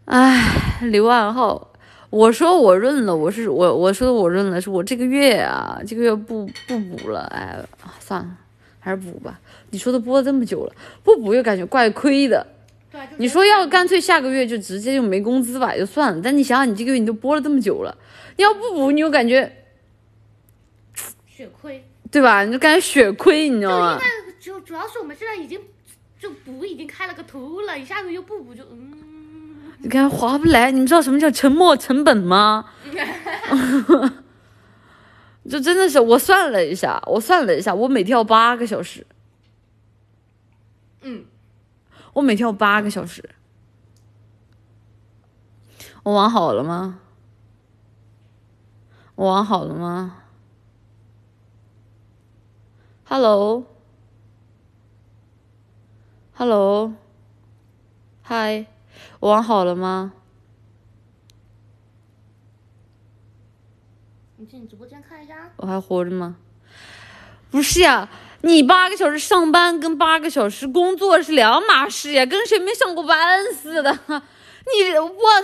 [0.04, 1.72] 唉，刘万浩，
[2.10, 7.58] 我说我润了，我是我我说我润了，是我这个月啊，这个月不不补了，哎，
[8.00, 8.36] 算了，
[8.78, 9.40] 还是补吧。
[9.70, 10.72] 你说都播了这么久了，
[11.02, 12.46] 不补又感觉怪亏的。
[13.16, 16.20] 你说要干脆下个月就直接就没工资吧，也就算了。
[16.22, 17.96] 但你想想，你这个月你都播了这么久了，
[18.36, 19.64] 你要不补，你又感觉
[21.26, 21.84] 血亏。
[22.10, 22.42] 对吧？
[22.42, 24.00] 你就感觉血亏，你知道就吗
[24.40, 25.60] 主主要是我们现在已经
[26.18, 30.70] 就补已经开了个头了，一下子又不补就嗯，你感觉划不来。
[30.70, 32.64] 你们知道什么叫沉没成本吗？
[35.50, 39.06] 就真的是，我算了一下，我算了一下，我每天要八个小时，
[41.02, 41.24] 嗯，
[42.18, 43.30] 我每天有八个小时。
[46.02, 46.98] 我网好了吗？
[49.14, 50.24] 我网好了吗
[53.04, 53.62] ？Hello，Hello，
[58.22, 58.66] 嗨，
[59.20, 60.12] 我网好了吗？
[64.38, 65.52] 你进你直播间看一下。
[65.56, 66.36] 我还活着吗？
[67.48, 68.08] 不是呀，
[68.48, 73.92] 你八个小时上班跟八个小时工作是两码事呀，跟谁没上过班似的。
[74.08, 75.42] 你我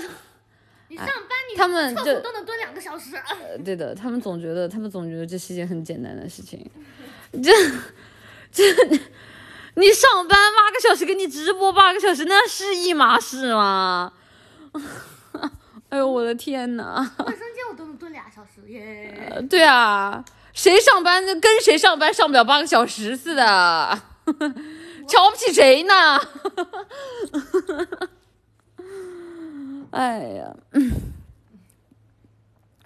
[0.89, 1.15] 你上班
[1.51, 3.15] 你哎他们厕就所都能蹲两个小时。
[3.17, 6.69] 呃对的，他们总觉得他们总觉得这是一件很简单的事情。
[7.43, 7.53] 这
[8.51, 8.63] 这，
[9.75, 14.13] 你上班八个小时跟你直播八个小时，那是一码事吗？
[15.91, 17.09] 哎呦我的天呐！
[17.19, 19.31] 卫生间我都能蹲俩小时耶。
[19.31, 20.25] 呃对啊，
[20.55, 24.01] 谁上班就跟谁上班上不了八个小时似的，
[25.07, 25.95] 瞧不起谁呢？
[29.91, 30.93] 哎呀，嗯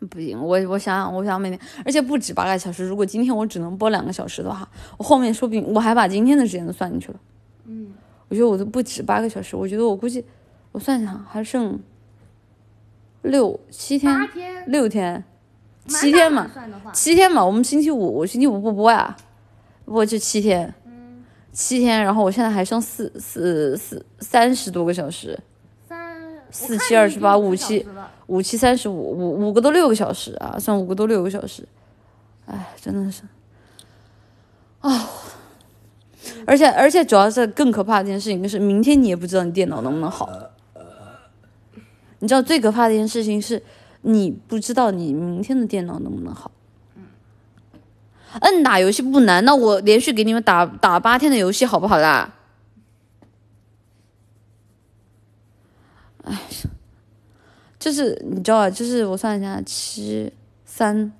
[0.11, 2.85] 不行，我我想想，我想每天，而且不止八个小时。
[2.87, 7.21] 如果今天我只能播两个小时的话，我后面说不定我还把今天的时间都算进去了。
[7.67, 7.93] 嗯，
[8.29, 10.25] 我觉得我都不止八个小时，我觉得我估计
[10.73, 11.79] 我算一下还剩
[13.23, 15.23] 六七天，天，六天，
[15.89, 16.49] 七天嘛。
[16.93, 19.17] 七天嘛，我们星期五，我星期五不播呀，
[19.85, 25.39] 播就七天，嗯，七天，然后我现在还剩四四四三十多个小时，
[25.89, 27.87] 三四七二十八五七
[28.27, 31.67] 五七三十五，五五个都六个小时啊，算五个都六个小时，
[32.47, 33.23] 哎，真的是，
[34.81, 35.11] 啊、
[36.47, 40.29] 而且而且主要是更可怕的一件事情就是，明天你也不知道你电脑能不能好，
[42.19, 43.63] 你知道最可怕的一件事情是，
[44.11, 46.51] 你不知道你明天的电脑能不能好。
[46.95, 52.35] 嗯打游戏不难，那我连续给你们打打八天的游戏好不好啦？
[56.25, 56.39] 哎，
[57.79, 60.33] 就是你知道啊，就是我算一下，七
[60.65, 61.13] 三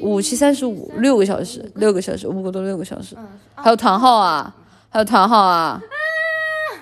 [0.00, 4.54] 五五七三十五，六个小时，六个小时，五个多六个小时，嗯，还有团号啊，
[4.90, 5.80] 还有团号啊，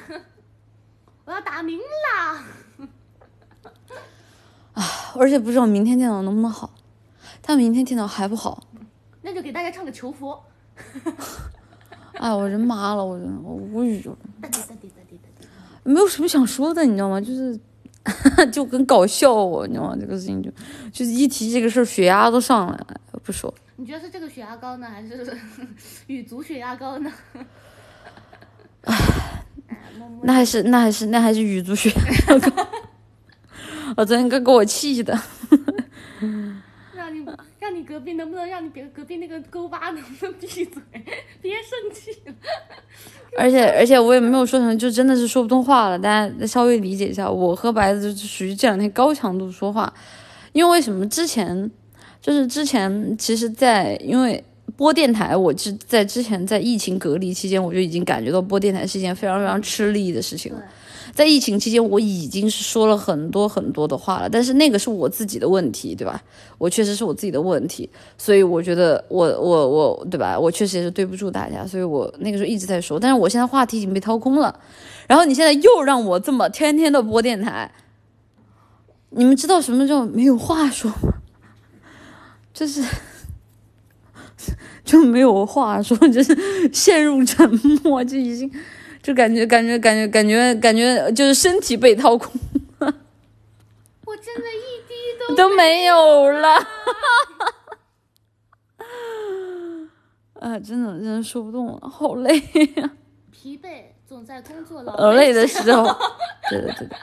[1.25, 1.79] 我要打鸣
[4.79, 4.85] 啦！
[5.17, 6.71] 而且不知道明天电脑能不能好，
[7.43, 8.63] 但明天电脑还不好，
[9.23, 10.43] 那就给大家唱个求佛。
[12.15, 14.17] 哎，我人麻了，我真的我无语了。
[15.85, 17.21] 没有什么想说的，你知道吗？
[17.21, 17.59] 就是
[18.53, 19.97] 就很搞笑哦，你知道吗？
[19.99, 20.51] 这个事情就
[20.93, 23.53] 就是一提这个事儿，血压都上来了，不说。
[23.77, 25.37] 你觉得是这个血压高呢，还是
[26.09, 27.13] 羽族血压高呢？
[28.83, 28.97] 哎
[30.23, 32.67] 那还是那还是那还是羽族血压高，
[33.97, 35.19] 我昨天哥给我气的。
[36.95, 37.25] 让你
[37.59, 40.83] 让你隔壁能不能让你别隔壁那个勾巴能不能闭嘴，
[41.41, 42.35] 别生气了。
[43.39, 47.31] 而且而且我也没有说什么，就真的是说不通话了，大家稍微理解一下。
[47.31, 49.93] 我和白子就是属于这两天高强度说话，
[50.53, 51.71] 因为为什么之前
[52.21, 54.43] 就是之前其实在，因为
[54.77, 60.63] 播电台，我是在之前在疫情隔离期间，我就已经感觉到播电台是一件非常非常吃力的事情了。
[61.19, 66.23] 在疫情期间，我已经是说了很多很多的话了，但是那个是我自己的问题，对吧？
[66.59, 70.39] 我确实是我自己的问题，所以我觉得我我我，对吧？
[70.39, 74.61] 我确实也是对不住大家，所以我那个时候一直在说，但是我现在话题已经被掏空了，
[75.09, 77.69] 然后你现在又让我这么天天的播电台，
[79.11, 81.15] 你们知道什么叫没有话说吗？
[82.55, 82.81] 就是
[84.85, 88.49] 就没有话说，就是陷入沉默，就已经
[89.09, 92.31] 就感觉感觉感觉感觉感觉就是身体被掏空
[92.79, 94.95] 我真的一滴
[95.27, 96.57] 都都没有了。
[100.35, 102.39] 啊， 真的真的说不动了，好累
[102.77, 102.91] 呀、
[103.31, 105.85] 疲惫，总在工作劳呃累的时候，
[106.51, 106.97] 对的对的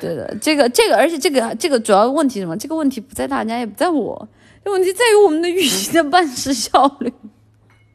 [0.00, 2.56] 对的，这个这个，而且这个这个主要问题是什么？
[2.58, 4.28] 这个问题不在大家，也不在我，
[4.64, 7.12] 这问题在于我们的语音的办事效率，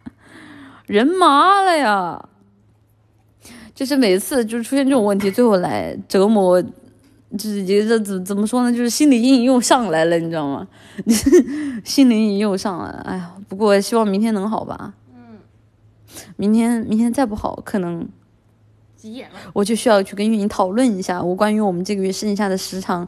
[0.88, 2.30] 人麻了呀。
[3.76, 10.68] 就是每次就是出现这种问题，最后来折磨就是觉得怎怎么说呢，就是心理阴影又上来了，你知道吗？
[11.84, 13.00] 心理阴影又上来了。
[13.00, 14.94] 哎呀，不过希望明天能好吧。
[15.16, 15.38] 嗯，
[16.36, 18.08] 明天明天再不好，可能
[18.96, 19.36] 急眼了。
[19.54, 23.08] 我就需要去跟运营讨论一下，我关于我们这个月剩下的时长，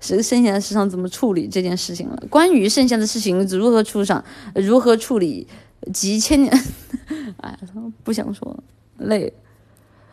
[0.00, 2.20] 是剩下的时长怎么处理这件事情了。
[2.28, 4.24] 关于剩下的事情如何处上，
[4.56, 5.46] 如何处理
[5.92, 6.52] 几千年，
[7.38, 7.56] 哎，
[8.02, 8.64] 不想说了，
[9.06, 9.32] 累。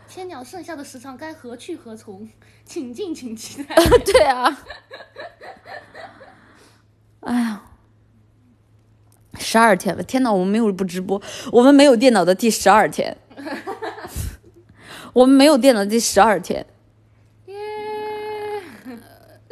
[0.07, 2.27] 千鸟剩下的时长该何去何从？
[2.65, 3.75] 请敬请期待。
[4.05, 4.65] 对啊，
[7.21, 7.61] 哎呀，
[9.37, 11.21] 十二天了，天呐，我们没有不直播，
[11.51, 13.15] 我们没有电脑的第十二天，
[15.13, 16.65] 我们没有电脑的第十二天，
[17.45, 17.55] 耶，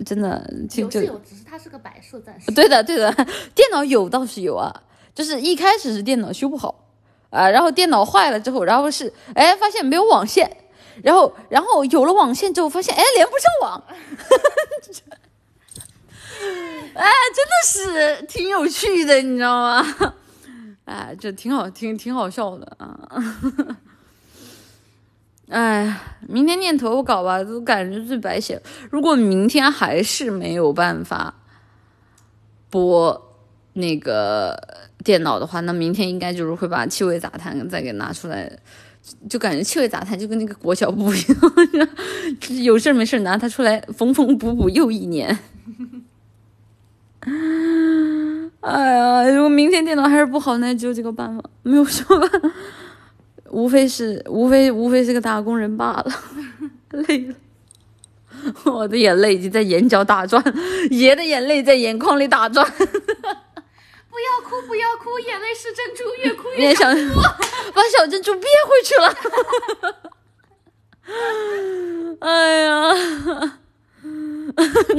[0.06, 2.52] 真的就就是有有，只是它是个摆设，暂时。
[2.54, 3.12] 对的对的，
[3.54, 4.84] 电脑有倒是有啊，
[5.14, 6.85] 就是一开始是电脑修不好
[7.36, 10.50] 啊，然后电脑坏了之后，然后是哎发现没有网线，
[11.04, 13.84] 然后然后有了网线之后发现哎连不上网，
[16.96, 19.86] 哎真的是挺有趣的，你知道吗？
[20.86, 23.10] 哎，这挺好，挺挺好笑的啊。
[25.50, 28.62] 哎，明天念投稿吧，都感觉最白写。
[28.90, 31.34] 如果明天还是没有办法
[32.70, 33.36] 播
[33.74, 38.52] 那个电脑的话，那明天应该就是会把气味杂谈再给拿出来，
[39.30, 41.22] 就感觉气味杂谈就跟那个裹脚布一
[41.78, 41.88] 样，
[42.64, 45.38] 有事没事拿它出来缝缝补补又一年。
[48.62, 52.52] 哎呀，如果明天电脑还是不好，那只有这个办法，没有什么办法，
[53.52, 56.12] 无非是无非无非是个打工人罢了，
[57.08, 57.36] 累了。
[58.66, 60.44] 我的眼泪已经在眼角打转，
[60.90, 62.68] 爷的眼泪在眼眶里打转。
[64.16, 66.90] 不要哭，不要哭，眼泪是珍珠，越哭越想
[67.76, 69.14] 把小珍珠憋回去了。
[72.22, 72.94] 哎呀，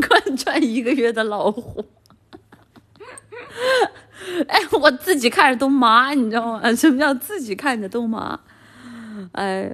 [0.06, 1.82] 贯穿一个月的老虎。
[4.48, 6.74] 哎，我自己看着都麻，你知道吗？
[6.74, 8.38] 什么叫自己看着都麻？
[9.32, 9.72] 哎，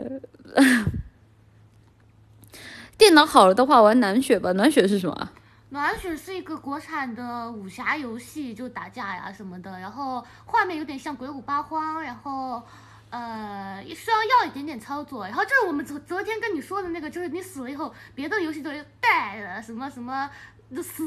[2.97, 4.53] 电脑好了的话，玩暖雪吧。
[4.53, 5.33] 暖雪是什么啊？
[5.73, 12.63] 暖血是一个国产的武侠游戏，就打架呀什么的，然后画面有点像《鬼舞八荒》，然后
[13.09, 20.29] 呃需要要一点点操作，然后就是我们昨昨天跟你说的那个，就是你死了以后，别的游戏都是带的什么什么
[20.75, 21.03] 的死，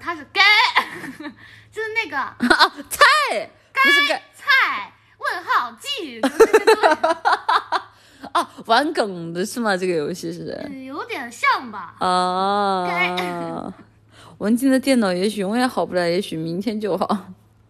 [0.00, 0.42] 它是该，
[1.70, 2.34] 就是那个 啊，
[2.90, 6.20] 菜不是该菜问号记，
[8.32, 9.76] 啊，玩梗的是吗？
[9.76, 11.94] 这个游戏是嗯有点像吧。
[12.00, 13.72] 啊。
[14.38, 17.26] 文静的电脑也许永远好不了，也许明天就好。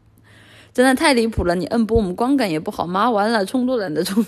[0.75, 1.55] 真的太离谱了！
[1.57, 4.25] 你摁播我们光感也不好，麻完了，冲都懒得冲。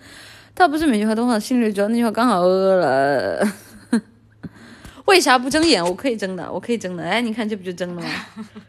[0.54, 3.48] 他不是每句话都好心里，主要那句话刚好饿了。
[5.06, 5.82] 为啥不睁眼？
[5.82, 7.02] 我可以睁的，我可以睁的。
[7.04, 8.08] 哎，你看这不就睁了吗？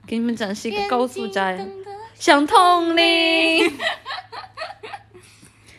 [0.07, 3.73] 给你们展示一个高速摘，眼睛瞪得像通灵。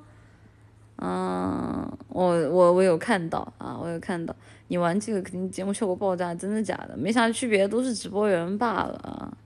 [0.96, 4.34] 啊，我我我有看到啊，我有看到
[4.70, 6.96] 你玩这个肯定节目效果爆炸，真的假的？
[6.96, 9.38] 没啥区别，都是直播员罢了。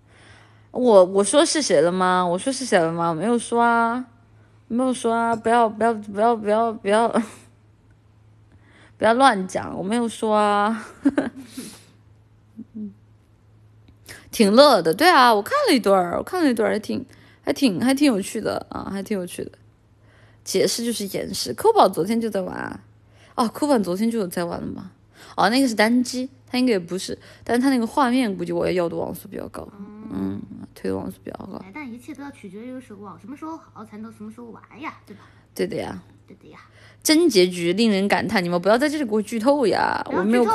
[0.72, 2.24] 我我说是谁了吗？
[2.24, 3.14] 我说是谁了吗？
[3.14, 4.06] 没有说啊，
[4.68, 5.36] 没有说啊！
[5.36, 7.22] 不要不要不要不要不要
[9.00, 10.86] 乱讲，我没有说啊。
[14.30, 17.04] 挺乐的，对啊，我看了一段儿，我看了一段儿，还挺
[17.44, 19.52] 还挺还挺有趣的啊，还挺有趣的。
[20.44, 21.54] 解释就是掩饰。
[21.54, 22.80] 酷宝昨天就在玩啊，
[23.36, 24.92] 哦，酷宝昨天就有在玩了吗？
[25.36, 29.68] 哦，那个是单机，他应该也不是，但是他那个画面估计我也要的网速比较高。
[30.12, 30.40] 嗯，
[30.76, 31.58] 推的网速比较高。
[31.66, 35.24] 哎，但一切都要取决于是网什么时候好，才能什么时候玩呀，对吧？
[35.56, 36.60] 对的呀，对的呀。
[37.04, 40.06] 真结局令人感叹，你们不要在这里给我剧透呀！
[40.12, 40.54] 我没有看！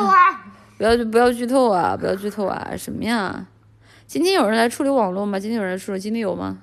[0.77, 1.97] 不要不要剧透啊！
[1.97, 2.75] 不要剧透啊！
[2.77, 3.47] 什么呀？
[4.07, 5.39] 今天有人来处理网络吗？
[5.39, 6.59] 今天有人来处理，今天有吗？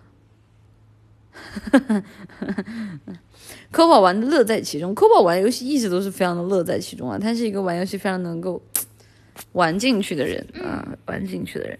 [3.71, 8.61] 科宝玩的乐在其中，科宝玩游戏一直都是非常的乐在其中啊，他是一个玩游戏非常能够
[9.53, 11.79] 玩进去的人啊，玩进去的人。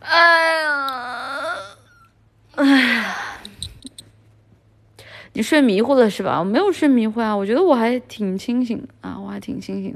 [0.00, 1.56] 哎呀，
[2.54, 3.16] 哎呀，
[5.36, 6.38] 你睡迷糊了是吧？
[6.38, 9.94] 我没有睡迷糊啊，我觉得我还挺清醒的啊，我还挺清醒。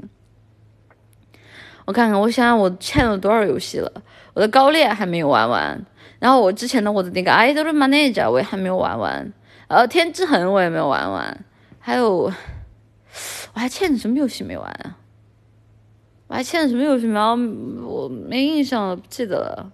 [1.85, 3.91] 我看看，我想想我欠了多少游戏了？
[4.35, 5.83] 我的高烈还没有玩完，
[6.19, 9.33] 然后我之前的我的那个 Idol Manager 我也还没有玩完，
[9.67, 11.43] 然后天之痕我也没有玩完，
[11.79, 12.31] 还有
[13.55, 14.99] 我还欠什么游戏没玩啊？
[16.27, 17.83] 我还欠什么游戏没玩？
[17.83, 19.71] 我没印象了，不记得了。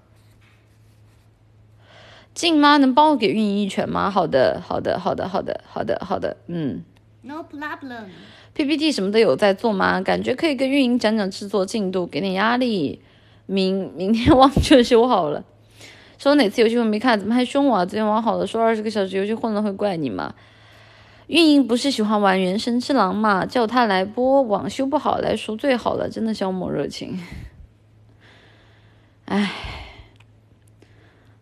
[2.38, 4.12] 静妈能帮我给运营一拳吗？
[4.12, 6.84] 好的，好的，好的，好的，好的，好的，嗯。
[7.24, 8.04] No problem。
[8.54, 10.00] PPT 什么都有在做吗？
[10.02, 13.02] 感觉可以跟运营讲讲制作进度，给点压力。
[13.48, 15.44] 明明天忘就修好了。
[16.20, 17.86] 说哪次游戏会没看，怎么还凶我啊？
[17.86, 20.36] 昨天玩好了，说二十个小时游戏混了会怪你吗？
[21.26, 23.48] 运营不是喜欢玩原神之狼嘛？
[23.48, 27.20] 叫他来播，网修不好来说最好了，真的消磨热情。
[29.26, 29.52] 唉，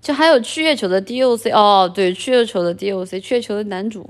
[0.06, 4.08] 就还有去月球的 DOC 哦，对，去月球的 DOC，去月球的男主。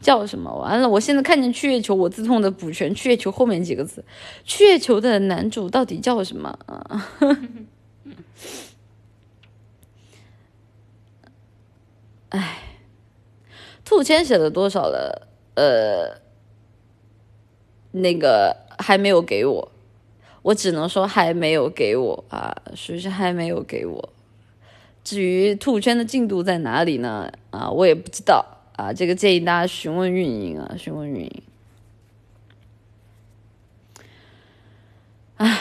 [0.00, 0.52] 叫什么？
[0.52, 0.88] 完了！
[0.88, 4.04] 我现在看见去月球，我自动的补全去月球后面几个字。
[4.44, 7.08] 去月球的男主到底叫什么啊？
[12.30, 12.58] 哎，
[13.84, 15.28] 兔签写了多少了？
[15.54, 16.20] 呃，
[17.92, 19.72] 那个还没有给我，
[20.42, 24.13] 我只能说还没有给我啊，属于是还没有给我。
[25.04, 27.30] 至于兔圈的进度在哪里呢？
[27.50, 28.44] 啊，我也不知道。
[28.76, 31.42] 啊，这个建议大家询问运营啊，询问运营。
[35.36, 35.60] 唉，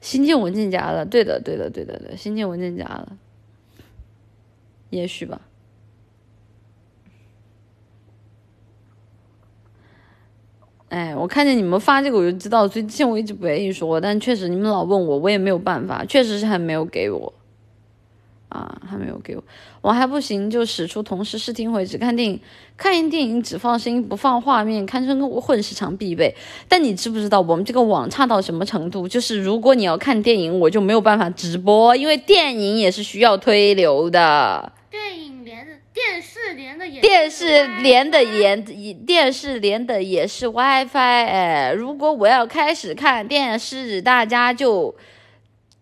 [0.00, 3.18] 新建文件夹了，对的，对的，对的，对，新建文件夹了，
[4.88, 5.42] 也许吧。
[10.88, 17.32] 哎，我看见你们发这个我就知道，所以之前我一直不愿意说，但确实你们老问我，我也没有办法，确实是还没有给我。
[18.50, 19.42] 啊，还没有给我，
[19.80, 22.38] 我还不行，就使出同时试听会，只看电影，
[22.76, 26.32] 看一电影只放声音不放画面，堪称混时长必备。
[26.68, 29.08] 但你知不知道我们这个网差到什么程度？
[29.08, 34.70] 就是如果你要看电影，我就没有办法直播，因为电影也是需要推流的。
[35.94, 38.56] 电视连的也电视连的也
[39.06, 44.94] 电视连的也是 WiFi，哎，如果我要开始看电视，大家就。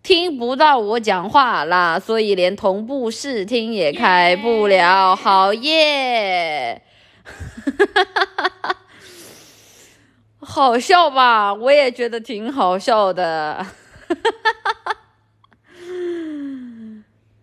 [0.04, 5.14] 听不到我讲话啦，所以连同步视听也开不了。
[5.14, 6.82] 好耶，
[10.42, 11.54] 好笑吧？
[11.54, 13.64] 我也觉得挺好笑的。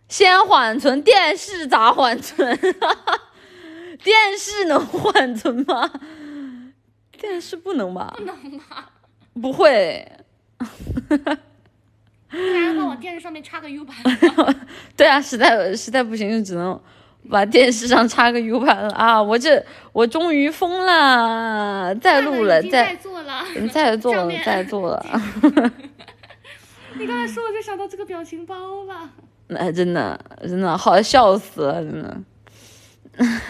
[0.10, 2.58] 先缓存，电视咋缓存？
[4.04, 5.90] 电视能缓存吗？
[7.12, 8.14] 电视不能吧？
[8.18, 8.90] 不能吧？
[9.40, 10.06] 不会。
[10.58, 14.04] 不然的话，往电视上面插个 U 盘。
[14.98, 16.80] 对啊，实在实在不行就只能
[17.30, 19.22] 把电视上插个 U 盘了啊！
[19.22, 25.06] 我这我终于疯了，再录了，再做了，再做了，再做了。
[26.98, 29.10] 你刚才说我就想到这个表情包了。
[29.50, 32.18] 那真的真的好笑死了，真的。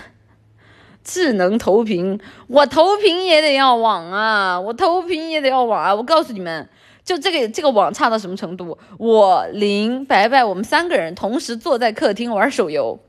[1.03, 4.59] 智能投屏，我投屏也得要网啊！
[4.59, 5.95] 我投屏也得要网啊！
[5.95, 6.67] 我告诉你们。
[7.03, 8.77] 就这个这个网差到什么程度？
[8.99, 12.99] 我林白白我们三个人同时坐在客厅玩手游，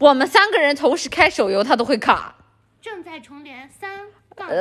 [0.00, 2.34] 我们三个人同时开手游，它都会卡。
[2.82, 4.00] 正在重连三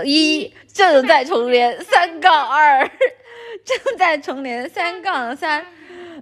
[0.05, 2.87] 一，正在重连三杠二，
[3.65, 5.65] 正在重连三杠三，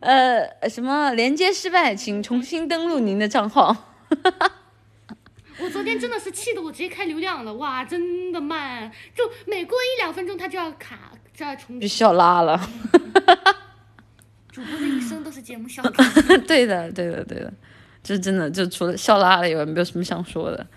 [0.02, 3.96] 呃什么连接失败，请重新登录您的账号。
[5.60, 11.12] 我昨天真的是气得我直接开流量了，哇，真的慢，就每过一两分钟它就要卡。
[11.34, 12.60] 就要重笑拉了，
[14.52, 15.92] 主播的一生都是节目效果。
[16.46, 17.52] 对的，对的，对的，
[18.04, 20.68] 就真的就除了笑拉了以外，没有什么想说的。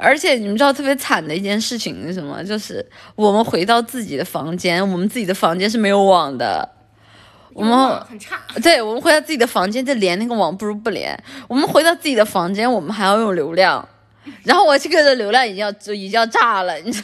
[0.00, 2.42] 而且你们知道特别惨的一件事情是什么？
[2.42, 6.68] 就是我们回到自己的房间，我们自己的房间是没有网的。
[7.52, 8.40] 我们很差。
[8.62, 11.22] 对，我们回到自己的房间，就连那个网不如不连。
[11.48, 13.86] 我们回到自己的房间，我们还要用流量。
[14.44, 17.02] 然后我这个的流量已经要已经要炸了，你知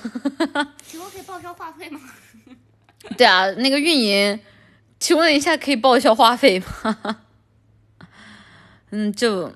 [0.53, 0.67] 道？
[0.87, 2.01] 请问可以报销话费吗？
[3.19, 4.39] 对啊，那个运营，
[5.01, 7.19] 请问一下可以报销话费吗？
[8.91, 9.53] 嗯，就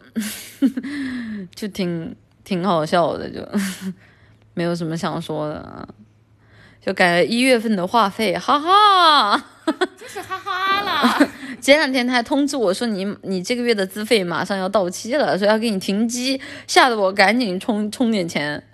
[1.54, 2.16] 就挺
[2.50, 3.46] 挺好笑的，就
[4.54, 5.86] 没有什么想说的啊。
[6.80, 9.36] 就感觉一月份的话费，哈哈，
[9.96, 11.30] 就是哈哈了。
[11.62, 18.64] 前两天他还通知我说你你这个月的资费马上要到期了，说要给你停机，吓得我赶紧充充点钱。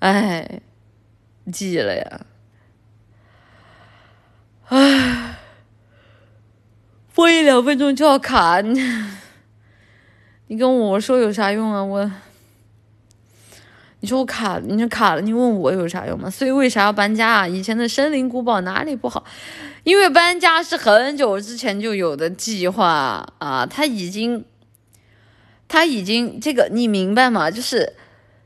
[0.00, 0.60] 哎，
[1.50, 2.20] 记了呀。
[4.68, 5.38] 唉，
[7.14, 8.78] 播一两分钟就要卡，你
[10.48, 11.82] 你跟我说有啥用啊？
[11.82, 12.12] 我。
[14.00, 16.30] 你说我卡，你说卡了，你问我有啥用吗？
[16.30, 17.46] 所以为啥要搬家啊？
[17.46, 19.24] 以前的森林古堡哪里不好？
[19.84, 24.44] 因为搬家是很久之前就有的计划啊，他已经，
[25.68, 27.50] 他已经这个你明白吗？
[27.50, 27.92] 就是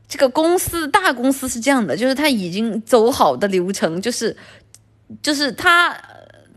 [0.09, 4.35] 这个公司大公司是这样的，就是他已经走好的流程，就是
[5.21, 5.97] 就是他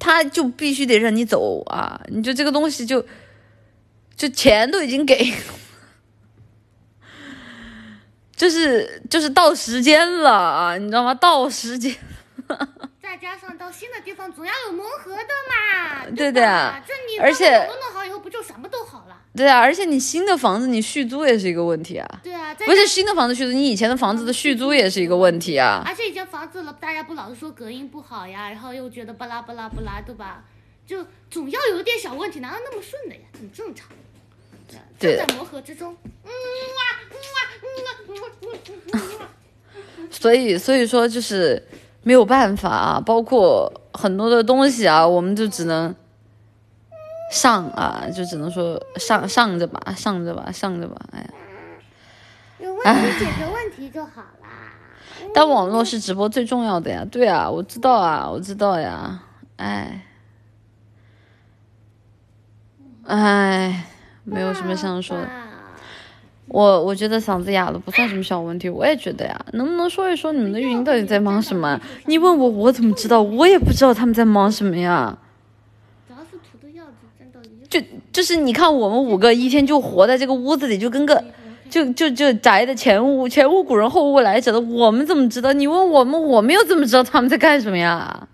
[0.00, 3.04] 他就必须得让你走啊，你就这个东西就
[4.16, 5.32] 就钱都已经给。
[8.38, 11.12] 就是就是到时间了啊，你知道吗？
[11.12, 11.92] 到时间，
[13.02, 15.18] 再加上到新的地方总要有磨合的
[15.50, 16.80] 嘛，对的呀。
[16.86, 19.16] 就你而且弄弄好以后，不就什么都好了？
[19.36, 22.08] 对啊，而且你新的房子你续租也是一个问题啊。
[22.22, 25.82] 对啊，不是新的房子续租，你以前的房子的续租也是一个问题啊。
[25.84, 30.44] 而且以前房子了，大家不老是说隔音不好呀，然后又觉得巴拉巴拉巴拉，对吧？
[30.86, 33.22] 就总要有点小问题，哪有那么顺的呀？
[33.34, 33.88] 很正常。
[34.98, 35.96] 正在磨合之中。
[40.10, 41.62] 所以所以说就是
[42.02, 45.94] 没有办法啊，包括很多的东西啊，我们就只能
[47.30, 51.30] 上啊，就只能说上上着吧，上着吧，上着吧，哎呀。
[52.58, 54.72] 有问题解决问题就好啦。
[55.32, 59.22] 但网络是直播最重要的呀，对啊，我知道啊，我知道呀，
[59.56, 60.06] 哎，
[63.04, 63.84] 哎。
[64.30, 65.28] 没有什么想说的，
[66.48, 71.80] 我我觉得嗓子哑了不算什么小问题，我也觉得呀，能不能说一说你们的运营到底在忙什么？
[72.06, 73.20] 你问我，我怎么知道？
[73.22, 75.16] 我也不知道他们在忙什么呀。
[76.06, 77.48] 主要是土豆样子真的。
[77.68, 77.80] 就
[78.12, 81.22] 就是你看我们五个一天就活在这个屋子里，就跟个
[81.70, 85.52] 就就就宅的前无前无古人后无来者的，我们怎么知道？
[85.52, 88.28] 你问我们，我们又怎么知道他们在干什么呀？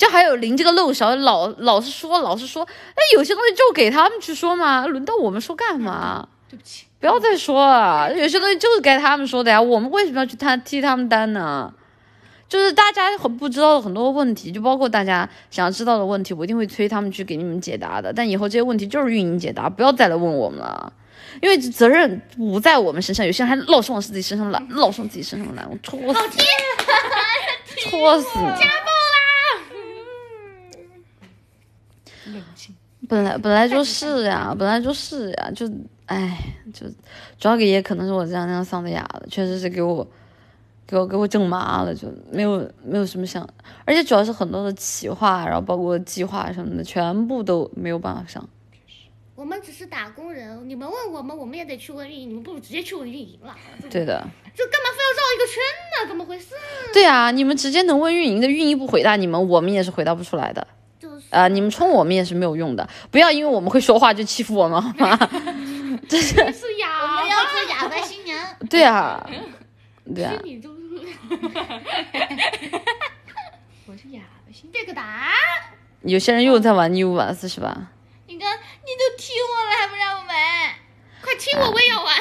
[0.00, 6.26] 就还有临这个漏勺，老老是说，老是说，哎，有些东西就给他们去说嘛，轮到我们说干嘛？
[6.48, 11.70] 对不起，不要再说了，有些东西就是该他们说的呀，我们为什么要去他替他们担呢？
[12.48, 18.10] 就是大家很不知道的很多问题，就包括大家想要知道的问题，我一定会催他们去给你们解答的。
[18.10, 20.90] 但以后这些问题就是运营解答，不要再来问我们了，
[21.42, 26.20] 因为责任不在我们身上，有些人还老是往自己身上揽，老是往自己身上揽，我戳死，
[27.90, 28.89] 戳死你！
[33.10, 35.68] 本来本来就是呀，本来就是呀，就
[36.06, 36.38] 哎，
[36.72, 36.86] 就
[37.40, 40.06] 主要也可能是我这样那样嗓子哑了，确实是给我
[40.86, 43.44] 给我给我整麻了，就没有没有什么想，
[43.84, 48.48] 而且主要是很多的企划，然后包括计划什么的，全部都没有办法上。
[49.34, 53.56] 我们只是打工人，你们问我们，我们也得去问运营，你们不如直接去问运营了。
[53.90, 54.24] 对的。
[54.54, 55.62] 就干嘛非要绕一个圈
[56.04, 56.08] 呢？
[56.08, 56.54] 怎么回事？
[56.92, 60.64] 对啊，你们直接能问运营的，运营不回答你们，我们也是回答不出来的。
[61.30, 61.48] 啊！
[61.48, 65.16] 你们冲我们也是没有用的，不要因为我们会说话就欺负我们好吗？
[66.08, 66.34] 这是
[66.78, 68.38] 哑，我们要做哑巴新娘。
[68.68, 69.24] 对啊，
[70.14, 70.32] 对啊。
[73.86, 75.32] 我是哑巴新这个答。
[76.02, 77.88] 有些人又在玩 New 玩是是吧？
[78.26, 80.74] 你看，你都踢我了，还不让我玩？
[81.22, 82.16] 快踢我，我也要玩。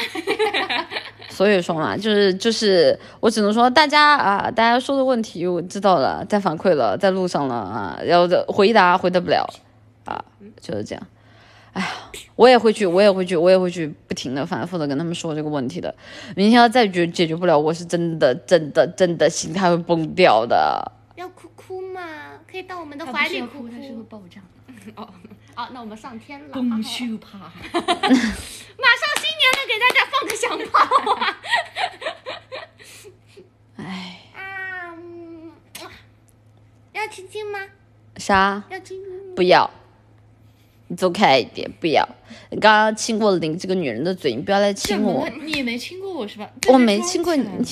[1.39, 9.47] 所以说嘛，就是就是，我只能说大家啊，大家说的问题我知道了，在反馈了，在路上了啊，要的回答回答不了
[10.03, 10.21] 啊，
[10.59, 11.07] 就是这样。
[11.71, 11.87] 哎呀，
[12.35, 15.95] 我也会去，我也会去，我也会去不停的反复的跟他们说这个问题的。
[16.35, 20.91] 明天要再解解决不了，我是真的真的真的心态会崩掉的。
[21.15, 22.01] 要哭哭吗？
[22.51, 23.69] 可以到我们的怀里哭哭。
[23.69, 24.41] 他是会爆炸。
[25.01, 25.07] 哦，
[25.59, 26.47] 好，那我们上天了。
[26.53, 27.37] 蹦咻啪。
[27.37, 30.79] 马上新年了，给大家放个响炮
[31.15, 31.37] 啊！
[33.75, 34.21] 哎。
[34.37, 34.95] 啊，
[36.93, 37.59] 要亲亲吗？
[38.15, 38.63] 啥？
[38.69, 38.97] 要亲？
[39.35, 39.69] 不要。
[40.87, 42.07] 你走开一点，不要。
[42.51, 45.27] 你刚刚亲过了你这个女人的嘴，你不要来亲我。
[45.41, 46.49] 你也没亲过我是吧？
[46.69, 47.67] 我没亲过你。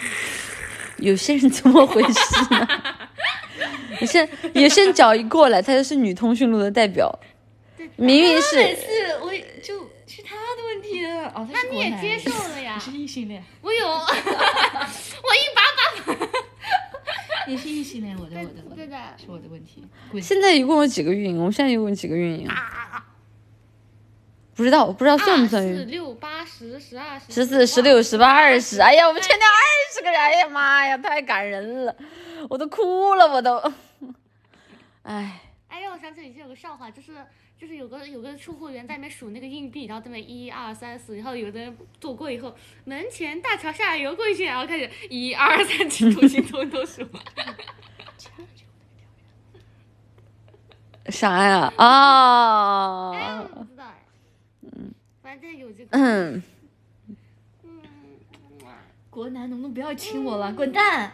[1.00, 2.20] 有些人怎么回事
[2.54, 2.68] 呢？
[4.00, 7.12] 有些有些人脚一过来，他就是女通讯录的代表。
[7.96, 8.74] 明明是。
[8.76, 9.30] 是我
[9.62, 9.90] 就。
[10.12, 11.28] 是他的问题了。
[11.36, 12.74] 哦，那你也接受了呀？
[12.74, 16.16] 你是异性恋，我有， 我一把把。
[17.46, 18.96] 你是异性恋，我的我的我的，对的。
[19.16, 19.86] 是我的问题。
[20.10, 21.38] 滚现在一共有几个运营？
[21.38, 22.48] 我们现在一共有几个运营？
[24.56, 25.90] 不知道，我不知道算不算运四营？
[25.92, 31.94] 六八十十二十十四、十六、十八、二十，哎呀，我们全掉二十个人，哎呀妈呀，太感人了，
[32.48, 33.56] 我都哭了，我都，
[35.02, 37.12] 哎，哎让，我想起以前有个笑话，就是
[37.58, 42.54] 就是有个有个售货员在那边数那个硬币，然后在那边一二三四，然后有的人走过以后，
[42.84, 47.06] 门前大桥下游过一圈，然后开始一二三七图形都都数。
[51.06, 51.72] 啥呀？
[51.76, 54.04] 啊，哎，我不知道哎。
[54.62, 55.88] 嗯，反正有这个。
[55.90, 56.42] 嗯，
[57.64, 57.80] 嗯，
[59.08, 60.52] 国男能不能不要亲我了？
[60.52, 61.12] 滚蛋！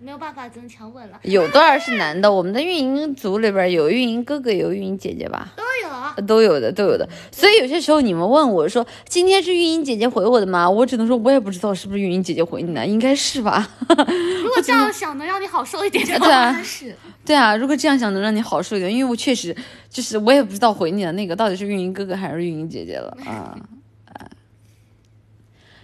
[0.00, 1.18] 没有办法，只能强吻了。
[1.22, 2.32] 有多少是男的？
[2.32, 5.52] 我们的运营组里边有运营哥哥，有运营姐姐吧？
[5.56, 6.14] 都有啊。
[6.26, 7.08] 都有的，都有的。
[7.32, 10.68] 所以有些时候你们问我说今天是运营姐姐回我的吗？
[10.70, 13.68] 我只能说我也不知道是不是运营姐姐回你的，应该是吧？
[14.42, 16.96] 如果这样想能让你好受一点的对话，啊，是
[17.26, 19.54] 对啊，如果这样想能让你好受一点，因为我确实
[19.90, 23.58] 就是我也不知道回你的那个到底是运营哥哥还是运营姐姐了啊
[24.14, 24.30] 啊！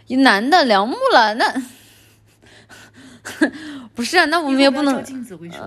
[0.06, 1.62] 一男的梁木了，那
[3.94, 5.64] 不是啊，那我们也不能照镜子，我跟你说。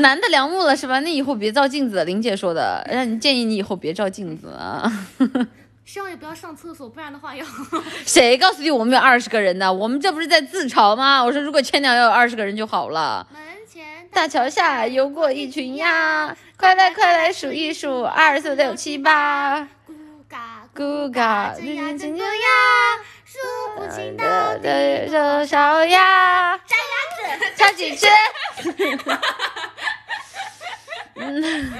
[0.00, 0.98] 男的梁木了是吧？
[1.00, 4.90] 那以后别照镜子，林姐说的，让你建议你以后别照镜子啊。
[5.84, 7.46] 希望也不要上厕所，不然的话要。
[8.04, 9.72] 谁告诉你我们有二十个人的？
[9.72, 11.22] 我们这不是在自嘲吗？
[11.22, 13.26] 我说如果千鸟要有二十个人就好了。
[13.32, 19.60] 门前大桥下游过一群鸭，快来快来数一数，二四六七八。
[19.62, 19.68] 咕
[20.28, 22.24] 嘎咕嘎，真呀真呀，
[23.36, 23.42] 数
[23.76, 26.56] 不清到的底的多少呀？
[26.58, 26.94] 扎牙
[27.38, 27.54] 齿。
[27.56, 28.06] 超几只？
[31.16, 31.72] 嗯，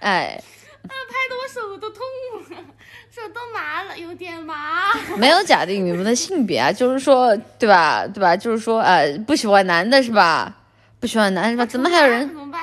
[0.00, 0.42] 哎，
[0.82, 2.02] 拍的我手都痛
[2.50, 2.56] 了，
[3.10, 4.92] 手都麻了，有点麻。
[5.16, 8.06] 没有假定你们的性别啊，就是说，对吧？
[8.06, 8.36] 对吧？
[8.36, 10.52] 就是说，呃，不喜欢男的是吧？
[10.98, 11.66] 不喜欢男的是吧？
[11.66, 12.36] 怎么还有人怎？
[12.36, 12.62] 么办？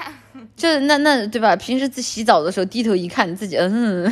[0.60, 1.56] 就是那那对吧？
[1.56, 4.04] 平时自洗澡的时候低头一看，自己嗯，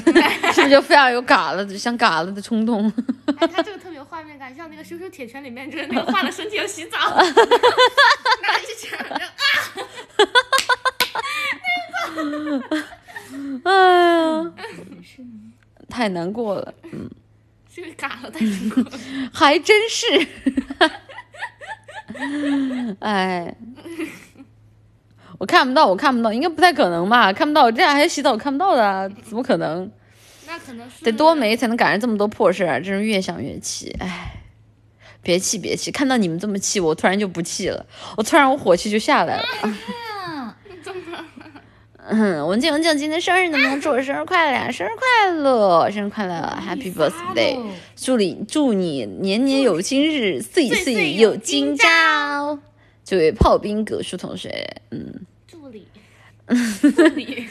[0.53, 2.89] 是不是就非常有嘎了想嘎了的冲动？
[3.37, 9.25] 哎，他这个特别有画面感，像那个《羞羞铁拳》里面就是那个换了身体要洗澡，拿一拳就
[13.69, 13.69] 啊，
[14.55, 14.77] 哎呀，
[15.89, 16.73] 太难过了，
[17.73, 18.91] 这个嘎了太难过了。
[19.33, 20.27] 还真是。
[22.99, 23.53] 哎，
[25.37, 27.31] 我看不到，我看不到，应该不太可能吧？
[27.31, 29.89] 看不到，这样还洗澡看不到的啊，怎么可能？
[30.47, 32.79] 那可能是得多美才能赶上这么多破事儿啊！
[32.79, 34.41] 真是越想越气，哎，
[35.21, 37.85] 别气别气，看到你们这么气，我突然就不气了，
[38.15, 39.43] 我突然我火气就下来了。
[42.09, 44.71] 嗯，文静文静，今天生日能不能祝我生日快乐呀？
[44.71, 47.59] 生日快乐，生日快乐，Happy birthday！
[47.97, 51.85] 祝你祝你年年有今日，岁岁岁有有今今朝
[52.55, 52.59] 朝。
[53.03, 55.13] 这位炮兵葛树同学，嗯，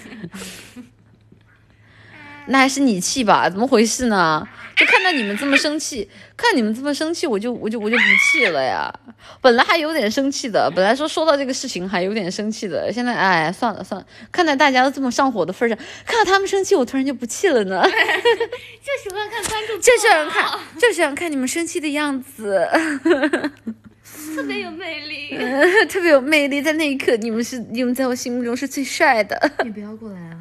[2.49, 3.51] 那还是你气吧？
[3.51, 4.47] 怎么回事呢？
[4.77, 8.93] 就看到你们这么生气，看你们这么生气，我就我就我就不气了呀。
[9.41, 17.83] 本来还有点生气的，本来说说到这个事情还有点生气的，现在哎算了算了，看在大家都这么上火的份上，看到他们生气，我突然就不气了呢。
[17.89, 22.69] 就喜欢看观众，就喜欢看，就喜欢看你们生气的样子，
[24.37, 25.35] 特别有魅力。
[25.89, 26.61] 特别有魅力。
[26.61, 29.51] 在那一刻，你们是你们在我心目中是最帅的。
[29.65, 30.37] 你不要过来啊！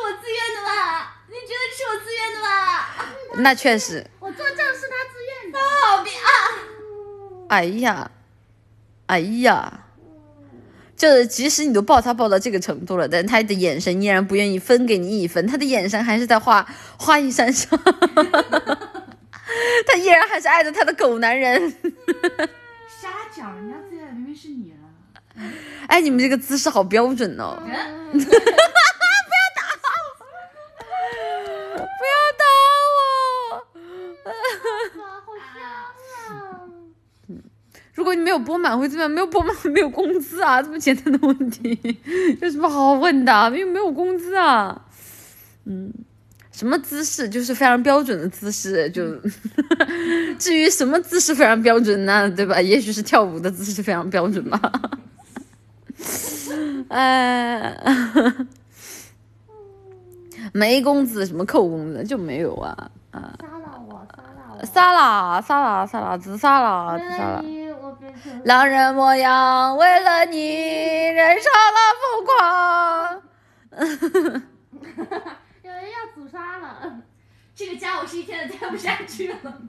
[0.04, 1.16] 我自愿的吧？
[1.28, 2.48] 你觉得这是我自愿的吧？
[3.36, 5.58] 那确实，我作证是他自愿的。
[5.86, 6.26] 好别啊！
[7.48, 8.10] 哎呀，
[9.06, 9.84] 哎呀，
[11.02, 16.64] 就是即使你都抱他抱到这个程度了，但他的眼神依然不愿意分给你一分，他的眼神还是在画
[16.96, 17.76] 花衣山上，
[19.84, 21.74] 他依然还是爱着他的狗男人。
[23.00, 24.76] 瞎讲，人家最爱明明是你了！
[25.88, 27.58] 哎，你们这个姿势好标准哦！
[28.12, 28.20] 不
[32.12, 32.44] 要打
[33.00, 33.66] 我！
[37.94, 39.10] 如果你没有播满会怎么样？
[39.10, 41.78] 没有播满没有工资啊，这么简单的问题
[42.40, 43.32] 有什么好好问的？
[43.50, 44.86] 因为没有工资啊。
[45.64, 45.92] 嗯，
[46.50, 49.02] 什么姿势就是非常标准的姿势，就
[50.38, 52.30] 至于什么姿势非常标准呢？
[52.30, 52.60] 对吧？
[52.60, 54.60] 也许是跳舞的姿势非常标准吧。
[56.88, 57.76] 哎，
[60.52, 63.32] 没工资什么扣工资就没有啊啊！
[63.40, 64.64] 杀了我，杀了我！
[64.66, 67.44] 杀啦杀啦杀啦，自杀啦自杀啦！
[68.44, 73.22] 狼人模样，为了你燃烧了疯狂。
[75.62, 76.92] 有人要自杀了，
[77.54, 79.60] 这个家我是一天都待不下去了。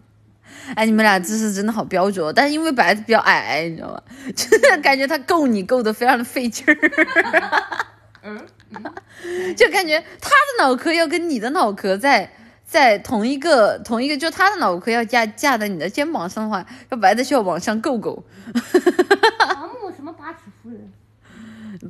[0.76, 4.02] 哎，你们俩姿势真的好标准哦，但是因为白子比较矮，你知道吗？
[4.36, 6.78] 就是感觉他够你够的非常的费劲儿。
[8.22, 8.46] 嗯，
[9.56, 12.32] 就感觉他的脑壳要跟你的脑壳在
[12.74, 18.24] 在同一个同一个，就他的脑壳要架架在你的肩膀上的话，要白的需要往上够够。
[18.52, 20.92] 盲目什么八尺夫人？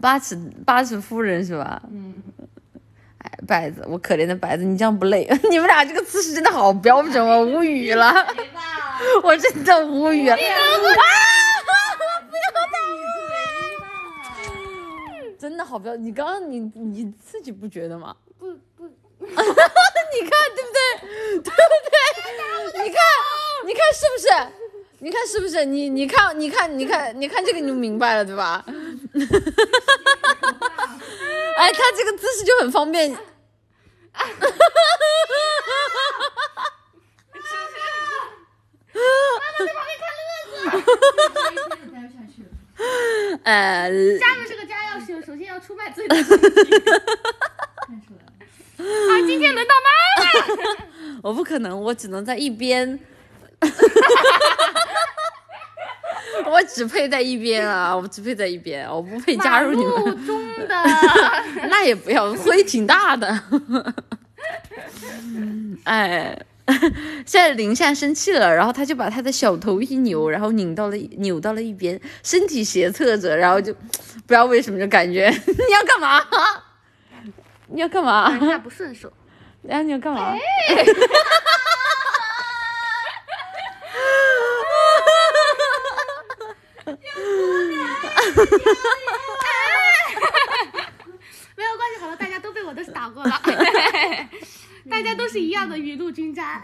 [0.02, 0.36] 八尺
[0.66, 1.82] 八尺夫人是吧？
[1.90, 2.14] 嗯，
[3.20, 5.26] 哎，白子，我可怜的白子，你这样不累？
[5.50, 8.14] 你们俩这个姿势真的好标准，我无语了，
[9.24, 10.36] 我真的无语了。
[10.36, 10.40] 啊！
[15.40, 18.14] 真的好标，你刚刚你你自己不觉得吗？
[18.38, 18.90] 不不，
[20.14, 20.80] 你看对不对？
[21.40, 21.52] 对不
[21.90, 21.98] 对？
[22.84, 22.98] 你看，
[23.66, 24.28] 你看是不是？
[25.00, 25.66] 你看是不是？
[25.66, 28.64] 你你看，你看，你看，你看这个你就明白了，对吧？
[31.58, 33.10] 哎，他这个姿势就很方便。
[33.10, 33.26] 一天
[41.56, 42.50] 都待不下去了。
[43.44, 43.90] 呃，
[44.20, 46.46] 加入这个家要是首先要出卖自己的身体。
[46.46, 47.73] 看出来了。
[48.84, 49.90] 啊，今天轮到妈
[50.24, 50.84] 妈。
[51.24, 53.00] 我不可能，我只能在一边。
[56.46, 57.96] 我只配在一边啊！
[57.96, 60.26] 我只配在一边，我不配加入你们。
[60.26, 60.84] 中的，
[61.70, 63.42] 那也不要，灰挺大的。
[65.86, 66.38] 哎，
[67.26, 73.80] 现在林夏生气了，然后他就把他的小头一扭，然后拧到了扭到了一边，身体斜侧着，然后就不
[74.28, 76.20] 知道为什么就感觉你要干嘛？
[77.74, 78.38] 你要干嘛？
[78.38, 79.12] 一下不顺手。
[79.64, 80.32] 然后你要干嘛？
[91.56, 93.42] 没 有关系，好了，大家都被我的打过了，
[94.90, 96.62] 大家都是一样的雨露均沾。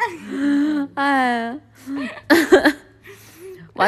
[0.95, 1.57] 哎，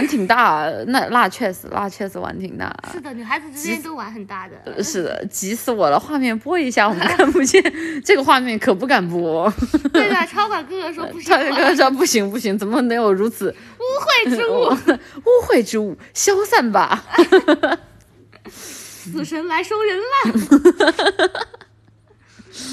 [0.01, 2.75] 玩挺大，那那确实，那确实玩挺大。
[2.91, 4.83] 是的，女孩子之间都玩很大的。
[4.83, 5.99] 是的，急死我了！
[5.99, 7.61] 画面播一下，我们看不见
[8.03, 9.51] 这个画面，可不敢播。
[9.93, 15.95] 对的， 超管哥哥说不行超管，哥哥说不行不行，怎么能有如此污秽之物，污秽之物？
[16.13, 17.03] 消散吧！
[18.49, 21.39] 死神来收人了。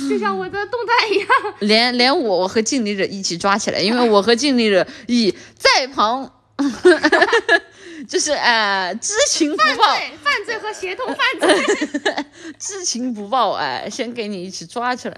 [0.08, 1.28] 就像我的动态一样，
[1.60, 6.30] 连连我和敬礼者一起抓起来，因为我和敬礼者已在旁，
[8.08, 12.24] 就是呃知情不犯报，罪、犯罪和协同犯罪。
[12.58, 15.16] 知情不报，哎，先给你一起抓起来。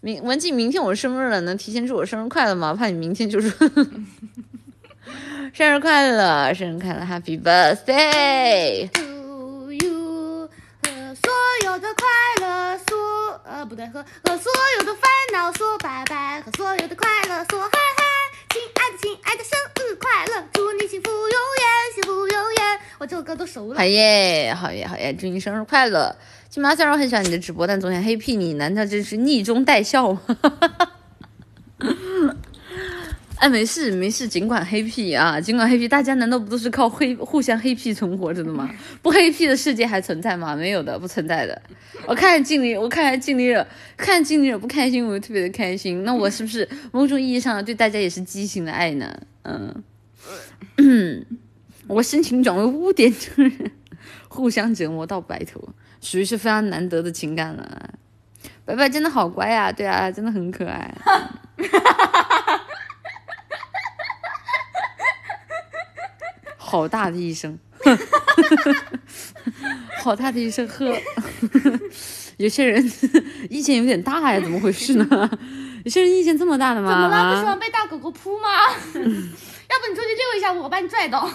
[0.00, 2.74] 明文静，明天我生日了，能提前祝我生日快乐吗？
[2.74, 3.50] 怕你明天就说
[5.52, 10.48] 生日快乐，生日快乐，Happy birthday！To you
[10.82, 11.32] 和所
[11.64, 12.06] 有的快
[12.40, 18.04] 乐说，呃，不对，和和所有的烦恼说拜拜，和所有的快乐说嗨嗨，
[18.56, 22.80] 亲爱的亲爱的，生日快乐，祝你幸福永远，幸福永远。
[22.98, 23.84] 我这首歌都熟了好。
[23.84, 25.12] 耶，好耶，好耶！
[25.12, 26.16] 祝你生日快乐！
[26.48, 30.22] 金妈虽然我很喜欢你的直播，但总想黑屁你，难道这是逆中带笑吗？
[33.38, 38.68] 哎，没事没事，尽管黑屁啊，尽管黑屁，大家难道不都是靠黑互相黑屁存活着的吗？
[39.02, 40.56] 不黑屁的世界还存在吗？
[40.56, 41.60] 没有的，不存在的。
[42.06, 46.02] 我看见敬礼，我看见敬礼者，看见敬礼者不开心，我就特别的开心。
[46.04, 49.14] 那我是不是某种意义上对大家也是畸形的爱呢？
[49.42, 51.26] 嗯，
[51.86, 53.70] 我深情转为污点中人，
[54.28, 55.68] 互相折磨到白头，
[56.00, 57.90] 属于是非常难得的情感了。
[58.64, 60.92] 白白真的好乖呀、对啊，真的很可爱。
[61.04, 61.18] 哈
[61.58, 62.25] 哈哈哈
[66.66, 67.56] 好大的一声，
[70.02, 70.92] 好大的一声呵。
[72.38, 72.84] 有些人
[73.48, 75.30] 意见有点大呀，怎么回事呢？
[75.84, 76.90] 有些人意见这么大的吗？
[76.90, 77.30] 怎么了？
[77.30, 78.48] 不喜啊欢被大狗狗扑吗？
[78.68, 78.98] 要不
[79.88, 81.30] 你出去溜一下，我把你拽倒。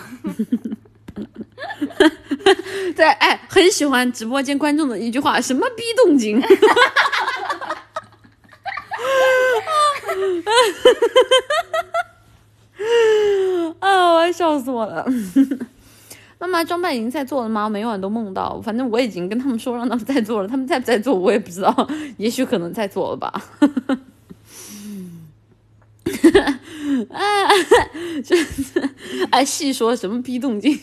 [2.95, 6.41] 对，哎，很喜欢直播间观众的一句话，什么逼动静？
[13.79, 15.05] 啊，我要笑死我了！
[16.39, 17.69] 妈妈装扮已经在做了吗？
[17.69, 23.31] 每晚都梦到，反正我已经跟他们说让他们在做了，他们在不在做我也不知道， 也许可能在做了吧。
[27.09, 27.21] 啊，
[28.23, 28.89] 就是
[29.29, 30.77] 哎，细说什么逼动静？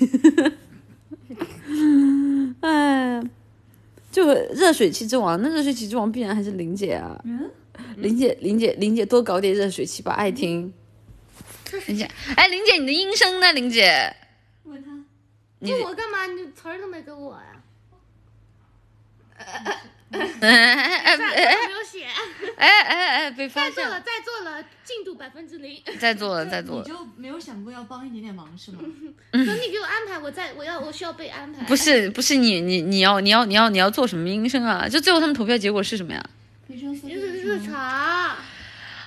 [2.60, 3.20] 哎，
[4.10, 7.20] 就热水器之王，那热水器之王必然还是玲姐啊。
[7.24, 7.50] 嗯，
[7.96, 10.72] 玲姐，玲姐，玲姐多搞点热水器吧，爱听。
[11.76, 13.52] 玲姐，哎，林姐，你的音声呢？
[13.52, 14.14] 林姐，
[14.64, 14.90] 问他
[15.58, 16.26] 你问我干嘛？
[16.26, 17.62] 你词儿都没给我呀？
[19.38, 19.46] 哎
[20.40, 22.06] 哎算哎了，哎没有写。
[22.56, 25.82] 哎哎哎，被发现了，再做了，再做了，进度百分之零。
[25.98, 26.98] 再做了，再做你了。
[26.98, 28.80] 就没有想过要帮一点点忙是吗？
[29.30, 31.64] 等你给我安排，我再我要我需要被安排。
[31.66, 34.88] 不是不是你你你要你要你要你要做什么音声啊？
[34.88, 36.24] 就最后他们投票结果是什么呀？
[36.68, 38.36] 女生宿舍就是日常。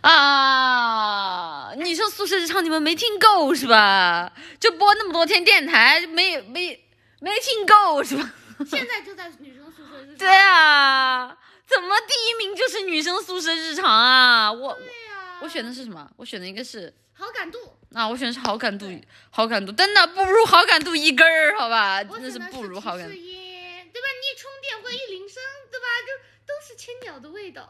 [0.01, 4.31] 啊，女生宿舍日常你们没听够是吧？
[4.59, 6.83] 就播那么多天电台，没没
[7.19, 8.33] 没听够是吧？
[8.67, 10.17] 现在就在女生宿舍日常。
[10.17, 11.37] 对啊，
[11.67, 14.51] 怎么第一名就是女生宿舍日常啊？
[14.51, 15.39] 我对呀。
[15.41, 16.09] 我选的是什么？
[16.17, 17.59] 我选的应该是好感度。
[17.93, 18.89] 啊，我选的是好感度，
[19.29, 22.03] 好感度真的不如好感度一根儿，好吧？
[22.03, 23.23] 真的是不如好感度对吧？
[23.23, 25.85] 你一充电或一铃声，对吧？
[26.07, 26.07] 就
[26.47, 27.69] 都是千鸟的味道。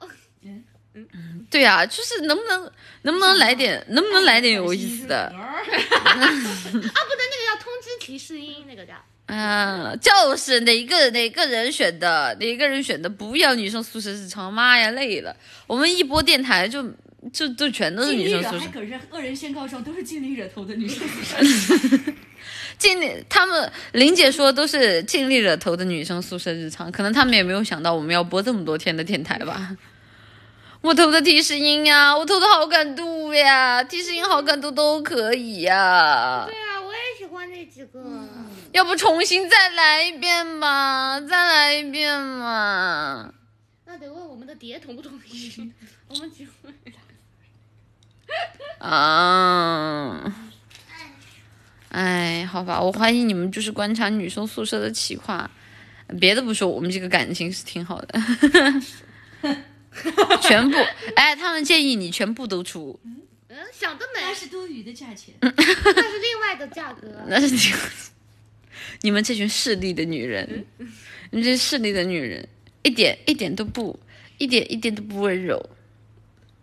[1.50, 2.72] 对啊，就是能不能
[3.04, 5.26] 能不能来点，能不能来点有意思的？
[5.34, 8.94] 啊，不对，那个叫通知提示音，那个叫。
[9.28, 15.34] 嗯，就是哪个哪个人选的，哪个人选的，不要女生宿舍日常，妈呀，累了。
[15.68, 16.84] 我们一播电台就
[17.32, 21.38] 就就全都是女生宿舍还，可是恶人先告状，都是尽力惹头的女生宿舍。
[22.78, 29.78] 尽力 他们林姐说都是尽力惹头的女生宿舍日常，可能他们也没有想到我们要播这么多天的电台吧。
[30.82, 36.46] 我投的提示音呀，我投的好感度呀，提示音好感度都可以呀。
[36.48, 38.04] 对啊，我也喜欢那几个。
[38.72, 43.32] 要不重新再来一遍吧，再来一遍嘛。
[43.86, 45.72] 那得问我们的碟同不同意。
[46.08, 46.74] 我们几会。
[48.80, 50.34] 啊，
[51.90, 55.52] 哎，好吧，我怀疑你们就是观察女生宿舍的企划，
[56.20, 58.20] 别的不说，我们这个感情是挺好的。
[60.42, 60.78] 全部，
[61.16, 65.34] 哎，他们建议你全部都出，嗯，想得美那，是多余的价钱。
[65.42, 67.08] 那是另外的价格。
[67.28, 67.60] 那是你
[69.02, 70.66] 你们这群势利的女人，
[71.32, 72.48] 你们这势利的女人，
[72.84, 74.00] 一点一点都不，
[74.38, 75.70] 一点一点都不温柔。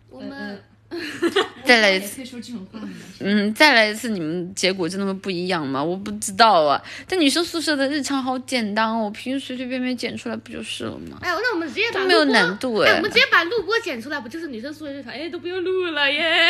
[0.09, 0.63] 我们
[1.63, 2.79] 再来一次也可以说这种话？
[3.19, 5.83] 嗯，再来一次，你们结果真的会不一样吗？
[5.83, 6.81] 我不知道啊。
[7.07, 11.19] 但女生宿舍的日常好简单哦，我平时随随便便剪出来不就是了吗？
[11.21, 15.13] 哎，那我们直接把都没有难度哎，哎我们直接把录播剪出来，不就是女生宿舍日常？
[15.13, 16.49] 哎，都不用录了耶。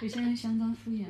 [0.00, 1.04] 有些人相当敷衍。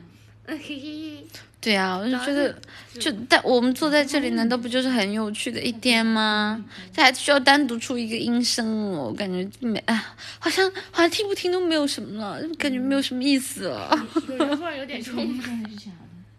[0.46, 1.26] 嘿嘿嘿。
[1.60, 2.54] 对啊，我就觉得，
[3.00, 6.64] 就但我们坐在这里，难道不就是很有趣的一天吗？
[6.92, 13.90] 这还需要单独出一个音声哦，我感觉没啊，好像好像听不听都没有什么了，感觉没有什么意思了。
[14.14, 15.90] 突然有点冲，音声还是假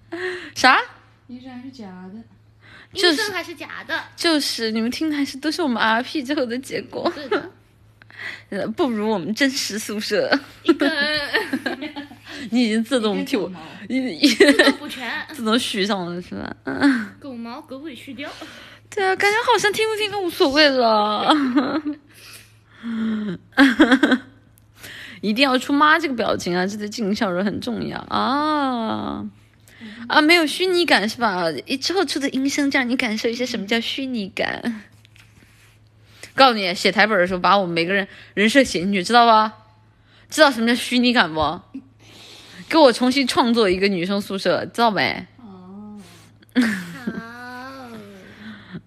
[0.09, 0.17] 的，
[0.55, 0.79] 啥？
[1.27, 2.23] 音声还是假的。
[2.91, 4.03] 就是音声还是假的。
[4.15, 7.51] 就是你们听的还是都是我们 RP 之后的结果，对的，
[8.49, 10.31] 呃不如我们真实宿舍。
[12.51, 13.51] 你已经自动替我
[13.87, 16.55] 你你自动补全， 自动续上了是吧？
[16.65, 18.27] 嗯， 狗毛狗尾续貂。
[18.89, 21.81] 对啊，感觉好像听不听都无所谓了。
[25.21, 29.25] 一定要出妈这个表情啊，这对进行效果很重要啊。
[30.07, 31.43] 啊，没有虚拟感是吧？
[31.65, 34.81] 一之后出的音声，让你感受一下什么叫虚拟感。
[36.35, 39.53] 告诉你，写台本的时候，把我们每个人人设写进去，知道吧？
[40.29, 41.61] 知道什么叫虚拟感不？
[42.69, 45.25] 给我重新创作一个女生宿舍，知道没？
[45.37, 45.99] 哦，
[46.55, 47.89] 好，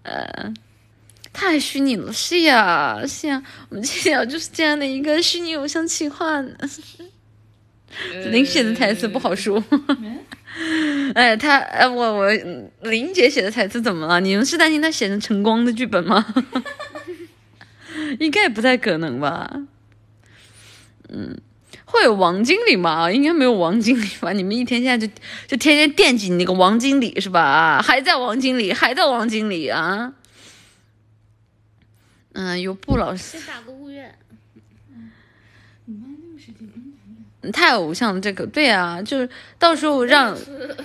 [1.32, 6.52] 太虚拟了，是呀，是呀，我们接下来就是这样的一个虚拟偶像企划呢。
[8.30, 9.62] 林写的台词不好说，
[11.14, 12.30] 哎，他，哎，我我
[12.82, 14.20] 林姐写的台词怎么了？
[14.20, 16.24] 你们是担心她写成晨光的剧本吗？
[18.18, 19.50] 应该不太可能吧。
[21.10, 21.38] 嗯，
[21.92, 23.12] 会有王经理吗？
[23.12, 24.32] 应该没有王经理吧？
[24.32, 25.12] 你们一天现在就
[25.46, 27.82] 就天天惦记你那个王经理是吧？
[27.82, 30.14] 还在王经理，还在王经理啊？
[32.32, 34.14] 嗯，有布老师先打个物愿。
[35.84, 36.94] 你妈六十斤，
[37.42, 39.28] 嗯，太偶像了这个，对啊，就是
[39.58, 40.34] 到时候让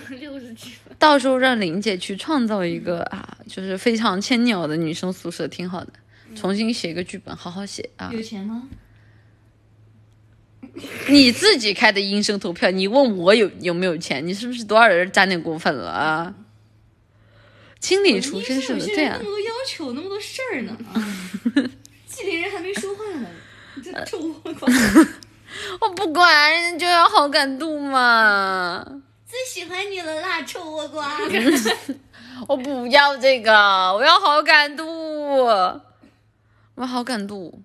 [0.10, 0.94] 六十几分。
[1.00, 5.94] 到时候让林姐去创造一个啊，就是非常千鸟的女生宿舍，挺好的。
[6.36, 8.10] 重新写一个剧本，好好写啊！
[8.12, 8.68] 有钱吗？
[11.10, 14.26] 你自己开的音声投票，你问我有有没有钱？
[14.26, 16.34] 你是不是多少人沾点过分了啊？
[17.80, 20.98] 经理出身是的，对啊有些人那么，多要求，那么多事儿呢啊！
[22.08, 23.28] 纪凌人还没说话呢，
[23.76, 24.68] 你这臭倭瓜！
[25.82, 28.84] 我不管，人家就要好感度嘛。
[29.28, 31.20] 最喜欢你了啦，臭倭瓜！
[32.48, 33.52] 我不要这个，
[33.94, 34.86] 我要好感度，
[35.36, 35.82] 我
[36.78, 37.62] 要好感度，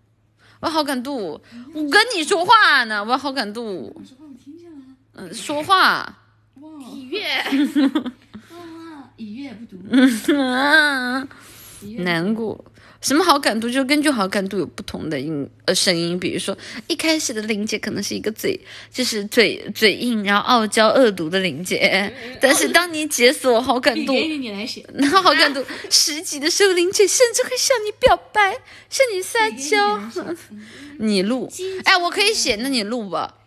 [0.63, 1.41] 我好感度。
[1.75, 3.93] 我跟你说话呢，我好感度。
[3.95, 4.79] 我说话我听见了，
[5.15, 6.19] 嗯，说话。
[6.61, 7.21] 哇体乐，
[8.51, 9.11] 哇哇！
[9.17, 9.77] 一月不读，
[12.05, 12.65] 难过。
[13.03, 13.69] 什么好感度？
[13.69, 16.57] 就根据好感度有不同的音呃声音，比如说
[16.87, 18.59] 一开始的林姐可能是一个嘴
[18.91, 22.11] 就是嘴嘴硬，然后傲娇恶毒的林姐，
[22.41, 28.57] 但是当你解锁好感度，你给你你来写，然后好感度十级的时候，林姐甚至会向你表白，
[28.89, 30.01] 向你撒娇。
[30.99, 31.53] 你录，
[31.85, 33.39] 哎，我可以写，那你录吧。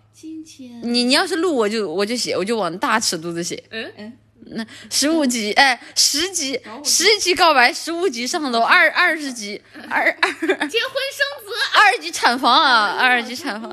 [0.81, 3.63] 你你要是录，我就我就写，我就往大尺度的写。
[3.69, 4.13] 嗯嗯，
[4.47, 13.71] 那十五级，哎，十级十级告白，十五级上楼，二二十级，二二结婚生子，二级产房啊，二级产房。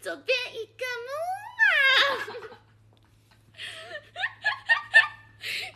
[0.00, 1.08] 左边一个木
[1.56, 1.62] 马。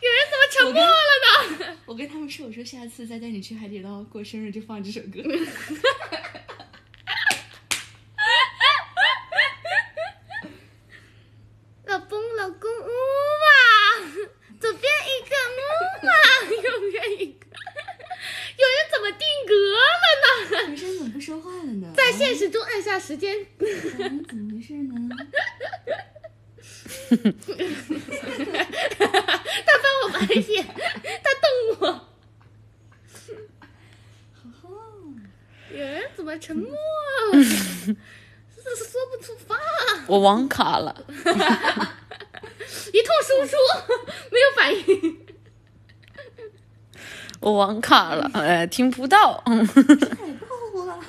[0.01, 1.11] 有人怎么沉默了
[1.67, 1.77] 呢？
[1.85, 5.19] 我跟他们说，我说下次再带你去海底捞过生日就放这首歌。
[11.85, 12.87] 老公，老公，木
[13.41, 13.47] 马，
[14.59, 15.59] 左边一个木
[16.05, 16.09] 马，
[16.55, 17.47] 右边一个。
[18.57, 20.67] 有人怎么定格了呢？
[20.69, 21.91] 女生怎么不说话了呢？
[21.95, 23.35] 在现实中按下时间。
[23.57, 24.93] 嗯，怎么回事呢？
[29.65, 30.63] 他翻我白眼，
[31.23, 31.45] 他瞪
[31.79, 31.87] 我。
[34.63, 34.65] 哦，
[35.71, 36.77] 有人怎么沉默了？
[37.43, 37.95] 是
[38.85, 39.57] 说不出话，
[40.07, 41.33] 我网卡了，一通
[43.23, 43.57] 输出
[44.29, 45.25] 没有反应。
[47.39, 49.41] 我网卡了，哎，听不到。
[49.45, 50.99] 嗯太爆了！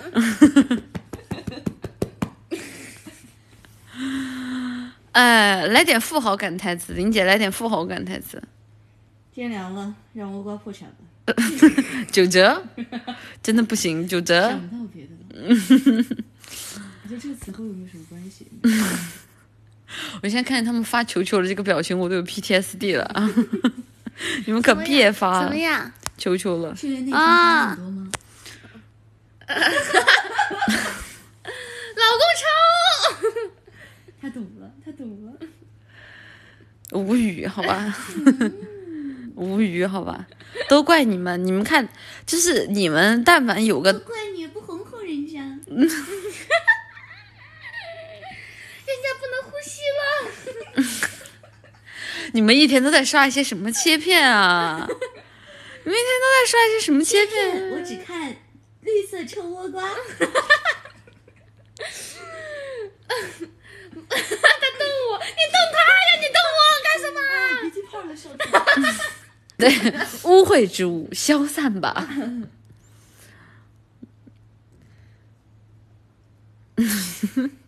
[5.13, 8.43] 哎， 来点富豪感台词，林姐来点富豪感台词。
[9.35, 11.35] 天凉了，让倭瓜破产吧。
[12.11, 12.63] 九折，
[13.43, 14.69] 真的不行，九折想。
[14.69, 15.19] 不到别的了。
[17.03, 18.47] 我觉得这个词和我有没有什么关系？
[20.23, 23.29] 我现在看见他们发球球的这个表情，我都有 PTSD 了啊！
[24.47, 25.93] 你们可别发什么呀？
[26.19, 26.75] 球球了。
[26.75, 28.11] 去年那天花很多吗？
[31.97, 32.45] 老公超，
[34.21, 35.33] 他懂了，他懂了。
[36.93, 37.97] 无语，好吧，
[39.37, 40.27] 无语，好吧，
[40.69, 41.89] 都怪你们，你们看，
[42.27, 45.41] 就是你们，但凡有个，怪你不哄哄人家。
[45.41, 45.89] 人
[49.03, 50.01] 家不能呼吸了。
[52.33, 54.87] 你们一天都在刷一些什么切片啊？
[54.89, 57.71] 你们一天都在刷一些什么切片？
[57.71, 58.37] 我只看
[58.83, 59.83] 绿色臭倭瓜。
[64.09, 66.11] 他瞪我，你瞪他呀！
[66.21, 67.19] 你瞪我干什么？
[67.63, 68.43] 鼻涕泡了手指。
[69.57, 69.69] 对，
[70.25, 72.09] 污秽之物消散吧。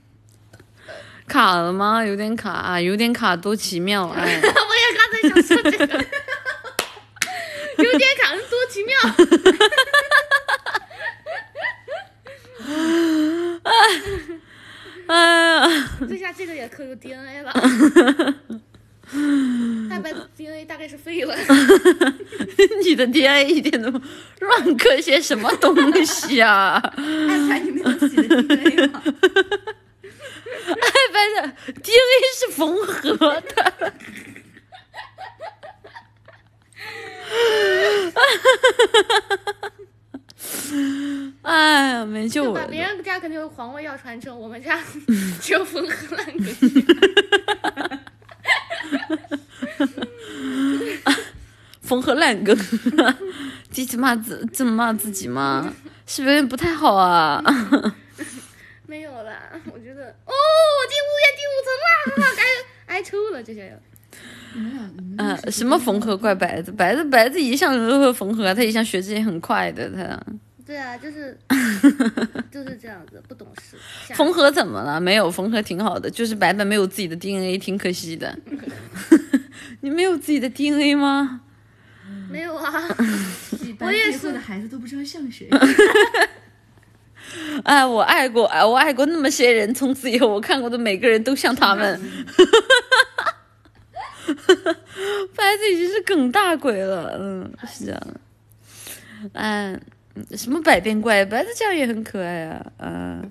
[1.29, 2.05] 卡了吗？
[2.05, 4.23] 有点卡，有点卡，多奇妙哎！
[4.23, 4.53] 我也
[4.97, 5.87] 刚才想说这个，
[7.79, 8.97] 有点卡，多奇妙。
[15.07, 17.53] 哎 呀，这下这个也刻入 DNA 了。
[19.91, 21.37] 大白 DNA 大概是废了。
[22.83, 23.91] 你的 DNA 一点都
[24.41, 25.75] 乱刻些什么东
[26.05, 26.81] 西啊？
[26.97, 29.03] 安排你没有自己的 DNA 吗？
[30.69, 33.93] 爱白的 DNA 是缝合的。
[41.43, 42.53] 哎呀，没救？
[42.55, 42.67] 了！
[42.69, 44.79] 别人家肯定有皇位要传承，我们家
[45.41, 46.47] 只有缝合烂梗。
[51.83, 52.57] 缝合烂梗，
[53.71, 55.73] 自己骂自这么骂自己吗？
[56.07, 57.43] 是不是有点不太好啊？
[58.93, 63.81] 没有啦，我觉得哦，我进物业第五层啦，该挨抽了这些人。
[64.55, 66.71] 你们俩，你们俩呃，什么缝合怪白子？
[66.71, 70.23] 白子白子一向都会缝合，他一向学习也很快的，他
[70.67, 71.35] 对啊，就是
[72.53, 73.79] 就是这样子，不懂事。
[74.15, 75.01] 缝合怎么了？
[75.01, 78.39] 没有缝合挺好的，就是白白没有自己的 DNA，挺可惜的。
[79.81, 81.41] 你没有自己的 DNA 吗？
[82.31, 82.71] 没有啊？
[83.81, 85.49] 我也是的孩子都不知道像谁。
[87.65, 92.01] 哎，我爱过，哎，我爱过那么些人，从此以后我看过的每个人都像他们。
[95.35, 98.15] 白子已经是梗大鬼了，嗯，是这样的。
[99.35, 99.79] 哎，
[100.37, 103.31] 什么百变怪，白子这样也很可爱啊，嗯、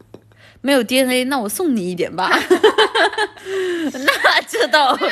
[0.61, 2.30] 没有 DNA，那我送你一点吧。
[3.94, 5.11] 那这倒，倒也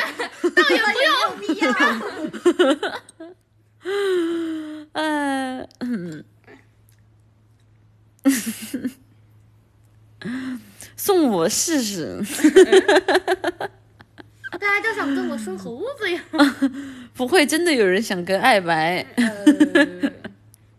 [0.50, 1.72] 不用必要。
[4.92, 6.24] 哎，嗯，
[10.96, 12.20] 送我试试。
[14.52, 16.22] 大家就想跟我生猴子呀。
[17.14, 19.06] 不会真的有人想跟爱白？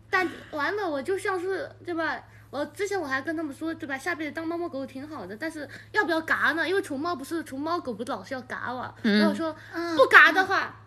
[0.08, 2.22] 但完了，我就像是对吧？
[2.50, 3.96] 我之前我还跟他们说，对吧？
[3.96, 6.68] 下辈子当猫猫狗狗挺好的，但是要不要嘎呢？
[6.68, 8.94] 因为宠猫不是宠猫狗不是老是要嘎嘛。
[9.02, 10.80] 然后我说嗯不嘎的话，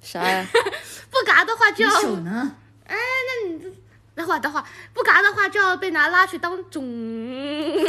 [0.00, 0.46] 啥呀？
[1.10, 2.56] 不嘎的话就要，手呢？
[2.86, 3.70] 哎，那你这
[4.16, 6.82] 的话的话，不嘎的话就要被拿拉去当种。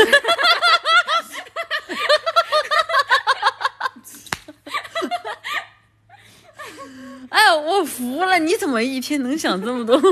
[7.29, 8.39] 哎，我服了！
[8.39, 10.01] 你怎么一天能想这么多？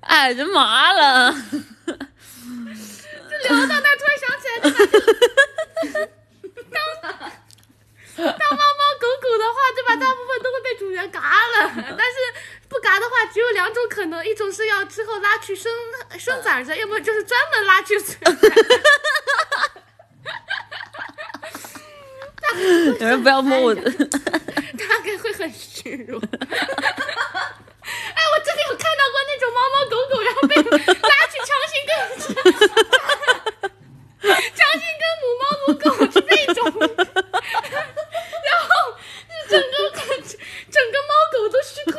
[0.00, 1.32] 哎，人麻了。
[1.32, 1.94] 就
[3.48, 4.46] 聊到那儿，突然想起
[5.98, 6.08] 来，
[8.16, 9.96] 当猫猫狗狗的话，对吧？
[9.96, 12.16] 大部分都会被主人嘎了， 但是
[12.68, 15.72] 不嘎的话，只有两种可能，一种是要之后拉去生
[16.18, 18.80] 生崽子， 要么就是专门拉去生崽子。
[22.56, 23.82] 有人不要摸我的。
[23.82, 26.18] 大概会很虚弱。
[26.20, 26.30] 哎，
[28.32, 30.62] 我真的有看到过那种猫猫狗狗，然后被拉
[31.26, 31.92] 去强行跟
[34.54, 36.58] 强行跟母猫母狗是那种，
[39.48, 39.66] 整个
[40.70, 41.94] 整个猫狗都虚脱。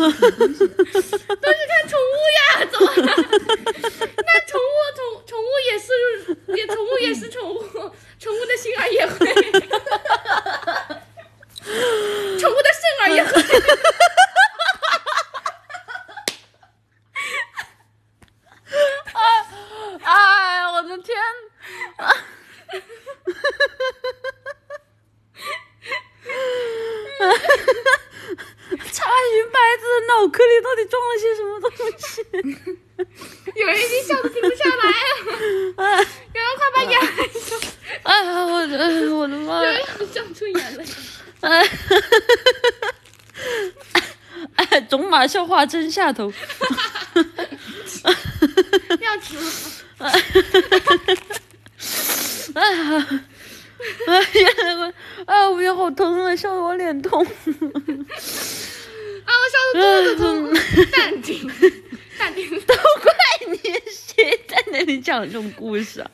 [0.00, 2.40] 都是看宠物呀，
[2.70, 2.74] 走？
[4.26, 5.86] 那宠物宠宠物也是
[6.56, 7.58] 也宠物也是宠物，
[8.18, 9.26] 宠物的心儿也会，
[12.38, 13.30] 宠物的肾儿也会。
[20.02, 21.18] 哎，我的天！
[28.92, 32.22] 查询白子的脑壳里到底装了些什么东西？
[33.54, 34.84] 有人已经笑得停不下来。
[35.76, 36.04] 了，
[36.34, 37.56] 有人快把眼泪笑，
[38.04, 38.76] 哎呀，我的
[39.14, 39.72] 我的妈呀！
[39.72, 40.84] 有人笑出眼泪。
[41.40, 41.68] 哎，
[44.56, 46.32] 哎，种马笑话真下头。
[48.96, 49.50] 要停了，
[52.54, 53.06] 哎呀，
[54.06, 54.92] 哎呀，我
[55.26, 57.24] 哎，我脸好疼啊，笑得我脸痛。
[57.24, 57.28] 啊，
[59.30, 60.52] 我笑得肚子痛，
[60.90, 61.50] 淡定，
[62.18, 62.50] 淡定。
[62.50, 63.12] 都怪
[63.52, 63.58] 你，
[63.88, 66.10] 谁在那里讲这种故事啊？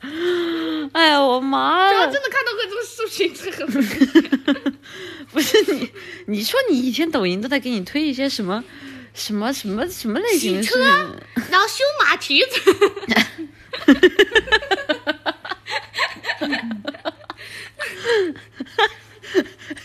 [0.93, 1.99] 哎呀，我妈了！
[2.01, 3.65] 我真的看到过这个视频，这个
[5.31, 5.89] 不是你，
[6.27, 8.63] 你说你以前抖音都在给你推一些什么
[9.17, 10.83] 什么什么什么类型的视频？
[11.49, 12.61] 然后修马蹄子。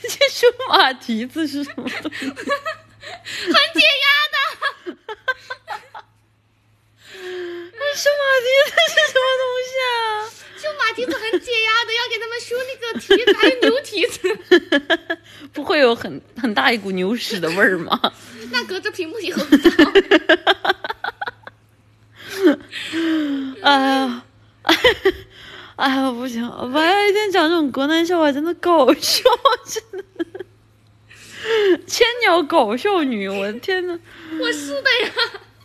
[0.02, 1.88] 这修马蹄子是什么？
[1.88, 2.12] 很解
[4.04, 4.36] 压的。
[7.94, 9.92] 修马蹄子是什么东西啊？
[10.62, 14.16] 修马蹄子很解压的，要给他们修那个蹄子，还有牛蹄子，
[15.52, 18.00] 不会有很很大一股牛屎的味儿吗？
[18.52, 19.92] 那隔着屏幕也闻不到。
[23.62, 24.24] 哎呀，
[25.76, 26.48] 哎呀，不行！
[26.72, 29.22] 白一天讲这种国难笑话真的搞笑，
[29.66, 30.04] 真的。
[31.86, 33.98] 千鸟搞笑女，我的天呐！
[34.40, 35.12] 我是的呀，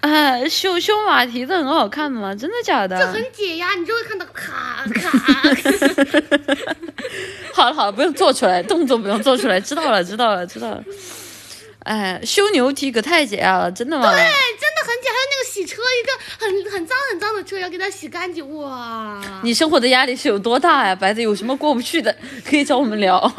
[0.02, 2.34] 哎，修修马蹄子很好看的吗？
[2.36, 2.98] 真的假的？
[2.98, 5.10] 这很解压，你就会看到咔咔。
[7.54, 10.84] 好了好了，不用做出来，动作不用做出来，知道了知道了知道了。
[11.80, 14.12] 哎，修牛蹄可太解压了，真的吗？
[14.12, 14.28] 对，真的
[14.84, 16.12] 很解，还有那个洗车，一个
[16.46, 19.22] 很很脏很脏的车，要给它洗干净，哇！
[19.42, 20.94] 你生活的压力是有多大呀？
[20.94, 22.14] 白子有什么过不去的，
[22.46, 23.34] 可以找我们聊。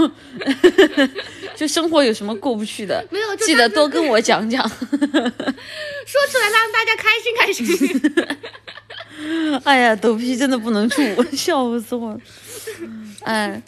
[1.55, 4.67] 就生活有什么过不去的，没有记得多跟我讲讲。
[4.67, 7.67] 说出来让大家开心开心。
[9.65, 11.03] 哎呀，抖皮真的不能处，
[11.37, 12.21] 笑死我了。
[13.23, 13.61] 哎，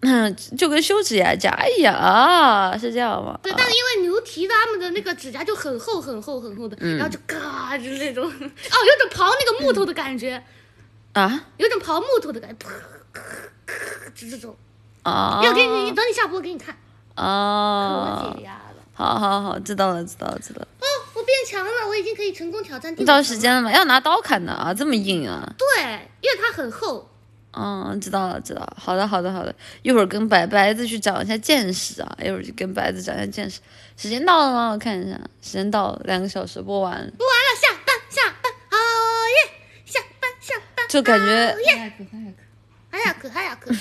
[0.00, 3.38] 嗯，就跟修指甲甲一样啊，是这样吗？
[3.42, 10.42] 对，但是因为牛蹄他们的那个指甲就很厚很厚很厚的，嗯然后就嘎就是那种，哦，有种刨那个木头的感觉，
[11.14, 12.70] 啊有种刨木头的感觉，噗
[14.14, 14.56] 就这种。
[15.02, 15.40] 啊！
[15.44, 16.76] 要给你，等你下播给你看，
[17.14, 18.42] 可啊解！
[18.42, 18.65] 压了。
[18.96, 20.68] 好好好，知道了知道了知道了。
[20.80, 23.22] 哦，我变强了，我已经可以成功挑战到。
[23.22, 23.70] 时间了吗？
[23.70, 25.54] 要拿刀砍的啊，这么硬啊！
[25.58, 25.84] 对，
[26.22, 27.06] 因为它很厚。
[27.52, 28.76] 嗯，知道了，知道了。
[28.80, 29.54] 好的，好的，好的。
[29.82, 32.18] 一会儿跟白白子去长一下见识啊！
[32.22, 33.60] 一会儿就跟白子长一下见识。
[33.98, 34.70] 时间到了吗？
[34.70, 38.76] 我看一下，时间到了，两个小时播完，播完了，下班，下班，好
[39.28, 39.52] 耶！
[39.84, 40.86] 下班，下班。
[40.88, 41.74] 就感觉哦耶！
[41.76, 43.74] 嗨呀可哎呀可，哎呀，可哎呀可。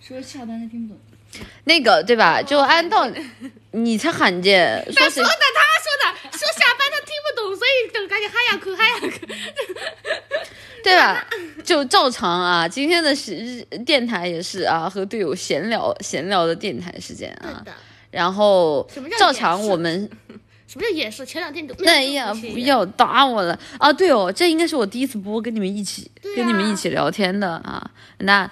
[0.00, 1.02] 说下班的听不懂。
[1.64, 2.40] 那个对吧？
[2.42, 3.20] 就按道理，
[3.72, 8.84] 你才罕见， 说他说的，他说的，说下班他听不懂，所以就赶紧嗨呀哭嗨
[10.82, 11.26] 对吧？
[11.64, 17.64] 就照常啊，今天的是电台也是啊，和队友闲聊闲聊的电台时间啊。
[18.12, 20.08] 然后什么叫照常我们
[20.68, 21.26] 什么叫也是？
[21.26, 23.92] 前两天都那呀不要打我了啊！
[23.92, 27.90] 对哦，这应该是我第一次播跟你们一起、对跟你们啊一起聊天的啊。
[28.18, 28.48] 那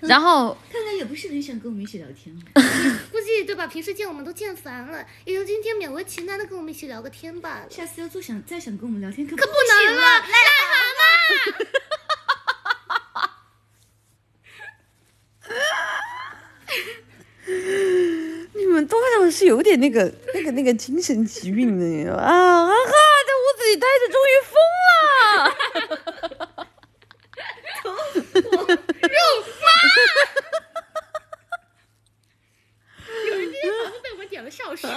[0.00, 2.42] 然后看来也不是很想跟我们一起聊天了。
[3.10, 3.66] 估计对吧？
[3.66, 7.66] 平时见我们都见烦了，也就今天勉为其难的跟我们一起聊个天罢了。
[7.70, 10.32] 下次要做想再想跟我们聊天，可可不不行能了，癞
[10.68, 11.66] 蛤蟆。
[18.54, 22.74] 你们多少是有点那个那个那个精神疾病的啊啊哈！
[23.26, 24.54] 在屋子里待着终于疯
[24.84, 25.56] 了。
[33.30, 34.90] 有人今天房子被我们点了笑声。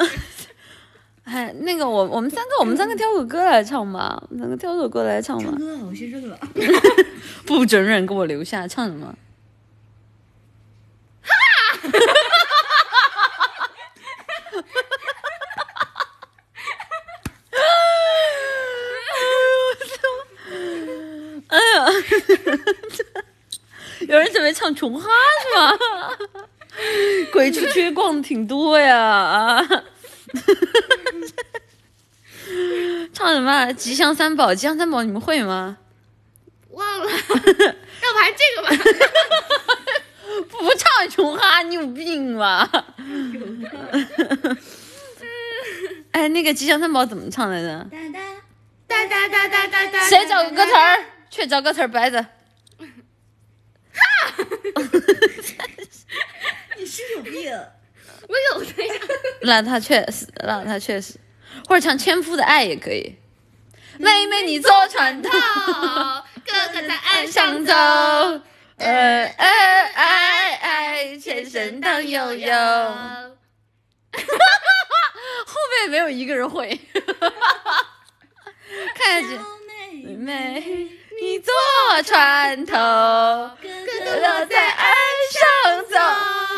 [1.24, 5.56] 哎，那个我我们三个我们三个挑首歌来唱吧，我们三个挑首歌来唱吧唱。
[5.56, 6.38] 歌啊，我先热了。
[7.46, 9.16] 不准忍给我留下，唱什么？
[21.48, 21.86] 哎呀，
[24.08, 25.10] 有人准备唱琼哈
[25.44, 25.78] 是吗？
[27.32, 29.68] 鬼出去逛的挺多呀啊！
[33.14, 33.72] 唱什么啊？
[33.74, 35.78] 吉祥三宝，吉祥三宝你们会吗？
[36.72, 38.70] 忘了，要不还这个吧？
[40.50, 42.70] 不唱琼哈，你有病吧？
[46.12, 47.86] 哎，那个吉祥三宝怎么唱来着？
[48.88, 50.10] 哒哒，哒哒哒哒哒哒。
[50.10, 51.06] 谁找个歌词儿？
[51.30, 52.26] 去找歌词儿白着。
[56.78, 57.52] 你是有病。
[58.28, 58.94] 我有的呀。
[59.42, 61.16] 那他确实，那他确实，
[61.68, 63.16] 或者唱《纤夫的爱》也可以。
[63.98, 66.24] 妹妹你坐船头，哥
[66.74, 67.80] 哥在岸上上走走，，
[68.78, 69.48] 呃呃
[69.94, 72.52] 爱爱，全身荡悠悠。
[75.46, 76.70] 后面没有一个人会。
[78.96, 79.28] 看下
[79.68, 80.88] 妹妹
[81.22, 81.54] 你坐
[82.04, 82.74] 船头。
[82.74, 84.92] 哥哥我在岸
[85.32, 85.96] 上走。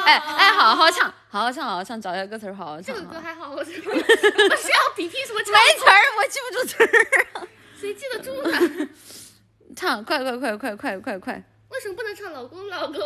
[0.06, 2.96] 哎哎，好好唱，好好唱，好好唱，找一下歌词儿，好好唱。
[2.96, 7.48] 这个歌还好，我是我是要比拼什么唱没词儿，我记不住词儿。
[7.78, 8.90] 谁记得住呢？
[9.76, 11.44] 唱，快快快快快快快！
[11.68, 13.02] 为什么不能唱老公老公？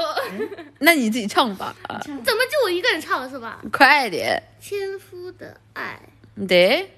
[0.78, 1.76] 那你自己唱吧，
[2.06, 3.60] 怎么就我一个人唱了是吧？
[3.74, 4.44] 快点。
[4.62, 6.00] 千夫的爱，
[6.48, 6.94] 对，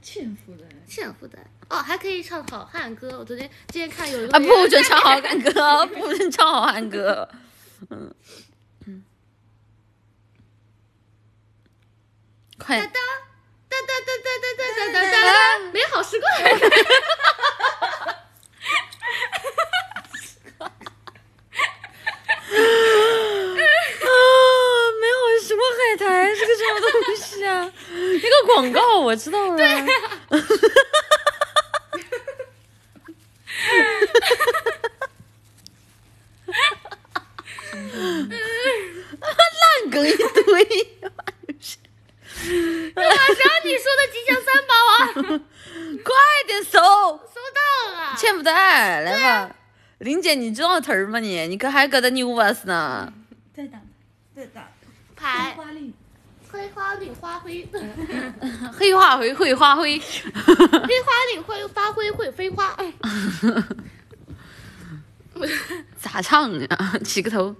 [0.00, 0.64] 纤夫的。
[0.86, 1.44] 纤夫的爱。
[1.70, 3.16] 哦，还可以唱好汉歌。
[3.20, 7.28] 我昨天今天看有一个啊，人不准唱好汉歌， 不准唱好汉歌。
[7.90, 8.12] 嗯
[8.86, 9.04] 嗯，
[12.58, 12.92] 快哒哒
[13.68, 16.28] 哒哒哒哒哒哒哒哒，美好时光。
[20.60, 20.66] 啊！
[25.00, 27.72] 没有什么海苔是个什么东西啊？
[27.94, 29.56] 一个广告我知道了。
[39.20, 40.24] 烂梗一堆。
[42.94, 43.12] 马上
[43.64, 44.92] 你说的吉祥三宝啊，
[46.02, 46.14] 快
[46.46, 47.60] 点搜，收到
[47.92, 48.16] 了。
[48.16, 49.54] 欠不得爱，来吧。
[49.98, 51.46] 林姐，你知道词儿吗你？
[51.46, 53.12] 你可还搁这牛巴斯呢？
[53.54, 53.80] 再打，
[54.34, 54.72] 再打。
[55.14, 55.94] 牌花令。
[56.52, 57.68] 灰花领花灰，
[58.76, 59.98] 黑化灰，会花灰。
[59.98, 62.76] 黑花领会发灰会飞花。
[65.96, 66.66] 咋唱呀？
[67.04, 67.54] 起个头。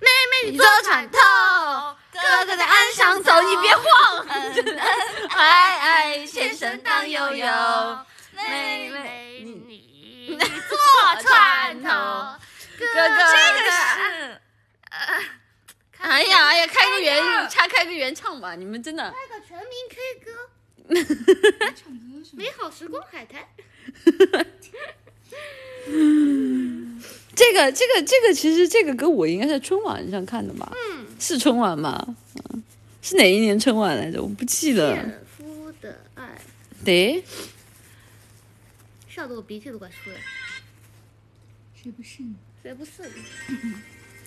[0.00, 0.08] 妹
[0.44, 4.26] 妹你坐坐船船头头，，哥哥在岸上走，你别晃。
[5.38, 7.46] 哎哎，先生荡悠悠。
[8.32, 9.78] 妹妹妹妹，
[10.26, 10.76] 你坐
[11.22, 11.88] 船头，
[12.76, 14.40] 哥哥哥这个是。
[16.02, 18.54] 哎呀哎呀，开个原唱，开个原唱吧！
[18.56, 19.02] 你们真的。
[19.10, 20.30] 开个全民 K 歌，
[21.74, 22.42] 唱歌是吗？
[22.42, 23.48] 美好时光海苔。
[27.34, 30.70] 这个这个这个，其实这个歌我应该在春晚上看的吧？
[30.90, 32.14] 嗯，是春晚吗？
[32.50, 32.62] 嗯，
[33.00, 34.20] 是哪一年春晚来着？
[34.22, 34.94] 我不记得。
[34.94, 36.28] 纤夫的爱，
[36.84, 37.24] 对，
[39.08, 40.22] 笑得我鼻涕都快出来了。
[41.80, 42.34] 谁不是呢？
[42.62, 42.90] 谁不是？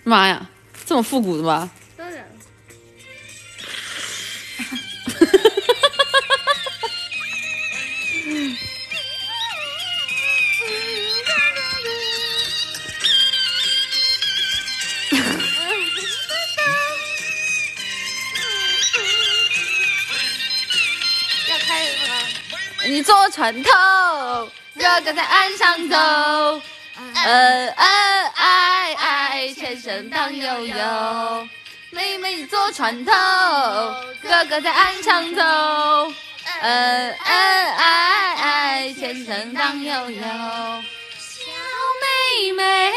[0.03, 0.49] 妈呀，
[0.85, 1.69] 这么复古的吗？
[1.95, 2.25] 当然了。
[21.49, 22.15] 要开了吗？
[22.87, 23.71] 你坐船头，
[24.77, 26.61] 哥哥在岸上走，
[26.97, 31.47] 恩恩爱爱，纤绳荡悠悠。
[31.91, 33.11] 妹妹你坐船头，
[34.21, 35.41] 哥哥在岸上走。
[36.61, 40.21] 恩恩爱爱，纤绳荡悠悠。
[40.21, 41.51] 小
[42.01, 42.93] 妹妹，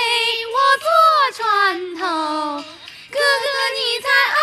[0.54, 0.88] 我坐
[1.42, 2.06] 船头，
[3.10, 4.38] 哥哥你在岸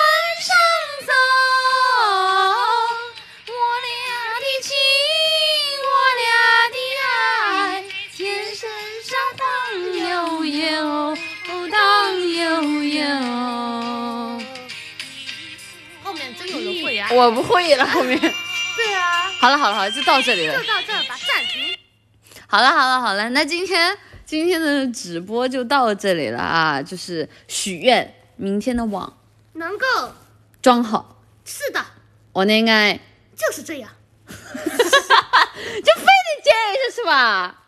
[17.16, 18.20] 我不会了，后面。
[18.20, 20.64] 对啊，好了好了好了，就到这里了就。
[20.68, 21.78] 到这儿吧，暂停。
[22.48, 29.18] 好了好了好了，那今天今天的直播就到这里了啊，就是许愿明天的网
[29.54, 29.86] 能够
[30.62, 31.84] 装好，是的，
[32.34, 32.94] 我应该
[33.36, 33.90] 就是这样。
[34.28, 37.65] 就非得接一下是吧？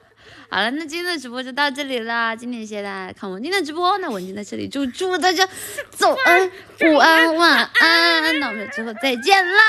[0.50, 2.36] 好了，那今天的直播就到这里啦。
[2.36, 5.48] 今天谢谢大家看我今天的直播，那文静在这里祝祝大家
[5.90, 6.50] 早安、
[6.82, 8.40] 午安、晚安。
[8.40, 9.64] 那我们之后再见啦，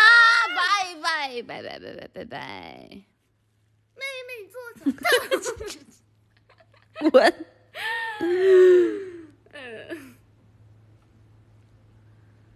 [0.57, 2.89] 拜拜拜拜拜拜拜拜，
[3.97, 4.57] 妹妹坐
[7.01, 7.11] 着。
[7.11, 7.35] 滚。